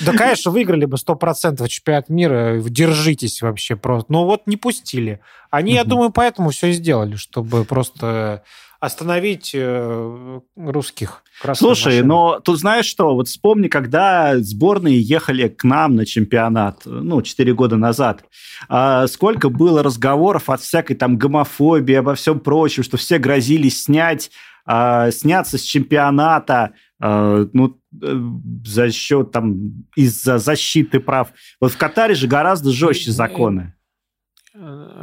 Да, 0.00 0.12
конечно, 0.12 0.50
выиграли 0.50 0.86
бы 0.86 0.96
100% 0.96 1.68
чемпионат 1.68 2.08
мира. 2.08 2.58
Держитесь 2.62 3.42
вообще 3.42 3.76
просто. 3.76 4.12
Но 4.12 4.24
вот 4.24 4.46
не 4.46 4.56
пустили. 4.56 5.20
Они, 5.50 5.74
я 5.74 5.84
думаю, 5.84 6.10
поэтому 6.10 6.50
все 6.50 6.72
сделали, 6.72 7.16
чтобы 7.16 7.64
просто 7.64 8.44
остановить 8.84 9.52
э, 9.54 10.40
русских. 10.56 11.22
Слушай, 11.54 11.94
машин. 11.94 12.06
но 12.06 12.40
тут 12.40 12.58
знаешь 12.58 12.86
что? 12.86 13.14
Вот 13.14 13.28
вспомни, 13.28 13.68
когда 13.68 14.38
сборные 14.38 15.00
ехали 15.00 15.48
к 15.48 15.64
нам 15.64 15.96
на 15.96 16.06
чемпионат, 16.06 16.82
ну, 16.84 17.22
4 17.22 17.54
года 17.54 17.76
назад, 17.76 18.24
а 18.68 19.06
сколько 19.06 19.48
было 19.48 19.82
разговоров 19.82 20.50
от 20.50 20.60
всякой 20.60 20.94
там 20.94 21.18
гомофобии, 21.18 21.94
обо 21.94 22.14
всем 22.14 22.40
прочем, 22.40 22.82
что 22.82 22.96
все 22.96 23.18
грозились 23.18 23.82
снять, 23.82 24.30
а, 24.66 25.10
сняться 25.10 25.58
с 25.58 25.62
чемпионата, 25.62 26.72
а, 27.00 27.46
ну, 27.52 27.78
э, 28.02 28.20
за 28.64 28.90
счет 28.90 29.30
там, 29.32 29.84
из-за 29.94 30.38
защиты 30.38 31.00
прав. 31.00 31.32
Вот 31.60 31.72
в 31.72 31.76
Катаре 31.76 32.14
же 32.14 32.26
гораздо 32.26 32.70
жестче 32.70 33.10
законы. 33.10 33.74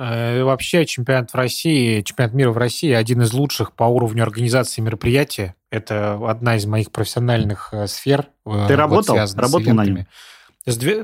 Э, 0.01 0.43
вообще 0.43 0.87
чемпионат 0.87 1.31
в 1.31 1.35
России, 1.35 2.01
чемпионат 2.01 2.33
мира 2.33 2.49
в 2.49 2.57
России 2.57 2.91
один 2.91 3.21
из 3.21 3.33
лучших 3.33 3.73
по 3.73 3.83
уровню 3.83 4.23
организации 4.23 4.81
мероприятия. 4.81 5.53
Это 5.69 6.19
одна 6.27 6.55
из 6.55 6.65
моих 6.65 6.91
профессиональных 6.91 7.69
э, 7.71 7.85
сфер. 7.85 8.29
Э, 8.47 8.65
Ты 8.67 8.75
работал? 8.75 9.15
Вот, 9.15 9.35
работал 9.35 9.73
на 9.75 9.85
нем? 9.85 10.07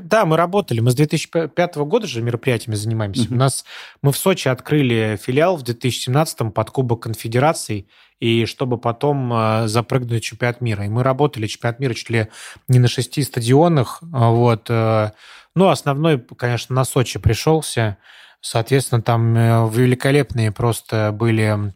Да, 0.02 0.24
мы 0.24 0.36
работали. 0.36 0.80
Мы 0.80 0.90
с 0.90 0.96
2005 0.96 1.76
года 1.76 2.08
же 2.08 2.22
мероприятиями 2.22 2.74
занимаемся. 2.74 3.24
Uh-huh. 3.24 3.34
У 3.34 3.36
нас 3.36 3.64
мы 4.02 4.10
в 4.10 4.18
Сочи 4.18 4.48
открыли 4.48 5.18
филиал 5.20 5.56
в 5.56 5.62
2017 5.62 6.52
под 6.52 6.70
Кубок 6.70 7.02
Конфедераций, 7.02 7.88
и 8.18 8.46
чтобы 8.46 8.78
потом 8.78 9.68
запрыгнуть 9.68 10.22
в 10.22 10.26
чемпионат 10.26 10.60
мира. 10.60 10.84
И 10.84 10.88
мы 10.88 11.04
работали 11.04 11.46
чемпионат 11.46 11.78
мира 11.78 11.94
чуть 11.94 12.10
ли 12.10 12.28
не 12.66 12.80
на 12.80 12.88
шести 12.88 13.22
стадионах. 13.22 13.98
Вот. 14.02 14.68
Ну, 14.68 15.68
основной, 15.68 16.20
конечно, 16.20 16.74
на 16.74 16.84
Сочи 16.84 17.18
пришелся. 17.18 17.98
Соответственно, 18.40 19.02
там 19.02 19.36
э, 19.36 19.68
великолепные 19.70 20.52
просто 20.52 21.12
были 21.12 21.72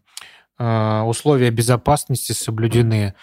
условия 0.58 1.50
безопасности 1.50 2.30
соблюдены. 2.30 3.14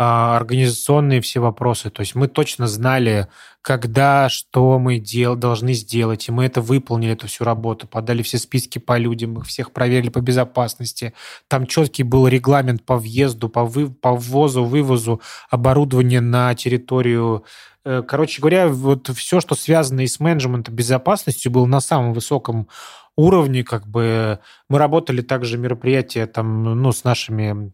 А, 0.00 0.36
организационные 0.36 1.20
все 1.20 1.40
вопросы. 1.40 1.90
То 1.90 2.02
есть 2.02 2.14
мы 2.14 2.28
точно 2.28 2.68
знали, 2.68 3.26
когда, 3.62 4.28
что 4.28 4.78
мы 4.78 5.00
дел, 5.00 5.34
должны 5.34 5.72
сделать, 5.72 6.28
и 6.28 6.32
мы 6.32 6.44
это 6.44 6.60
выполнили, 6.60 7.14
эту 7.14 7.26
всю 7.26 7.42
работу, 7.42 7.88
подали 7.88 8.22
все 8.22 8.38
списки 8.38 8.78
по 8.78 8.96
людям, 8.96 9.40
их 9.40 9.46
всех 9.46 9.72
проверили 9.72 10.08
по 10.08 10.20
безопасности. 10.20 11.14
Там 11.48 11.66
четкий 11.66 12.04
был 12.04 12.28
регламент 12.28 12.84
по 12.84 12.96
въезду, 12.96 13.48
по, 13.48 13.64
вы, 13.64 13.90
по 13.90 14.14
ввозу, 14.14 14.62
вывозу 14.64 15.20
оборудования 15.50 16.20
на 16.20 16.54
территорию 16.54 17.44
э, 17.44 17.48
Короче 17.84 18.40
говоря, 18.40 18.68
вот 18.68 19.08
все, 19.16 19.40
что 19.40 19.54
связано 19.54 20.00
и 20.00 20.06
с 20.06 20.20
менеджментом 20.20 20.74
безопасностью, 20.74 21.50
было 21.50 21.66
на 21.66 21.80
самом 21.80 22.12
высоком 22.12 22.68
уровне. 23.16 23.64
Как 23.64 23.86
бы 23.86 24.40
мы 24.68 24.78
работали 24.78 25.22
также 25.22 25.58
мероприятия 25.58 26.26
там, 26.26 26.64
ну, 26.64 26.92
с 26.92 27.04
нашими 27.04 27.72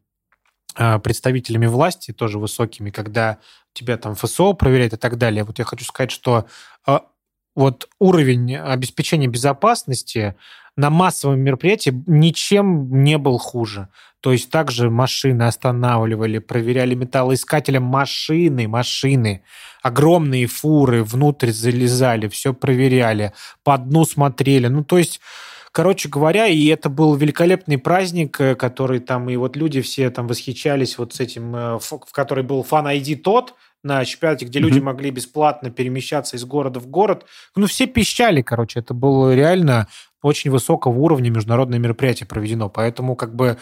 а, 0.77 0.99
представителями 0.99 1.67
власти, 1.67 2.12
тоже 2.12 2.38
высокими, 2.38 2.90
когда 2.90 3.38
тебя 3.73 3.97
там 3.97 4.17
ФСО 4.17 4.55
проверяет 4.55 4.95
и 4.95 4.97
так 4.97 5.19
далее. 5.19 5.45
Вот 5.45 5.59
я 5.59 5.64
хочу 5.64 5.85
сказать, 5.85 6.11
что 6.11 6.47
а, 6.85 7.03
вот 7.55 7.88
уровень 8.01 8.57
обеспечения 8.57 9.29
безопасности 9.29 10.35
на 10.77 10.91
массовом 10.91 11.41
мероприятии 11.41 12.03
ничем 12.07 13.05
не 13.05 13.19
был 13.19 13.39
хуже. 13.39 13.89
То 14.21 14.33
есть 14.33 14.51
также 14.51 14.91
машины 14.91 15.43
останавливали, 15.43 16.39
проверяли 16.39 16.95
металлоискателем 16.95 17.83
машины, 17.83 18.67
машины, 18.67 19.43
огромные 19.83 20.47
фуры 20.47 21.05
внутрь 21.05 21.51
залезали, 21.51 22.29
все 22.29 22.55
проверяли, 22.55 23.33
по 23.63 23.77
дну 23.77 24.05
смотрели. 24.05 24.69
Ну, 24.69 24.83
то 24.85 24.99
есть 24.99 25.21
Короче 25.75 26.09
говоря, 26.09 26.47
и 26.47 26.67
это 26.67 26.89
был 26.89 27.17
великолепный 27.17 27.79
праздник, 27.79 28.41
э, 28.41 28.55
который 28.55 29.01
там, 29.01 29.29
и 29.29 29.35
вот 29.35 29.57
люди 29.57 29.81
все 29.81 30.09
там 30.09 30.29
восхищались 30.29 30.99
вот 30.99 31.15
с 31.15 31.19
этим, 31.19 31.57
э, 31.57 31.79
в 31.81 32.13
который 32.13 32.45
был 32.45 32.63
фан 32.63 32.87
ID 32.87 33.17
тот, 33.17 33.55
на 33.85 34.05
чемпионате, 34.05 34.47
где 34.47 34.59
mm-hmm. 34.59 34.62
люди 34.62 34.79
могли 34.81 35.11
бесплатно 35.11 35.70
перемещаться 35.70 36.37
из 36.37 36.44
города 36.44 36.81
в 36.81 36.87
город. 36.87 37.27
Ну, 37.55 37.66
все 37.66 37.87
пищали, 37.87 38.42
короче. 38.42 38.81
Это 38.81 38.94
было 38.94 39.35
реально 39.35 39.88
очень 40.23 40.51
высокого 40.51 40.99
уровня 40.99 41.31
международное 41.31 41.79
мероприятие 41.79 42.27
проведено. 42.27 42.68
Поэтому 42.68 43.14
как 43.14 43.35
бы 43.37 43.59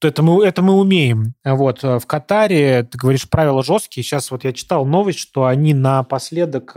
это 0.00 0.22
мы, 0.22 0.44
это 0.44 0.62
мы 0.62 0.74
умеем. 0.74 1.34
Вот. 1.44 1.84
Э, 1.84 1.98
в 1.98 2.06
Катаре, 2.06 2.82
ты 2.82 2.98
говоришь, 2.98 3.28
правила 3.28 3.62
жесткие. 3.62 4.04
Сейчас 4.04 4.30
вот 4.30 4.44
я 4.44 4.52
читал 4.52 4.84
новость, 4.84 5.20
что 5.20 5.46
они 5.46 5.74
напоследок 5.74 6.72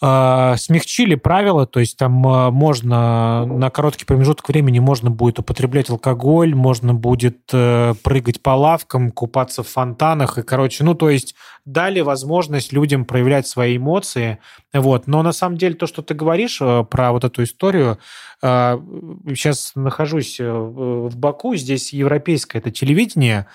а, 0.00 0.56
смягчили 0.56 1.16
правила, 1.16 1.66
то 1.66 1.80
есть 1.80 1.98
там 1.98 2.24
а, 2.24 2.52
можно 2.52 3.44
на 3.46 3.68
короткий 3.68 4.04
промежуток 4.04 4.48
времени 4.48 4.78
можно 4.78 5.10
будет 5.10 5.40
употреблять 5.40 5.90
алкоголь, 5.90 6.54
можно 6.54 6.94
будет 6.94 7.38
э, 7.52 7.94
прыгать 8.04 8.40
по 8.40 8.50
лавкам, 8.50 9.10
купаться 9.10 9.64
в 9.64 9.68
фонтанах, 9.68 10.38
и, 10.38 10.42
короче, 10.42 10.84
ну, 10.84 10.94
то 10.94 11.10
есть 11.10 11.34
дали 11.64 12.00
возможность 12.00 12.72
людям 12.72 13.04
проявлять 13.04 13.48
свои 13.48 13.76
эмоции, 13.76 14.38
вот. 14.72 15.08
Но 15.08 15.24
на 15.24 15.32
самом 15.32 15.58
деле 15.58 15.74
то, 15.74 15.88
что 15.88 16.02
ты 16.02 16.14
говоришь 16.14 16.58
э, 16.60 16.84
про 16.88 17.10
вот 17.10 17.24
эту 17.24 17.42
историю, 17.42 17.98
сейчас 18.40 19.72
а, 19.74 19.80
нахожусь 19.80 20.38
э, 20.38 20.48
в 20.48 21.16
Баку, 21.16 21.56
здесь 21.56 21.92
европейское 21.92 22.62
это 22.62 22.70
телевидение, 22.70 23.46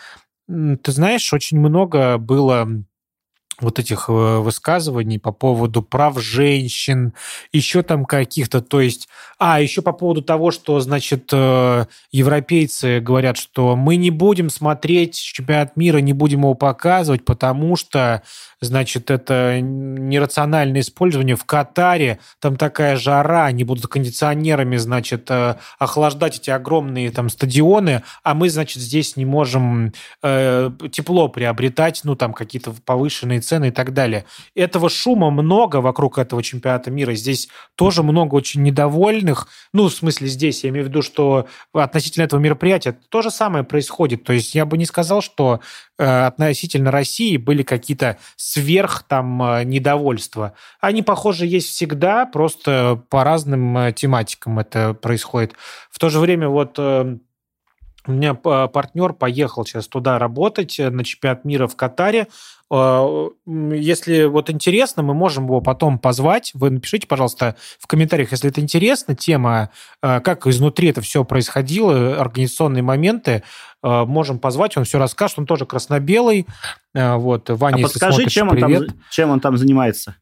ты 0.48 0.92
знаешь, 0.92 1.32
очень 1.32 1.58
много 1.58 2.18
было 2.18 2.68
вот 3.64 3.80
этих 3.80 4.06
э, 4.10 4.12
высказываний 4.12 5.20
по 5.20 5.32
поводу 5.32 5.82
прав 5.82 6.20
женщин, 6.22 7.14
еще 7.52 7.82
там 7.82 8.06
каких-то, 8.06 8.62
то 8.62 8.82
есть, 8.82 9.08
а, 9.40 9.62
еще 9.62 9.82
по 9.82 9.94
поводу 9.94 10.22
того, 10.22 10.52
что, 10.52 10.80
значит, 10.80 11.30
э, 11.32 11.86
европейцы 12.12 13.00
говорят, 13.00 13.38
что 13.38 13.76
мы 13.76 13.96
не 13.96 14.12
будем 14.12 14.50
смотреть 14.50 15.16
чемпионат 15.16 15.76
мира, 15.78 15.98
не 15.98 16.14
будем 16.14 16.40
его 16.40 16.54
показывать, 16.54 17.26
потому 17.26 17.76
что 17.76 18.24
значит, 18.64 19.12
это 19.12 19.60
нерациональное 19.62 20.82
использование. 20.82 21.36
В 21.36 21.46
Катаре 21.46 22.20
там 22.40 22.56
такая 22.56 22.96
жара, 22.96 23.46
они 23.46 23.64
будут 23.64 23.88
кондиционерами, 23.88 24.78
значит, 24.78 25.30
э, 25.30 25.56
охлаждать 25.78 26.40
эти 26.40 26.50
огромные 26.50 27.12
там 27.12 27.30
стадионы, 27.30 28.04
а 28.24 28.34
мы, 28.34 28.50
значит, 28.50 28.82
здесь 28.82 29.16
не 29.16 29.26
можем 29.26 29.94
э, 30.22 30.72
тепло 30.92 31.28
приобретать, 31.28 32.02
ну, 32.04 32.16
там 32.16 32.34
какие-то 32.34 32.74
повышенные 32.86 33.42
цены 33.42 33.53
и 33.66 33.72
так 33.72 33.94
далее. 33.94 34.26
Этого 34.56 34.90
шума 34.90 35.30
много 35.30 35.78
вокруг 35.78 36.18
этого 36.18 36.42
чемпионата 36.42 36.92
мира. 36.92 37.14
Здесь 37.14 37.50
тоже 37.76 38.04
много 38.04 38.36
очень 38.36 38.64
недовольных. 38.64 39.48
Ну, 39.74 39.88
в 39.88 39.94
смысле, 39.94 40.28
здесь 40.28 40.64
я 40.64 40.70
имею 40.70 40.86
в 40.86 40.90
виду, 40.90 41.02
что 41.02 41.48
относительно 41.74 42.24
этого 42.24 42.40
мероприятия 42.40 42.98
то 43.10 43.22
же 43.22 43.32
самое 43.32 43.64
происходит. 43.64 44.24
То 44.24 44.34
есть 44.34 44.56
я 44.56 44.66
бы 44.66 44.78
не 44.78 44.86
сказал, 44.86 45.22
что 45.22 45.62
Э, 46.00 46.26
относительно 46.26 46.90
России 46.90 47.38
были 47.38 47.62
какие-то 47.62 48.18
сверх 48.36 49.04
там 49.04 49.42
э, 49.44 49.64
недовольства. 49.64 50.54
Они, 50.82 51.04
похоже, 51.04 51.46
есть 51.46 51.70
всегда, 51.70 52.26
просто 52.26 53.04
по 53.10 53.24
разным 53.24 53.78
э, 53.78 53.94
тематикам 53.94 54.58
это 54.58 54.96
происходит. 54.96 55.54
В 55.92 56.00
то 56.00 56.10
же 56.10 56.20
время 56.20 56.50
вот 56.50 56.80
у 58.06 58.12
меня 58.12 58.34
партнер 58.34 59.14
поехал 59.14 59.66
сейчас 59.66 59.88
туда 59.88 60.20
работать 60.20 60.78
на 60.80 61.04
чемпионат 61.04 61.46
мира 61.46 61.68
в 61.68 61.76
Катаре. 61.76 62.28
А, 62.70 63.30
если 63.46 64.24
вот 64.26 64.50
интересно, 64.50 65.04
мы 65.04 65.14
можем 65.14 65.46
его 65.46 65.62
потом 65.62 66.00
позвать. 66.00 66.52
Вы 66.54 66.72
напишите, 66.72 67.08
пожалуйста, 67.08 67.56
в 67.80 67.88
комментариях, 67.88 68.32
если 68.32 68.50
это 68.50 68.62
интересно, 68.62 69.16
тема, 69.16 69.70
как 70.02 70.48
изнутри 70.48 70.90
это 70.90 71.02
все 71.02 71.24
происходило, 71.24 72.20
организационные 72.20 72.84
моменты, 72.84 73.44
можем 73.82 74.40
позвать, 74.40 74.78
он 74.78 74.86
все 74.86 74.98
расскажет, 74.98 75.40
он 75.40 75.46
тоже 75.46 75.66
красно-белый. 75.66 76.48
Вот, 76.94 77.50
Ваня, 77.50 77.82
а 77.82 77.84
подскажи, 77.84 78.26
чем 78.26 78.50
он, 78.50 78.58
там, 78.58 78.86
чем 79.12 79.30
он 79.30 79.40
там 79.40 79.58
занимается? 79.58 80.16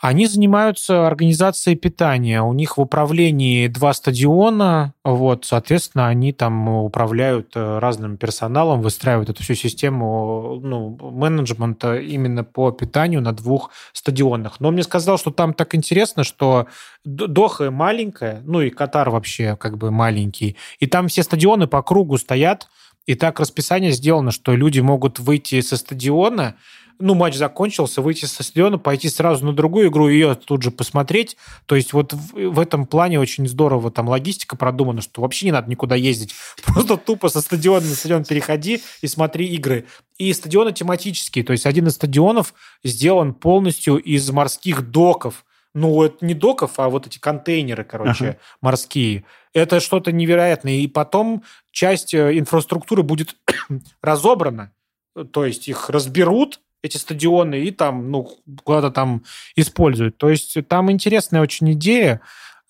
Они 0.00 0.26
занимаются 0.26 1.06
организацией 1.06 1.76
питания. 1.76 2.42
У 2.42 2.52
них 2.52 2.76
в 2.76 2.80
управлении 2.80 3.68
два 3.68 3.92
стадиона, 3.94 4.92
вот, 5.04 5.44
соответственно, 5.44 6.08
они 6.08 6.32
там 6.32 6.68
управляют 6.68 7.52
э, 7.54 7.78
разным 7.78 8.16
персоналом, 8.16 8.82
выстраивают 8.82 9.30
эту 9.30 9.42
всю 9.42 9.54
систему 9.54 10.60
ну, 10.62 10.98
менеджмента 11.10 11.96
именно 11.96 12.44
по 12.44 12.70
питанию 12.72 13.22
на 13.22 13.32
двух 13.32 13.70
стадионах. 13.92 14.60
Но 14.60 14.72
мне 14.72 14.82
сказал, 14.82 15.16
что 15.16 15.30
там 15.30 15.54
так 15.54 15.74
интересно, 15.74 16.24
что 16.24 16.66
Доха 17.04 17.70
маленькая, 17.70 18.42
ну 18.44 18.60
и 18.60 18.70
Катар 18.70 19.10
вообще 19.10 19.56
как 19.56 19.78
бы 19.78 19.90
маленький, 19.90 20.56
и 20.80 20.86
там 20.86 21.08
все 21.08 21.22
стадионы 21.22 21.66
по 21.66 21.82
кругу 21.82 22.18
стоят, 22.18 22.68
и 23.06 23.14
так 23.14 23.38
расписание 23.38 23.92
сделано, 23.92 24.30
что 24.30 24.54
люди 24.54 24.80
могут 24.80 25.18
выйти 25.18 25.60
со 25.60 25.76
стадиона, 25.76 26.56
ну, 26.98 27.14
матч 27.14 27.34
закончился, 27.34 28.02
выйти 28.02 28.24
со 28.24 28.42
стадиона, 28.42 28.78
пойти 28.78 29.08
сразу 29.08 29.44
на 29.44 29.52
другую 29.52 29.88
игру, 29.88 30.08
ее 30.08 30.34
тут 30.34 30.62
же 30.62 30.70
посмотреть. 30.70 31.36
То 31.66 31.76
есть 31.76 31.92
вот 31.92 32.12
в, 32.12 32.50
в 32.50 32.60
этом 32.60 32.86
плане 32.86 33.20
очень 33.20 33.46
здорово 33.48 33.90
там 33.90 34.08
логистика 34.08 34.56
продумана, 34.56 35.00
что 35.00 35.22
вообще 35.22 35.46
не 35.46 35.52
надо 35.52 35.70
никуда 35.70 35.94
ездить. 35.94 36.34
Просто 36.64 36.96
тупо 36.96 37.28
со 37.28 37.40
стадиона 37.40 37.86
на 37.86 37.94
стадион 37.94 38.24
переходи 38.24 38.82
и 39.02 39.06
смотри 39.06 39.46
игры. 39.46 39.86
И 40.18 40.32
стадионы 40.32 40.72
тематические. 40.72 41.44
То 41.44 41.52
есть 41.52 41.66
один 41.66 41.86
из 41.88 41.94
стадионов 41.94 42.54
сделан 42.82 43.34
полностью 43.34 43.96
из 43.96 44.30
морских 44.30 44.90
доков. 44.90 45.44
Ну, 45.74 46.04
это 46.04 46.24
не 46.24 46.34
доков, 46.34 46.78
а 46.78 46.88
вот 46.88 47.08
эти 47.08 47.18
контейнеры, 47.18 47.82
короче, 47.82 48.24
ага. 48.24 48.38
морские. 48.60 49.24
Это 49.52 49.80
что-то 49.80 50.12
невероятное. 50.12 50.74
И 50.74 50.86
потом 50.86 51.42
часть 51.72 52.14
э, 52.14 52.38
инфраструктуры 52.38 53.02
будет 53.02 53.34
разобрана. 54.00 54.72
То 55.32 55.44
есть 55.44 55.68
их 55.68 55.90
разберут, 55.90 56.60
эти 56.84 56.98
стадионы 56.98 57.60
и 57.60 57.70
там, 57.70 58.10
ну, 58.10 58.30
куда-то 58.62 58.90
там 58.90 59.22
используют. 59.56 60.18
То 60.18 60.28
есть 60.28 60.56
там 60.68 60.90
интересная 60.90 61.40
очень 61.40 61.72
идея, 61.72 62.20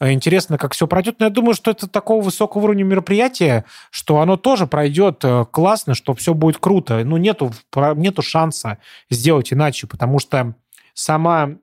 э, 0.01 0.13
интересно, 0.13 0.57
как 0.57 0.73
все 0.73 0.87
пройдет. 0.87 1.17
Но 1.19 1.27
я 1.27 1.31
думаю, 1.31 1.55
что 1.55 1.71
это 1.71 1.89
такого 1.89 2.23
высокого 2.23 2.63
уровня 2.63 2.85
мероприятия, 2.85 3.65
что 3.91 4.21
оно 4.21 4.37
тоже 4.37 4.67
пройдет 4.67 5.25
э, 5.25 5.45
классно, 5.51 5.95
что 5.95 6.15
все 6.15 6.33
будет 6.33 6.59
круто. 6.59 7.05
Ну, 7.05 7.17
нету, 7.17 7.53
нету 7.97 8.23
шанса 8.23 8.79
сделать 9.11 9.53
иначе, 9.53 9.87
потому 9.87 10.21
что 10.21 10.55
сама 10.95 11.57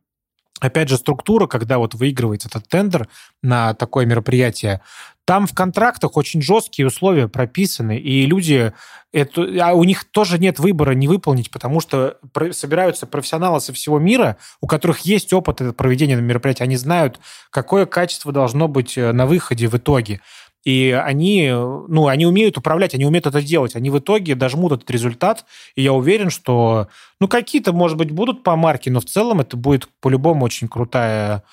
опять 0.62 0.88
же, 0.88 0.98
структура, 0.98 1.48
когда 1.48 1.80
вот 1.80 1.96
выигрывается 1.96 2.48
этот 2.48 2.68
тендер 2.70 3.10
на 3.42 3.74
такое 3.74 4.06
мероприятие, 4.06 4.82
там 5.26 5.48
в 5.48 5.54
контрактах 5.54 6.18
очень 6.18 6.42
жесткие 6.42 6.88
условия 6.88 7.28
прописаны, 7.28 7.98
и 7.98 8.26
люди, 8.26 8.74
это, 9.12 9.48
а 9.62 9.74
у 9.74 9.84
них 9.84 10.04
тоже 10.06 10.40
нет 10.40 10.60
выбора 10.60 10.92
не 10.92 11.08
выполнить, 11.08 11.52
потому 11.52 11.80
что 11.80 12.18
собираются 12.52 13.08
профессионалы 13.08 13.60
со 13.60 13.74
всего 13.74 14.00
мира, 14.00 14.38
у 14.62 14.68
которых 14.68 15.00
есть 15.00 15.34
опыт 15.34 15.76
проведения 15.76 16.16
мероприятия, 16.16 16.64
они 16.64 16.76
знают, 16.76 17.20
какое 17.50 17.86
качество 17.86 18.32
должно 18.32 18.68
быть 18.68 18.98
э, 18.98 19.12
на 19.12 19.26
выходе 19.26 19.68
в 19.68 19.78
итоге. 19.78 20.22
И 20.64 20.92
они, 20.92 21.50
ну, 21.50 22.08
они 22.08 22.26
умеют 22.26 22.58
управлять, 22.58 22.94
они 22.94 23.06
умеют 23.06 23.26
это 23.26 23.42
делать. 23.42 23.76
Они 23.76 23.90
в 23.90 23.98
итоге 23.98 24.36
дожмут 24.36 24.74
этот 24.74 24.90
результат. 24.92 25.46
И 25.76 25.82
я 25.82 25.94
уверен, 25.94 26.30
что, 26.30 26.88
ну, 27.20 27.28
какие-то, 27.28 27.74
может 27.74 27.98
быть, 27.98 28.12
будут 28.12 28.44
по 28.44 28.56
марке, 28.56 28.92
но 28.92 29.00
в 29.00 29.06
целом 29.06 29.42
это 29.42 29.58
будет 29.58 29.88
по-любому 30.02 30.46
очень 30.46 30.68
крутая, 30.68 31.44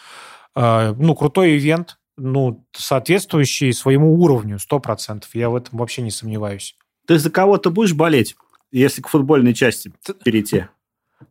э, 0.55 0.95
ну, 0.99 1.15
крутой 1.15 1.57
ивент, 1.57 1.99
ну, 2.19 2.67
соответствующий 2.73 3.73
своему 3.73 4.21
уровню, 4.21 4.59
сто 4.59 4.79
процентов. 4.79 5.31
Я 5.35 5.49
в 5.49 5.57
этом 5.57 5.79
вообще 5.79 6.03
не 6.03 6.11
сомневаюсь. 6.11 6.77
Ты 7.07 7.19
за 7.19 7.31
кого-то 7.31 7.71
будешь 7.71 7.95
болеть, 7.95 8.37
если 8.71 9.01
к 9.01 9.09
футбольной 9.09 9.55
части 9.55 9.91
перейти? 10.23 10.67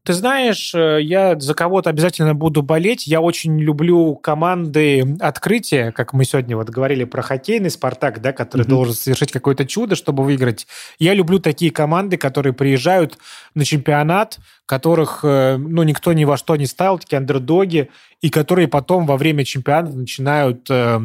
Ты 0.03 0.13
знаешь, 0.13 0.73
э, 0.75 0.99
я 1.01 1.39
за 1.39 1.53
кого-то 1.53 1.89
обязательно 1.89 2.33
буду 2.33 2.61
болеть. 2.61 3.07
Я 3.07 3.21
очень 3.21 3.57
люблю 3.59 4.15
команды 4.15 5.15
открытия, 5.19 5.91
как 5.91 6.11
мы 6.11 6.25
сегодня 6.25 6.57
вот 6.57 6.69
говорили 6.69 7.05
про 7.05 7.21
хоккейный 7.21 7.69
«Спартак», 7.69 8.21
да, 8.21 8.33
который 8.33 8.63
mm-hmm. 8.63 8.69
должен 8.69 8.93
совершить 8.93 9.31
какое-то 9.31 9.65
чудо, 9.65 9.95
чтобы 9.95 10.23
выиграть. 10.23 10.67
Я 10.99 11.13
люблю 11.13 11.39
такие 11.39 11.71
команды, 11.71 12.17
которые 12.17 12.51
приезжают 12.53 13.17
на 13.53 13.63
чемпионат, 13.63 14.39
которых 14.65 15.21
э, 15.23 15.55
ну, 15.57 15.83
никто 15.83 16.11
ни 16.11 16.25
во 16.25 16.35
что 16.35 16.57
не 16.57 16.65
ставил, 16.65 16.99
такие 16.99 17.17
андердоги, 17.17 17.89
и 18.21 18.29
которые 18.29 18.67
потом 18.67 19.05
во 19.05 19.15
время 19.15 19.45
чемпионата 19.45 19.95
начинают 19.95 20.69
э, 20.69 20.99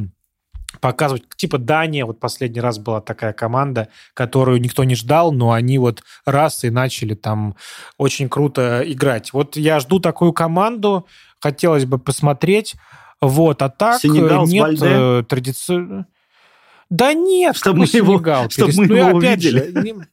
показывать, 0.83 1.23
типа 1.37 1.59
Дания, 1.59 2.05
вот 2.05 2.19
последний 2.19 2.61
раз 2.61 2.79
была 2.79 3.01
такая 3.01 3.33
команда, 3.33 3.89
которую 4.15 4.61
никто 4.61 4.83
не 4.83 4.97
ждал, 4.97 5.31
но 5.33 5.53
они 5.53 5.79
вот 5.79 6.03
раз 6.27 6.65
и 6.65 6.71
начали 6.71 7.15
там 7.15 7.55
очень 7.99 8.29
круто 8.29 8.83
играть. 8.85 9.33
Вот 9.33 9.57
я 9.57 9.79
жду 9.79 10.01
такую 10.01 10.33
команду, 10.33 11.07
хотелось 11.41 11.85
бы 11.85 11.99
посмотреть, 11.99 12.75
вот, 13.21 13.63
а 13.63 13.69
так 13.69 14.01
Сенегал 14.01 14.47
нет 14.49 14.83
э, 14.83 15.23
традиционно... 15.29 16.07
Да 16.91 17.15
нет, 17.15 17.57
чтобы 17.57 17.79
мы 17.79 17.87
Сенегал. 17.87 18.51
Чтобы 18.51 18.73
мы 18.77 18.87
ну, 18.89 18.95
его 18.97 19.19
опять 19.19 19.39
увидели. 19.39 19.73
Же, 19.73 20.09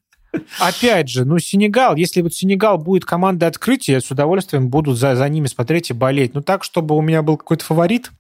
Опять 0.59 1.09
же, 1.09 1.25
ну, 1.25 1.39
Сенегал, 1.39 1.95
если 1.95 2.21
вот 2.21 2.35
Сенегал 2.35 2.77
будет 2.77 3.05
командой 3.05 3.45
открытия, 3.45 3.93
я 3.93 4.01
с 4.01 4.11
удовольствием 4.11 4.69
буду 4.69 4.93
за, 4.93 5.15
за 5.15 5.27
ними 5.27 5.47
смотреть 5.47 5.89
и 5.89 5.93
болеть. 5.93 6.35
Ну, 6.35 6.41
так, 6.41 6.63
чтобы 6.63 6.95
у 6.95 7.01
меня 7.01 7.23
был 7.23 7.37
какой-то 7.37 7.65
фаворит 7.65 8.11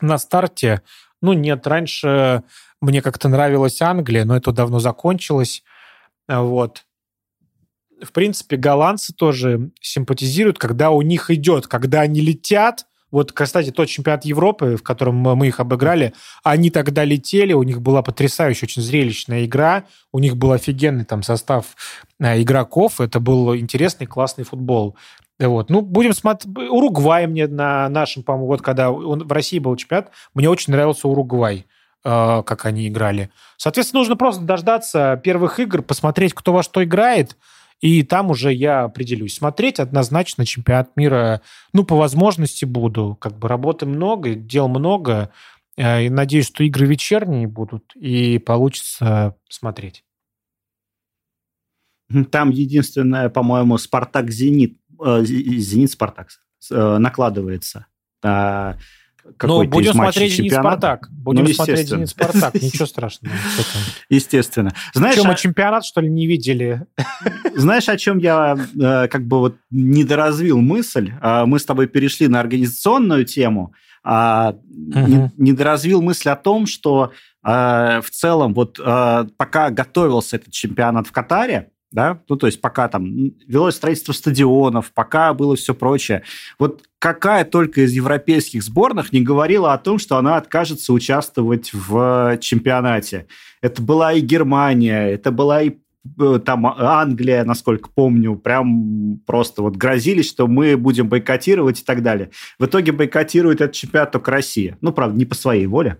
на 0.00 0.18
старте, 0.18 0.82
ну, 1.20 1.32
нет, 1.32 1.66
раньше 1.66 2.42
мне 2.80 3.02
как-то 3.02 3.28
нравилась 3.28 3.82
Англия, 3.82 4.24
но 4.24 4.36
это 4.36 4.52
давно 4.52 4.78
закончилось. 4.78 5.62
Вот. 6.28 6.84
В 8.02 8.12
принципе, 8.12 8.56
голландцы 8.56 9.12
тоже 9.12 9.70
симпатизируют, 9.80 10.58
когда 10.58 10.90
у 10.90 11.02
них 11.02 11.30
идет, 11.30 11.66
когда 11.66 12.00
они 12.00 12.20
летят. 12.20 12.86
Вот, 13.10 13.32
кстати, 13.32 13.72
тот 13.72 13.88
чемпионат 13.88 14.24
Европы, 14.24 14.76
в 14.76 14.82
котором 14.82 15.16
мы 15.16 15.48
их 15.48 15.58
обыграли, 15.58 16.14
они 16.44 16.70
тогда 16.70 17.04
летели, 17.04 17.52
у 17.52 17.64
них 17.64 17.82
была 17.82 18.02
потрясающая, 18.02 18.66
очень 18.66 18.82
зрелищная 18.82 19.44
игра, 19.44 19.84
у 20.12 20.20
них 20.20 20.36
был 20.36 20.52
офигенный 20.52 21.04
там 21.04 21.24
состав 21.24 21.76
э, 22.20 22.40
игроков, 22.40 23.00
это 23.00 23.18
был 23.18 23.56
интересный, 23.56 24.06
классный 24.06 24.44
футбол. 24.44 24.96
Вот. 25.40 25.70
Ну, 25.70 25.80
будем 25.80 26.12
смотреть. 26.12 26.54
Уругвай 26.54 27.26
мне 27.26 27.46
на 27.46 27.88
нашем, 27.88 28.22
по-моему, 28.22 28.46
вот 28.46 28.60
когда 28.62 28.90
он 28.90 29.26
в 29.26 29.32
России 29.32 29.58
был 29.58 29.74
чемпионат, 29.76 30.10
мне 30.34 30.50
очень 30.50 30.72
нравился 30.72 31.08
Уругвай, 31.08 31.66
э, 32.04 32.42
как 32.44 32.66
они 32.66 32.88
играли. 32.88 33.30
Соответственно, 33.56 34.00
нужно 34.00 34.16
просто 34.16 34.42
дождаться 34.42 35.18
первых 35.24 35.58
игр, 35.58 35.82
посмотреть, 35.82 36.34
кто 36.34 36.52
во 36.52 36.62
что 36.62 36.84
играет, 36.84 37.38
и 37.80 38.02
там 38.02 38.30
уже 38.30 38.52
я 38.52 38.82
определюсь. 38.82 39.36
Смотреть 39.36 39.80
однозначно 39.80 40.44
чемпионат 40.44 40.94
мира, 40.96 41.40
ну, 41.72 41.84
по 41.84 41.96
возможности 41.96 42.66
буду. 42.66 43.16
Как 43.18 43.38
бы 43.38 43.48
работы 43.48 43.86
много, 43.86 44.34
дел 44.34 44.68
много. 44.68 45.30
Э, 45.78 46.04
и 46.04 46.10
надеюсь, 46.10 46.48
что 46.48 46.64
игры 46.64 46.86
вечерние 46.86 47.46
будут, 47.46 47.96
и 47.96 48.38
получится 48.38 49.36
смотреть. 49.48 50.04
Там 52.30 52.50
единственное, 52.50 53.28
по-моему, 53.28 53.78
«Спартак-Зенит», 53.78 54.76
э, 54.89 54.89
«Зенит-Спартак» 55.22 56.28
э, 56.70 56.98
накладывается. 56.98 57.86
А, 58.22 58.76
ну, 59.42 59.64
будем 59.64 59.92
смотреть 59.92 60.32
«Зенит 60.34 60.52
Спартак». 60.52 61.08
Будем 61.10 61.44
ну, 61.44 61.52
смотреть 61.52 61.88
«Зенит 61.88 62.08
Спартак». 62.08 62.54
Ничего 62.54 62.86
страшного. 62.86 63.34
Естественно. 64.08 64.72
Знаешь, 64.92 65.16
что, 65.16 65.26
мы 65.26 65.34
а... 65.34 65.36
чемпионат, 65.36 65.84
что 65.84 66.00
ли, 66.00 66.08
не 66.08 66.26
видели? 66.26 66.86
Знаешь, 67.54 67.88
о 67.88 67.96
чем 67.96 68.18
я 68.18 68.56
э, 68.56 69.08
как 69.08 69.26
бы 69.26 69.38
вот 69.38 69.56
недоразвил 69.70 70.58
мысль? 70.58 71.12
А, 71.20 71.46
мы 71.46 71.58
с 71.58 71.64
тобой 71.64 71.86
перешли 71.86 72.28
на 72.28 72.40
организационную 72.40 73.24
тему. 73.24 73.74
А, 74.02 74.54
угу. 74.54 75.30
Недоразвил 75.36 76.02
мысль 76.02 76.30
о 76.30 76.36
том, 76.36 76.66
что 76.66 77.12
в 77.42 78.04
целом 78.10 78.52
вот 78.52 78.76
пока 78.76 79.70
готовился 79.70 80.36
этот 80.36 80.52
чемпионат 80.52 81.06
в 81.06 81.10
Катаре, 81.12 81.70
да, 81.92 82.20
ну, 82.28 82.36
то 82.36 82.46
есть 82.46 82.60
пока 82.60 82.88
там 82.88 83.32
велось 83.46 83.74
строительство 83.74 84.12
стадионов, 84.12 84.92
пока 84.92 85.34
было 85.34 85.56
все 85.56 85.74
прочее. 85.74 86.22
Вот 86.58 86.84
какая 86.98 87.44
только 87.44 87.82
из 87.82 87.92
европейских 87.92 88.62
сборных 88.62 89.12
не 89.12 89.20
говорила 89.20 89.72
о 89.72 89.78
том, 89.78 89.98
что 89.98 90.16
она 90.16 90.36
откажется 90.36 90.92
участвовать 90.92 91.72
в 91.72 92.38
чемпионате. 92.40 93.26
Это 93.60 93.82
была 93.82 94.12
и 94.12 94.20
Германия, 94.20 95.08
это 95.08 95.32
была 95.32 95.62
и 95.62 95.78
э, 96.20 96.40
там 96.44 96.66
Англия, 96.66 97.44
насколько 97.44 97.90
помню, 97.90 98.36
прям 98.36 99.20
просто 99.26 99.62
вот 99.62 99.76
грозились, 99.76 100.28
что 100.28 100.46
мы 100.46 100.76
будем 100.76 101.08
бойкотировать 101.08 101.80
и 101.80 101.84
так 101.84 102.02
далее. 102.02 102.30
В 102.60 102.66
итоге 102.66 102.92
бойкотирует 102.92 103.60
этот 103.60 103.74
чемпионат 103.74 104.12
только 104.12 104.30
Россия. 104.30 104.78
Ну, 104.80 104.92
правда, 104.92 105.18
не 105.18 105.24
по 105.24 105.34
своей 105.34 105.66
воле. 105.66 105.98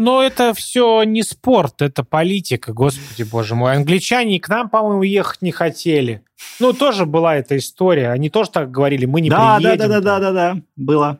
Но 0.00 0.22
это 0.22 0.54
все 0.54 1.02
не 1.02 1.22
спорт, 1.22 1.82
это 1.82 2.02
политика, 2.04 2.72
господи 2.72 3.22
боже 3.22 3.54
мой. 3.54 3.76
Англичане 3.76 4.40
к 4.40 4.48
нам, 4.48 4.70
по-моему, 4.70 5.02
ехать 5.02 5.42
не 5.42 5.52
хотели. 5.52 6.24
Ну, 6.58 6.72
тоже 6.72 7.04
была 7.04 7.36
эта 7.36 7.58
история. 7.58 8.10
Они 8.10 8.30
тоже 8.30 8.50
так 8.50 8.70
говорили, 8.70 9.04
мы 9.04 9.20
не 9.20 9.28
да, 9.28 9.56
приедем. 9.56 9.76
Да, 9.76 9.88
да, 9.88 10.00
да, 10.00 10.00
да, 10.00 10.18
да, 10.18 10.32
да, 10.32 10.60
было. 10.74 11.18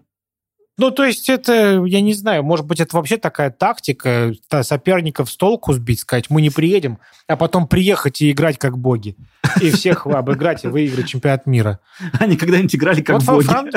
Ну, 0.80 0.90
то 0.90 1.04
есть 1.04 1.28
это, 1.28 1.84
я 1.84 2.00
не 2.00 2.14
знаю, 2.14 2.42
может 2.42 2.64
быть, 2.64 2.80
это 2.80 2.96
вообще 2.96 3.18
такая 3.18 3.50
тактика 3.50 4.32
соперников 4.62 5.30
с 5.30 5.36
толку 5.36 5.74
сбить, 5.74 6.00
сказать, 6.00 6.30
мы 6.30 6.40
не 6.40 6.48
приедем, 6.48 6.98
а 7.26 7.36
потом 7.36 7.68
приехать 7.68 8.22
и 8.22 8.30
играть 8.30 8.56
как 8.56 8.78
боги. 8.78 9.14
И 9.60 9.70
всех 9.72 10.06
обыграть 10.06 10.64
и 10.64 10.68
выиграть 10.68 11.06
чемпионат 11.06 11.44
мира. 11.44 11.80
Они 12.18 12.34
когда-нибудь 12.34 12.74
играли 12.74 13.02
как 13.02 13.20
вот 13.20 13.26
боги? 13.26 13.46
Фран... 13.46 13.70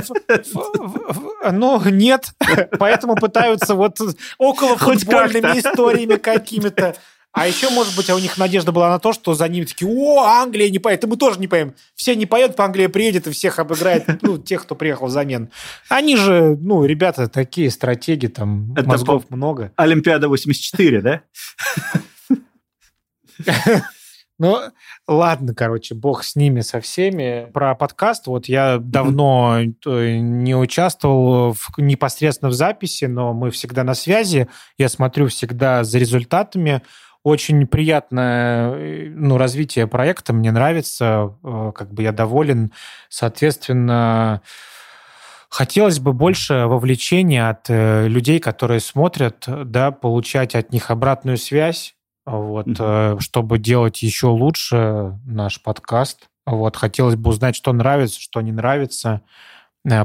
Ну, 1.52 1.82
нет. 1.90 2.34
Поэтому 2.80 3.16
пытаются 3.16 3.76
вот 3.76 4.00
около 4.38 4.78
футбольными 4.78 5.60
историями 5.60 6.16
какими-то 6.16 6.96
а 7.34 7.48
еще, 7.48 7.72
может 7.72 7.98
быть, 7.98 8.12
а 8.12 8.16
у 8.16 8.20
них 8.20 8.38
надежда 8.38 8.72
была 8.72 8.90
на 8.90 9.00
то, 9.00 9.12
что 9.12 9.34
за 9.34 9.50
ними 9.50 9.66
такие, 9.66 9.90
о, 9.90 10.22
Англия 10.22 10.70
не 10.70 10.78
поедет, 10.78 11.06
и 11.06 11.08
мы 11.08 11.18
тоже 11.18 11.40
не 11.40 11.48
поедем. 11.48 11.74
Все 11.96 12.16
не 12.16 12.28
поедут, 12.28 12.60
Англия 12.60 12.90
приедет 12.90 13.26
и 13.26 13.32
всех 13.32 13.58
обыграет, 13.58 14.22
ну, 14.22 14.38
тех, 14.38 14.62
кто 14.62 14.76
приехал 14.76 15.08
взамен. 15.08 15.50
Они 15.90 16.16
же, 16.16 16.56
ну, 16.62 16.86
ребята 16.86 17.28
такие 17.28 17.72
стратеги, 17.72 18.28
там, 18.28 18.72
Это 18.74 18.88
мозгов 18.88 19.24
много. 19.30 19.72
Олимпиада 19.76 20.30
84, 20.30 21.02
да? 21.02 21.22
Ну, 24.40 24.60
ладно, 25.08 25.54
короче, 25.54 25.94
бог 25.94 26.24
с 26.24 26.36
ними, 26.36 26.62
со 26.62 26.82
всеми. 26.82 27.50
Про 27.54 27.76
подкаст, 27.76 28.26
вот 28.26 28.48
я 28.48 28.80
давно 28.80 29.60
э, 29.60 30.18
не 30.18 30.56
участвовал 30.56 31.54
в, 31.54 31.70
непосредственно 31.78 32.50
в 32.50 32.54
записи, 32.54 33.06
но 33.06 33.34
мы 33.34 33.52
всегда 33.52 33.84
на 33.84 33.94
связи. 33.94 34.50
Я 34.78 34.90
смотрю 34.90 35.28
всегда 35.28 35.84
за 35.84 36.00
результатами. 36.00 36.82
Очень 37.24 37.68
приятное 37.68 38.74
э, 38.76 39.10
ну, 39.10 39.38
развитие 39.38 39.88
проекта, 39.88 40.34
мне 40.34 40.52
нравится, 40.52 41.34
э, 41.42 41.72
как 41.74 41.94
бы 41.94 42.04
я 42.04 42.12
доволен. 42.12 42.74
Соответственно, 43.08 44.42
хотелось 45.48 46.00
бы 46.00 46.12
больше 46.12 46.66
вовлечения 46.66 47.48
от 47.48 47.70
э, 47.70 48.10
людей, 48.10 48.40
которые 48.40 48.82
смотрят, 48.82 49.46
да, 49.48 49.92
получать 49.92 50.54
от 50.54 50.74
них 50.74 50.92
обратную 50.92 51.38
связь, 51.38 51.96
вот, 52.26 52.68
mm-hmm. 52.68 53.22
чтобы 53.22 53.58
делать 53.58 54.02
еще 54.04 54.28
лучше 54.28 55.18
наш 55.26 55.62
подкаст. 55.62 56.28
Вот, 56.46 56.76
хотелось 56.76 57.16
бы 57.16 57.30
узнать, 57.30 57.56
что 57.56 57.72
нравится, 57.72 58.20
что 58.20 58.42
не 58.42 58.52
нравится. 58.52 59.22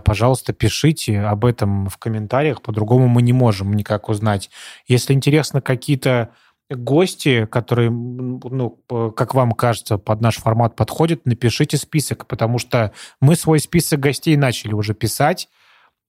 Пожалуйста, 0.04 0.52
пишите 0.52 1.20
об 1.20 1.44
этом 1.44 1.88
в 1.88 1.98
комментариях, 1.98 2.62
по-другому 2.62 3.06
мы 3.06 3.22
не 3.22 3.32
можем 3.32 3.72
никак 3.72 4.08
узнать. 4.08 4.50
Если 4.88 5.12
интересно 5.12 5.60
какие-то 5.60 6.30
гости, 6.70 7.46
которые, 7.46 7.90
ну, 7.90 8.78
как 9.16 9.34
вам 9.34 9.52
кажется, 9.52 9.98
под 9.98 10.20
наш 10.20 10.36
формат 10.36 10.76
подходят, 10.76 11.24
напишите 11.24 11.76
список, 11.76 12.26
потому 12.26 12.58
что 12.58 12.92
мы 13.20 13.36
свой 13.36 13.58
список 13.58 14.00
гостей 14.00 14.36
начали 14.36 14.72
уже 14.72 14.94
писать. 14.94 15.48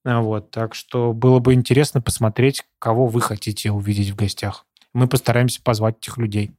Вот, 0.03 0.51
так 0.51 0.75
что 0.75 1.13
было 1.13 1.39
бы 1.39 1.53
интересно 1.53 2.01
посмотреть, 2.01 2.63
кого 2.79 3.07
вы 3.07 3.21
хотите 3.21 3.71
увидеть 3.71 4.11
в 4.11 4.15
гостях. 4.15 4.65
Мы 4.93 5.07
постараемся 5.07 5.61
позвать 5.61 5.97
этих 5.97 6.17
людей. 6.17 6.51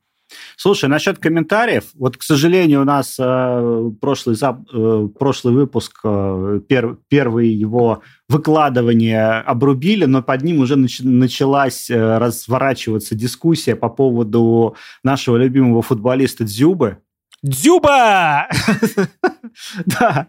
Слушай, 0.56 0.88
насчет 0.88 1.18
комментариев, 1.18 1.84
вот, 1.94 2.16
к 2.16 2.22
сожалению, 2.22 2.82
у 2.82 2.84
нас 2.84 3.16
э, 3.18 3.90
прошлый, 4.00 4.36
зап, 4.36 4.60
э, 4.72 5.08
прошлый 5.18 5.54
выпуск, 5.54 6.00
э, 6.04 6.60
пер, 6.68 6.98
первый 7.08 7.48
его 7.48 8.02
выкладывание 8.28 9.40
обрубили, 9.40 10.04
но 10.04 10.22
под 10.22 10.42
ним 10.42 10.60
уже 10.60 10.76
нач, 10.76 11.00
началась 11.00 11.90
э, 11.90 12.18
разворачиваться 12.18 13.14
дискуссия 13.14 13.76
по 13.76 13.88
поводу 13.88 14.76
нашего 15.02 15.36
любимого 15.36 15.82
футболиста 15.82 16.44
Дзюбы, 16.44 16.98
Дзюба! 17.42 18.48
Да, 19.86 20.26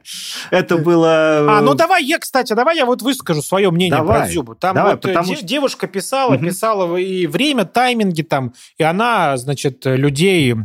это 0.50 0.78
было... 0.78 1.58
А, 1.58 1.62
ну 1.62 1.74
давай 1.74 2.04
я, 2.04 2.20
кстати, 2.20 2.54
давай 2.54 2.78
я 2.78 2.86
вот 2.86 3.02
выскажу 3.02 3.42
свое 3.42 3.72
мнение 3.72 3.98
давай, 3.98 4.22
про 4.22 4.28
Дзюбу. 4.28 4.56
Там 4.56 4.76
давай, 4.76 4.94
вот 4.94 5.02
потому... 5.02 5.36
де- 5.36 5.42
девушка 5.42 5.88
писала, 5.88 6.38
писала 6.38 6.98
и 6.98 7.28
время, 7.28 7.66
тайминги 7.66 8.22
там, 8.22 8.54
и 8.78 8.84
она, 8.84 9.38
значит, 9.38 9.86
людей, 9.86 10.56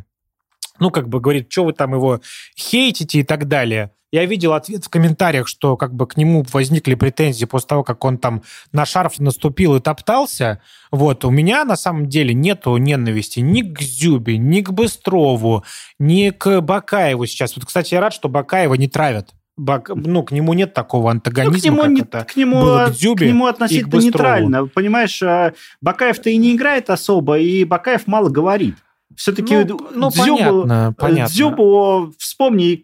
ну, 0.79 0.91
как 0.91 1.09
бы 1.09 1.21
говорит, 1.21 1.51
что 1.51 1.65
вы 1.65 1.73
там 1.73 1.95
его 1.95 2.21
хейтите 2.57 3.21
и 3.21 3.25
так 3.25 3.49
далее. 3.49 3.93
Я 4.13 4.25
видел 4.25 4.53
ответ 4.53 4.85
в 4.85 4.89
комментариях, 4.89 5.49
что 5.49 5.77
как 5.77 5.93
бы 5.93 6.07
к 6.07 6.17
нему 6.17 6.45
возникли 6.53 6.95
претензии 6.95 7.45
после 7.45 7.69
того, 7.69 7.83
как 7.83 8.05
он 8.05 8.19
там 8.19 8.43
на 8.73 8.87
шарф 8.87 9.19
наступил 9.19 9.77
и 9.77 9.81
топтался. 9.81 10.61
Вот, 10.91 11.25
у 11.25 11.31
меня 11.31 11.65
на 11.65 11.77
самом 11.77 12.09
деле 12.09 12.33
нету 12.33 12.77
ненависти 12.77 13.41
ни 13.41 13.63
к 13.63 13.81
Зюбе, 13.81 14.39
ни 14.39 14.61
к 14.61 14.71
Быстрову, 14.71 15.65
ни 15.99 16.31
к 16.31 16.61
Бакаеву 16.61 17.27
сейчас. 17.27 17.57
Вот, 17.57 17.65
кстати, 17.65 17.95
я 17.95 18.01
рад, 18.01 18.13
что 18.13 18.29
Бакаева 18.29 18.75
не 18.75 18.89
травят. 18.89 19.31
Бак, 19.57 19.89
ну, 19.95 20.23
к 20.23 20.33
нему 20.33 20.53
нет 20.53 20.75
такого 20.75 21.11
антагонизма, 21.11 21.55
ну, 21.55 21.83
к 21.83 21.89
нему, 21.89 21.97
как 21.97 22.07
это 22.07 22.25
к 22.25 22.37
нему, 22.37 22.61
было 22.61 22.87
к, 22.87 22.93
Дзюбе 22.93 23.27
к 23.27 23.29
нему 23.31 23.47
относительно 23.47 24.01
нейтрально. 24.01 24.67
Понимаешь, 24.67 25.23
а, 25.23 25.55
Бакаев-то 25.81 26.29
и 26.29 26.37
не 26.37 26.55
играет 26.55 26.91
особо, 26.91 27.39
и 27.39 27.65
Бакаев 27.65 28.07
мало 28.07 28.29
говорит. 28.29 28.77
Все-таки 29.17 29.57
ну, 29.57 29.81
ну, 29.95 30.11
Дзюбу, 30.11 30.63
понятно, 30.63 30.95
понятно. 30.99 31.35
Дзюбу, 31.35 32.13
вспомни, 32.19 32.83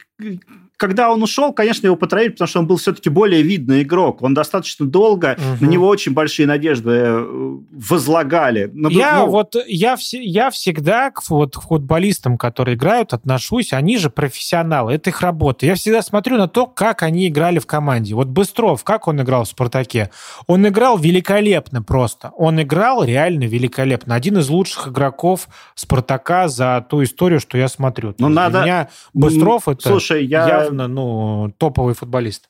когда 0.83 1.13
он 1.13 1.23
ушел, 1.23 1.53
конечно, 1.53 1.87
его 1.87 1.95
потроили, 1.95 2.31
потому 2.31 2.49
что 2.49 2.59
он 2.59 2.67
был 2.67 2.77
все-таки 2.77 3.09
более 3.09 3.43
видный 3.43 3.83
игрок. 3.83 4.21
Он 4.21 4.35
достаточно 4.35 4.85
долго, 4.85 5.37
угу. 5.39 5.65
на 5.65 5.71
него 5.71 5.87
очень 5.87 6.13
большие 6.13 6.49
надежды 6.49 6.91
э, 6.91 7.57
возлагали. 7.71 8.69
Но, 8.75 8.89
я 8.89 9.21
ну... 9.21 9.29
вот, 9.29 9.55
я, 9.69 9.95
вс- 9.95 10.19
я 10.19 10.51
всегда 10.51 11.13
к, 11.13 11.23
вот, 11.31 11.57
к 11.57 11.61
футболистам, 11.61 12.37
которые 12.37 12.75
играют, 12.75 13.13
отношусь, 13.13 13.73
они 13.73 13.97
же 13.97 14.11
профессионалы, 14.11 14.95
это 14.95 15.11
их 15.11 15.21
работа. 15.21 15.67
Я 15.67 15.77
всегда 15.77 16.03
смотрю 16.03 16.37
на 16.37 16.49
то, 16.49 16.67
как 16.67 17.05
они 17.05 17.29
играли 17.29 17.61
в 17.61 17.67
команде. 17.67 18.17
Вот 18.17 18.27
Быстров, 18.27 18.83
как 18.83 19.07
он 19.07 19.23
играл 19.23 19.45
в 19.45 19.49
«Спартаке»? 19.51 20.11
Он 20.49 20.67
играл 20.67 20.99
великолепно 20.99 21.81
просто. 21.81 22.33
Он 22.37 22.61
играл 22.61 23.05
реально 23.05 23.45
великолепно. 23.45 24.17
Один 24.17 24.39
из 24.39 24.49
лучших 24.49 24.89
игроков 24.89 25.47
«Спартака» 25.77 26.49
за 26.49 26.85
ту 26.91 27.05
историю, 27.05 27.39
что 27.39 27.57
я 27.57 27.69
смотрю. 27.69 28.17
Ну, 28.19 28.29
надо... 28.29 28.63
Для 28.63 28.65
меня 28.65 28.89
Быстров 29.15 29.69
это... 29.69 29.89
Слушай, 29.89 30.27
я 30.27 30.72
явно, 30.73 30.89
ну, 30.89 31.53
топовый 31.59 31.95
футболист. 31.95 32.49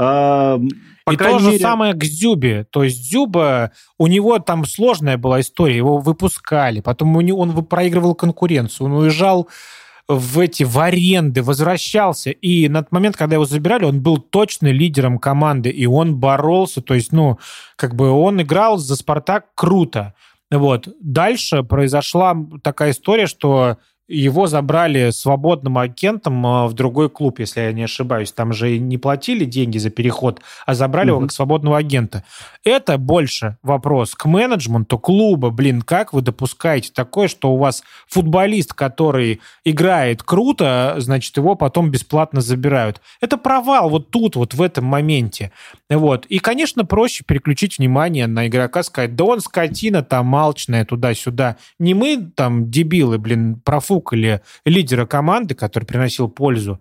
А, 0.00 0.60
и 1.10 1.16
то 1.16 1.38
же 1.40 1.48
мере... 1.48 1.58
самое 1.58 1.92
к 1.92 2.04
Зюбе. 2.04 2.64
То 2.70 2.84
есть 2.84 3.10
Зюба, 3.10 3.72
у 3.98 4.06
него 4.06 4.38
там 4.38 4.64
сложная 4.64 5.18
была 5.18 5.40
история, 5.40 5.76
его 5.76 5.98
выпускали, 5.98 6.80
потом 6.80 7.16
он 7.16 7.66
проигрывал 7.66 8.14
конкуренцию, 8.14 8.86
он 8.86 8.92
уезжал 8.92 9.48
в 10.06 10.38
эти 10.38 10.62
в 10.62 10.78
аренды, 10.78 11.42
возвращался, 11.42 12.30
и 12.30 12.68
на 12.68 12.82
тот 12.82 12.92
момент, 12.92 13.16
когда 13.16 13.34
его 13.34 13.44
забирали, 13.44 13.84
он 13.84 14.00
был 14.00 14.18
точно 14.18 14.68
лидером 14.68 15.18
команды, 15.18 15.68
и 15.68 15.84
он 15.84 16.16
боролся, 16.16 16.80
то 16.80 16.94
есть, 16.94 17.12
ну, 17.12 17.38
как 17.76 17.94
бы 17.94 18.08
он 18.10 18.40
играл 18.40 18.78
за 18.78 18.96
«Спартак» 18.96 19.46
круто. 19.54 20.14
Вот. 20.50 20.88
Дальше 21.02 21.62
произошла 21.62 22.34
такая 22.62 22.92
история, 22.92 23.26
что 23.26 23.76
его 24.08 24.46
забрали 24.46 25.10
свободным 25.10 25.76
агентом 25.76 26.44
а, 26.46 26.66
в 26.66 26.72
другой 26.72 27.10
клуб, 27.10 27.38
если 27.40 27.60
я 27.60 27.72
не 27.72 27.84
ошибаюсь. 27.84 28.32
Там 28.32 28.54
же 28.54 28.78
не 28.78 28.96
платили 28.96 29.44
деньги 29.44 29.76
за 29.76 29.90
переход, 29.90 30.40
а 30.64 30.74
забрали 30.74 31.10
угу. 31.10 31.16
его 31.16 31.26
как 31.26 31.32
свободного 31.32 31.76
агента. 31.76 32.24
Это 32.64 32.96
больше 32.96 33.58
вопрос 33.62 34.14
к 34.14 34.24
менеджменту 34.24 34.98
клуба. 34.98 35.50
Блин, 35.50 35.82
как 35.82 36.14
вы 36.14 36.22
допускаете 36.22 36.90
такое, 36.94 37.28
что 37.28 37.52
у 37.52 37.58
вас 37.58 37.82
футболист, 38.08 38.72
который 38.72 39.40
играет 39.64 40.22
круто, 40.22 40.94
значит, 40.98 41.36
его 41.36 41.54
потом 41.54 41.90
бесплатно 41.90 42.40
забирают? 42.40 43.02
Это 43.20 43.36
провал 43.36 43.90
вот 43.90 44.10
тут, 44.10 44.36
вот 44.36 44.54
в 44.54 44.62
этом 44.62 44.86
моменте. 44.86 45.52
Вот. 45.90 46.24
И, 46.26 46.38
конечно, 46.38 46.86
проще 46.86 47.24
переключить 47.26 47.78
внимание 47.78 48.26
на 48.26 48.48
игрока, 48.48 48.82
сказать, 48.82 49.14
да 49.16 49.24
он 49.24 49.40
скотина 49.40 50.02
там 50.02 50.26
малчная 50.26 50.86
туда-сюда. 50.86 51.56
Не 51.78 51.92
мы 51.92 52.30
там 52.34 52.70
дебилы, 52.70 53.18
блин, 53.18 53.60
профу 53.62 53.97
или 54.12 54.42
лидера 54.64 55.06
команды, 55.06 55.54
который 55.54 55.84
приносил 55.84 56.28
пользу, 56.28 56.80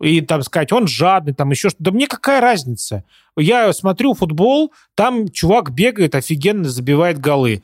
и 0.00 0.20
там 0.20 0.42
сказать, 0.42 0.72
он 0.72 0.86
жадный, 0.86 1.32
там 1.32 1.50
еще 1.50 1.70
что-то. 1.70 1.84
Да 1.84 1.90
мне 1.90 2.06
какая 2.06 2.40
разница? 2.40 3.04
Я 3.36 3.72
смотрю 3.72 4.14
футбол, 4.14 4.72
там 4.94 5.28
чувак 5.28 5.70
бегает, 5.72 6.14
офигенно 6.14 6.68
забивает 6.68 7.18
голы. 7.18 7.62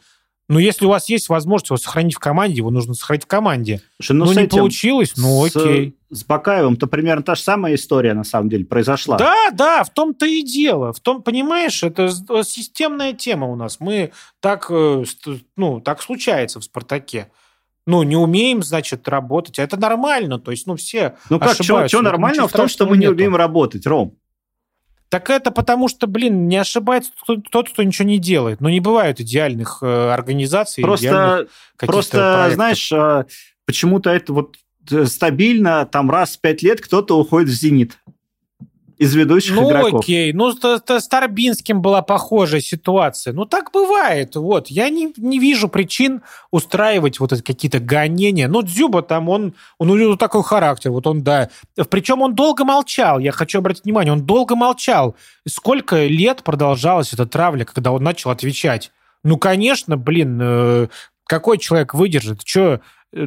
Но 0.49 0.59
если 0.59 0.85
у 0.85 0.89
вас 0.89 1.09
есть 1.09 1.29
возможность 1.29 1.71
его 1.71 1.77
сохранить 1.77 2.15
в 2.15 2.19
команде, 2.19 2.57
его 2.57 2.71
нужно 2.71 2.95
сохранить 2.95 3.25
в 3.25 3.27
команде. 3.27 3.81
Слушай, 4.01 4.17
ну, 4.17 4.25
ну 4.27 4.33
не 4.33 4.39
этим, 4.41 4.59
получилось, 4.59 5.15
ну 5.17 5.47
с, 5.47 5.57
окей. 5.57 5.97
С 6.11 6.25
Бакаевым-то 6.25 6.87
примерно 6.89 7.23
та 7.23 7.37
же 7.37 7.43
самая 7.43 7.75
история, 7.75 8.13
на 8.13 8.25
самом 8.25 8.51
деле, 8.51 8.67
произошла. 8.67 9.17
Да, 9.17 9.51
да, 9.53 9.85
в 9.85 9.91
том-то 9.91 10.27
и 10.27 10.43
дело. 10.43 10.93
В 10.93 11.01
том, 11.01 11.23
понимаешь, 11.23 11.83
это 11.83 12.11
системная 12.45 13.15
тема 13.15 13.47
у 13.47 13.57
нас. 13.57 13.79
Мы 13.81 14.13
так, 14.41 14.67
э, 14.69 15.05
ну, 15.57 15.81
так 15.81 16.03
случается 16.03 16.61
в 16.61 16.65
«Спартаке» 16.65 17.29
ну, 17.87 18.03
не 18.03 18.17
умеем, 18.17 18.63
значит, 18.63 19.09
работать. 19.09 19.59
Это 19.59 19.77
нормально. 19.77 20.39
То 20.39 20.51
есть, 20.51 20.67
ну, 20.67 20.77
все 20.77 21.17
Ну, 21.31 21.39
как, 21.39 21.55
что, 21.55 21.89
что 21.89 22.03
нормально 22.03 22.47
в 22.47 22.53
том, 22.53 22.69
что 22.69 22.87
мы 22.87 22.97
не 22.97 23.03
нету. 23.03 23.15
умеем 23.15 23.37
работать, 23.37 23.87
Ром? 23.87 24.17
Так 25.09 25.29
это 25.29 25.51
потому 25.51 25.89
что, 25.89 26.07
блин, 26.07 26.49
не 26.49 26.57
ошибается 26.57 27.13
тот, 27.51 27.69
кто 27.69 27.83
ничего 27.83 28.09
не 28.09 28.19
делает. 28.19 28.63
Но 28.63 28.71
не 28.71 28.81
бывает 28.81 29.21
идеальных 29.21 29.81
э, 29.83 30.11
организаций. 30.11 30.83
Просто, 30.83 31.49
просто 31.77 32.17
проектов. 32.17 32.55
знаешь, 32.55 32.93
э, 32.93 33.25
почему-то 33.67 34.09
это 34.09 34.33
вот 34.33 34.57
э, 34.91 35.05
стабильно, 35.05 35.85
там 35.85 36.11
раз 36.11 36.37
в 36.37 36.41
пять 36.41 36.63
лет 36.63 36.81
кто-то 36.81 37.19
уходит 37.19 37.51
в 37.51 37.53
«Зенит» 37.53 37.99
из 39.03 39.17
ведущих 39.17 39.57
ну, 39.57 39.69
игроков. 39.69 39.93
Ну, 39.93 39.99
окей. 39.99 40.33
Ну, 40.33 40.53
с 40.53 41.09
Тарбинским 41.09 41.83
была 41.83 42.03
похожая 42.03 42.61
ситуация. 42.61 43.33
Ну, 43.33 43.47
так 43.47 43.73
бывает. 43.73 44.37
Вот. 44.37 44.69
Я 44.69 44.91
не, 44.91 45.13
не 45.17 45.41
вижу 45.41 45.69
причин 45.69 46.23
устраивать 46.53 47.19
вот 47.19 47.33
эти 47.33 47.43
какие-то 47.43 47.81
гонения. 47.81 48.47
Ну, 48.47 48.63
Дзюба 48.63 49.03
там, 49.03 49.29
он, 49.29 49.55
он 49.79 49.91
у 49.91 49.97
него 49.97 50.15
такой 50.15 50.45
характер. 50.45 50.93
Вот 50.93 51.09
он, 51.09 51.23
да. 51.23 51.51
Причем 51.91 52.23
он 52.23 52.37
долго 52.37 52.65
молчал. 52.65 53.19
Я 53.19 53.33
хочу 53.33 53.59
обратить 53.59 53.85
внимание, 53.85 54.13
он 54.13 54.25
долго 54.25 54.55
молчал. 54.55 55.17
Сколько 55.49 56.05
лет 56.07 56.45
продолжалась 56.45 57.13
эта 57.13 57.27
травля, 57.27 57.65
когда 57.65 57.91
он 57.91 58.05
начал 58.05 58.31
отвечать? 58.31 58.93
Ну, 59.25 59.37
конечно, 59.37 59.97
блин, 59.97 60.39
э, 60.41 60.89
какой 61.27 61.59
человек 61.59 61.93
выдержит? 61.93 62.43
Что 62.45 62.81
э, 63.13 63.27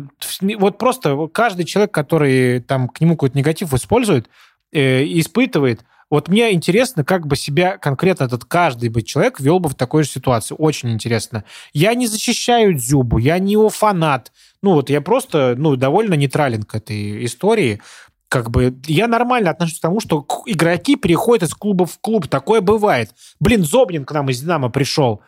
вот 0.57 0.77
просто 0.77 1.27
каждый 1.33 1.65
человек, 1.65 1.91
который 1.91 2.61
там 2.61 2.87
к 2.87 3.01
нему 3.01 3.15
какой-то 3.15 3.37
негатив 3.37 3.73
использует, 3.73 4.29
э, 4.75 5.05
испытывает. 5.05 5.85
Вот 6.09 6.27
мне 6.27 6.53
интересно, 6.53 7.03
как 7.03 7.25
бы 7.25 7.35
себя 7.35 7.77
конкретно 7.77 8.25
этот 8.25 8.45
каждый 8.45 8.89
бы 8.89 9.01
человек 9.01 9.39
вел 9.39 9.59
бы 9.59 9.69
в 9.69 9.75
такой 9.75 10.03
же 10.03 10.09
ситуации. 10.09 10.55
Очень 10.57 10.91
интересно. 10.91 11.45
Я 11.73 11.95
не 11.95 12.07
защищаю 12.07 12.75
Дзюбу, 12.75 13.17
я 13.17 13.39
не 13.39 13.53
его 13.53 13.69
фанат. 13.69 14.31
Ну 14.61 14.73
вот 14.73 14.89
я 14.89 15.01
просто 15.01 15.55
ну, 15.57 15.75
довольно 15.75 16.13
нейтрален 16.13 16.63
к 16.63 16.75
этой 16.75 17.25
истории. 17.25 17.81
Как 18.27 18.51
бы 18.51 18.77
я 18.85 19.07
нормально 19.07 19.49
отношусь 19.49 19.79
к 19.79 19.81
тому, 19.81 19.99
что 19.99 20.25
игроки 20.45 20.95
переходят 20.95 21.49
из 21.49 21.53
клуба 21.55 21.85
в 21.85 21.99
клуб. 21.99 22.27
Такое 22.27 22.61
бывает. 22.61 23.11
Блин, 23.39 23.63
Зобнин 23.63 24.05
к 24.05 24.11
нам 24.11 24.29
из 24.29 24.41
«Динамо» 24.41 24.69
пришел. 24.69 25.21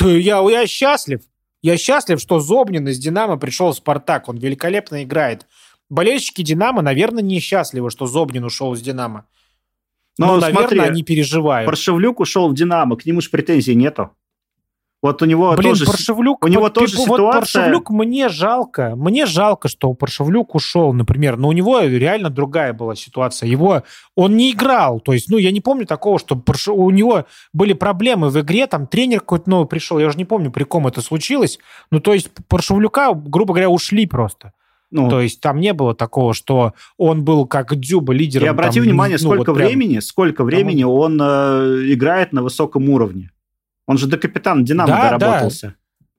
Я, 0.00 0.40
я 0.40 0.66
счастлив. 0.66 1.20
Я 1.62 1.76
счастлив, 1.76 2.20
что 2.20 2.40
Зобнин 2.40 2.88
из 2.88 2.98
«Динамо» 2.98 3.36
пришел 3.36 3.72
в 3.72 3.76
«Спартак». 3.76 4.28
Он 4.28 4.36
великолепно 4.36 5.04
играет 5.04 5.46
болельщики 5.92 6.42
«Динамо», 6.42 6.82
наверное, 6.82 7.22
несчастливы, 7.22 7.90
что 7.90 8.06
Зобнин 8.06 8.44
ушел 8.44 8.72
из 8.74 8.80
«Динамо». 8.80 9.26
Но, 10.18 10.34
ну, 10.34 10.40
наверное, 10.40 10.68
смотри, 10.68 10.78
они 10.80 11.02
переживают. 11.02 11.66
Паршевлюк 11.66 12.20
ушел 12.20 12.48
в 12.48 12.54
«Динамо», 12.54 12.96
к 12.96 13.06
нему 13.06 13.20
же 13.20 13.30
претензий 13.30 13.74
нету. 13.74 14.10
Вот 15.02 15.20
у 15.20 15.24
него 15.24 15.52
Блин, 15.56 15.72
тоже, 15.72 15.84
Паршевлюк, 15.84 16.44
у 16.44 16.48
него 16.48 16.62
вот, 16.62 16.74
тоже 16.74 16.96
вот 16.96 17.04
ситуация... 17.04 17.40
Паршевлюк 17.40 17.90
мне 17.90 18.28
жалко. 18.28 18.94
Мне 18.94 19.26
жалко, 19.26 19.66
что 19.66 19.92
Паршевлюк 19.94 20.54
ушел, 20.54 20.92
например. 20.92 21.36
Но 21.36 21.48
у 21.48 21.52
него 21.52 21.80
реально 21.80 22.30
другая 22.30 22.72
была 22.72 22.94
ситуация. 22.94 23.48
Его, 23.48 23.82
он 24.14 24.36
не 24.36 24.52
играл. 24.52 25.00
То 25.00 25.12
есть, 25.12 25.28
ну, 25.28 25.38
я 25.38 25.50
не 25.50 25.60
помню 25.60 25.86
такого, 25.86 26.20
что 26.20 26.36
Парш... 26.36 26.68
у 26.68 26.88
него 26.90 27.26
были 27.52 27.72
проблемы 27.72 28.28
в 28.28 28.40
игре, 28.40 28.68
там 28.68 28.86
тренер 28.86 29.20
какой-то 29.20 29.50
новый 29.50 29.66
пришел. 29.66 29.98
Я 29.98 30.06
уже 30.06 30.18
не 30.18 30.24
помню, 30.24 30.52
при 30.52 30.62
ком 30.62 30.86
это 30.86 31.00
случилось. 31.02 31.58
Ну, 31.90 31.98
то 31.98 32.14
есть, 32.14 32.30
Паршевлюка, 32.46 33.12
грубо 33.12 33.54
говоря, 33.54 33.70
ушли 33.70 34.06
просто. 34.06 34.52
Ну, 34.92 35.08
То 35.08 35.22
есть 35.22 35.40
там 35.40 35.58
не 35.58 35.72
было 35.72 35.94
такого, 35.94 36.34
что 36.34 36.74
он 36.98 37.24
был 37.24 37.46
как 37.46 37.74
Дзюба 37.74 38.12
лидером. 38.12 38.44
и 38.46 38.48
обрати 38.48 38.78
там, 38.78 38.84
внимание, 38.84 39.16
ну, 39.18 39.24
сколько 39.26 39.50
вот 39.52 39.56
прям- 39.56 39.68
времени, 39.68 40.00
сколько 40.00 40.44
времени 40.44 40.84
он 40.84 41.18
э, 41.20 41.92
играет 41.92 42.32
на 42.32 42.42
высоком 42.42 42.90
уровне. 42.90 43.30
Он 43.86 43.96
же 43.96 44.06
до 44.06 44.18
капитана 44.18 44.62
Динамо 44.62 44.88
Да, 44.88 45.18
доработался. 45.18 45.68
Да, 45.68 45.74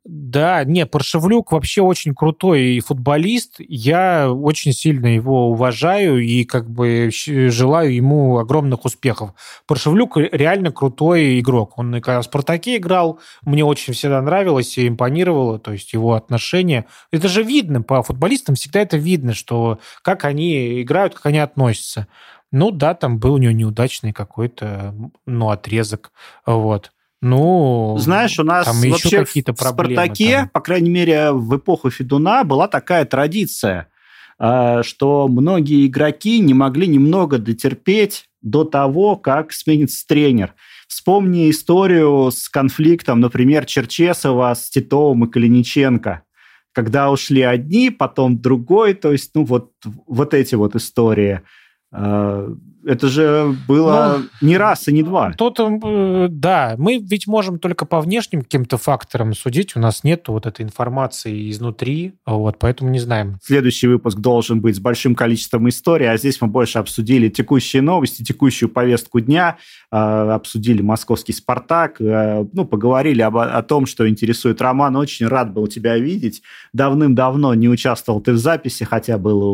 не, 0.05 0.85
Паршевлюк 0.85 1.53
вообще 1.53 1.81
очень 1.81 2.13
крутой 2.13 2.79
футболист. 2.85 3.55
Я 3.59 4.31
очень 4.31 4.73
сильно 4.73 5.07
его 5.07 5.49
уважаю 5.49 6.19
и 6.19 6.43
как 6.43 6.69
бы 6.69 7.09
желаю 7.11 7.93
ему 7.93 8.37
огромных 8.37 8.83
успехов. 8.83 9.31
Паршевлюк 9.65 10.17
реально 10.17 10.71
крутой 10.71 11.39
игрок. 11.39 11.77
Он 11.77 11.95
и 11.95 12.01
когда 12.01 12.19
в 12.21 12.25
«Спартаке» 12.25 12.77
играл, 12.77 13.19
мне 13.43 13.63
очень 13.63 13.93
всегда 13.93 14.21
нравилось 14.21 14.77
и 14.77 14.89
импонировало, 14.89 15.57
то 15.57 15.71
есть 15.71 15.93
его 15.93 16.15
отношение. 16.15 16.85
Это 17.11 17.29
же 17.29 17.41
видно, 17.43 17.81
по 17.81 18.03
футболистам 18.03 18.55
всегда 18.55 18.81
это 18.81 18.97
видно, 18.97 19.33
что 19.33 19.79
как 20.01 20.25
они 20.25 20.81
играют, 20.81 21.15
как 21.15 21.27
они 21.27 21.39
относятся. 21.39 22.07
Ну 22.51 22.71
да, 22.71 22.93
там 22.93 23.19
был 23.19 23.35
у 23.35 23.37
него 23.37 23.53
неудачный 23.53 24.11
какой-то, 24.11 24.93
ну, 25.25 25.49
отрезок, 25.49 26.11
вот. 26.45 26.91
Ну, 27.23 27.95
Знаешь, 27.99 28.37
у 28.37 28.43
нас 28.43 28.67
вообще 28.67 29.23
какие-то 29.23 29.53
в 29.53 29.57
проблемы 29.57 29.93
«Спартаке», 30.03 30.39
там. 30.39 30.49
по 30.49 30.59
крайней 30.59 30.89
мере, 30.89 31.31
в 31.31 31.55
эпоху 31.55 31.89
Федуна 31.89 32.43
была 32.43 32.67
такая 32.67 33.05
традиция, 33.05 33.87
э, 34.39 34.81
что 34.83 35.29
многие 35.29 35.87
игроки 35.87 36.39
не 36.39 36.53
могли 36.53 36.85
немного 36.85 37.37
дотерпеть 37.37 38.25
до 38.41 38.65
того, 38.65 39.15
как 39.15 39.53
сменится 39.53 40.05
тренер. 40.05 40.53
Вспомни 40.89 41.49
историю 41.49 42.29
с 42.29 42.49
конфликтом, 42.49 43.21
например, 43.21 43.65
Черчесова 43.65 44.53
с 44.53 44.69
Титовым 44.69 45.23
и 45.23 45.31
Калиниченко. 45.31 46.23
Когда 46.73 47.09
ушли 47.09 47.41
одни, 47.41 47.89
потом 47.89 48.41
другой, 48.41 48.95
то 48.95 49.13
есть, 49.13 49.31
ну, 49.33 49.45
вот, 49.45 49.71
вот 49.85 50.33
эти 50.33 50.55
вот 50.55 50.75
истории. 50.75 51.39
Это 52.85 53.07
же 53.07 53.55
было 53.67 54.23
не 54.41 54.57
раз 54.57 54.87
и 54.87 54.93
не 54.93 55.03
два. 55.03 55.31
Тут, 55.33 55.59
э, 55.59 56.27
да, 56.29 56.75
мы 56.77 56.97
ведь 56.97 57.27
можем 57.27 57.57
только 57.57 57.85
по 57.85 58.01
внешним 58.01 58.41
каким-то 58.41 58.77
факторам 58.77 59.33
судить. 59.33 59.75
У 59.75 59.79
нас 59.79 60.03
нет 60.03 60.27
вот 60.27 60.45
этой 60.45 60.63
информации 60.63 61.49
изнутри, 61.49 62.13
вот, 62.25 62.59
поэтому 62.59 62.89
не 62.89 62.99
знаем. 62.99 63.37
Следующий 63.41 63.87
выпуск 63.87 64.17
должен 64.17 64.59
быть 64.59 64.75
с 64.75 64.79
большим 64.79 65.15
количеством 65.15 65.69
историй, 65.69 66.09
а 66.09 66.17
здесь 66.17 66.41
мы 66.41 66.47
больше 66.47 66.79
обсудили 66.79 67.29
текущие 67.29 67.81
новости, 67.81 68.21
текущую 68.21 68.69
повестку 68.69 69.21
дня, 69.21 69.57
э, 69.91 69.95
обсудили 69.95 70.81
московский 70.81 71.33
«Спартак», 71.33 72.01
э, 72.01 72.45
ну, 72.51 72.65
поговорили 72.65 73.21
об, 73.21 73.37
о 73.37 73.61
том, 73.63 73.85
что 73.85 74.09
интересует 74.09 74.61
Роман. 74.61 74.97
Очень 74.97 75.27
рад 75.27 75.53
был 75.53 75.67
тебя 75.67 75.97
видеть. 75.97 76.41
Давным-давно 76.73 77.53
не 77.53 77.69
участвовал 77.69 78.19
ты 78.19 78.33
в 78.33 78.37
записи, 78.37 78.83
хотя 78.83 79.17
было 79.17 79.45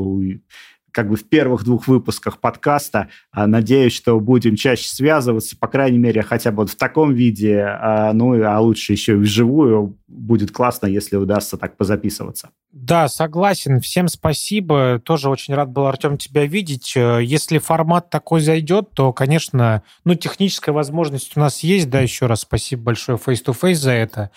как 0.92 1.10
бы 1.10 1.16
в 1.16 1.28
первых 1.28 1.64
двух 1.64 1.88
выпусках 1.88 2.40
подкаста. 2.40 3.10
А, 3.32 3.48
Надеюсь, 3.48 3.94
что 3.94 4.20
будем 4.20 4.56
чаще 4.56 4.88
связываться, 4.88 5.58
по 5.58 5.68
крайней 5.68 5.98
мере, 5.98 6.22
хотя 6.22 6.52
бы 6.52 6.58
вот 6.58 6.70
в 6.70 6.76
таком 6.76 7.14
виде, 7.14 7.64
а, 7.64 8.14
ну, 8.14 8.42
а 8.44 8.60
лучше 8.60 8.94
еще 8.94 9.14
и 9.14 9.18
вживую. 9.18 9.98
Будет 10.08 10.52
классно, 10.52 10.88
если 10.88 11.16
удастся 11.16 11.58
так 11.58 11.78
позаписываться. 11.78 12.50
Да, 12.72 13.08
согласен. 13.08 13.80
Всем 13.80 14.08
спасибо. 14.08 15.00
Тоже 15.04 15.30
очень 15.30 15.54
рад 15.54 15.70
был, 15.70 15.86
Артем, 15.88 16.18
тебя 16.18 16.46
видеть. 16.46 16.94
Э, 16.96 17.20
Если 17.22 17.58
формат 17.58 18.10
такой 18.10 18.42
зайдет, 18.42 18.92
то, 18.94 19.14
конечно, 19.14 19.84
ну, 20.06 20.16
техническая 20.16 20.74
возможность 20.74 21.36
у 21.36 21.40
нас 21.40 21.60
есть. 21.62 21.90
Да, 21.90 22.00
еще 22.02 22.26
раз 22.26 22.42
спасибо 22.42 22.84
большое 22.84 23.18
face-to-face 23.18 23.74
за 23.76 23.92
это. 23.92 24.32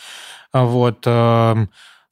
А 0.53 0.65
Вот. 0.65 1.07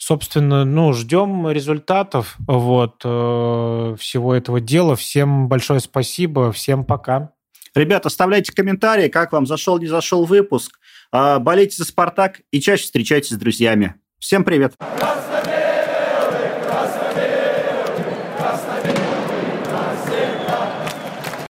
Собственно, 0.02 0.64
ну, 0.64 0.94
ждем 0.94 1.50
результатов 1.50 2.36
вот, 2.46 3.02
э, 3.04 3.96
всего 3.98 4.34
этого 4.34 4.58
дела. 4.58 4.96
Всем 4.96 5.46
большое 5.46 5.78
спасибо. 5.80 6.52
Всем 6.52 6.86
пока. 6.86 7.32
Ребята, 7.74 8.08
оставляйте 8.08 8.50
комментарии, 8.50 9.08
как 9.08 9.30
вам 9.32 9.44
зашел, 9.46 9.78
не 9.78 9.88
зашел 9.88 10.24
выпуск. 10.24 10.80
А, 11.12 11.38
Болейте 11.38 11.76
за 11.76 11.84
«Спартак» 11.84 12.40
и 12.50 12.60
чаще 12.62 12.84
встречайтесь 12.84 13.30
с 13.30 13.38
друзьями. 13.38 13.94
Всем 14.18 14.42
привет! 14.42 14.74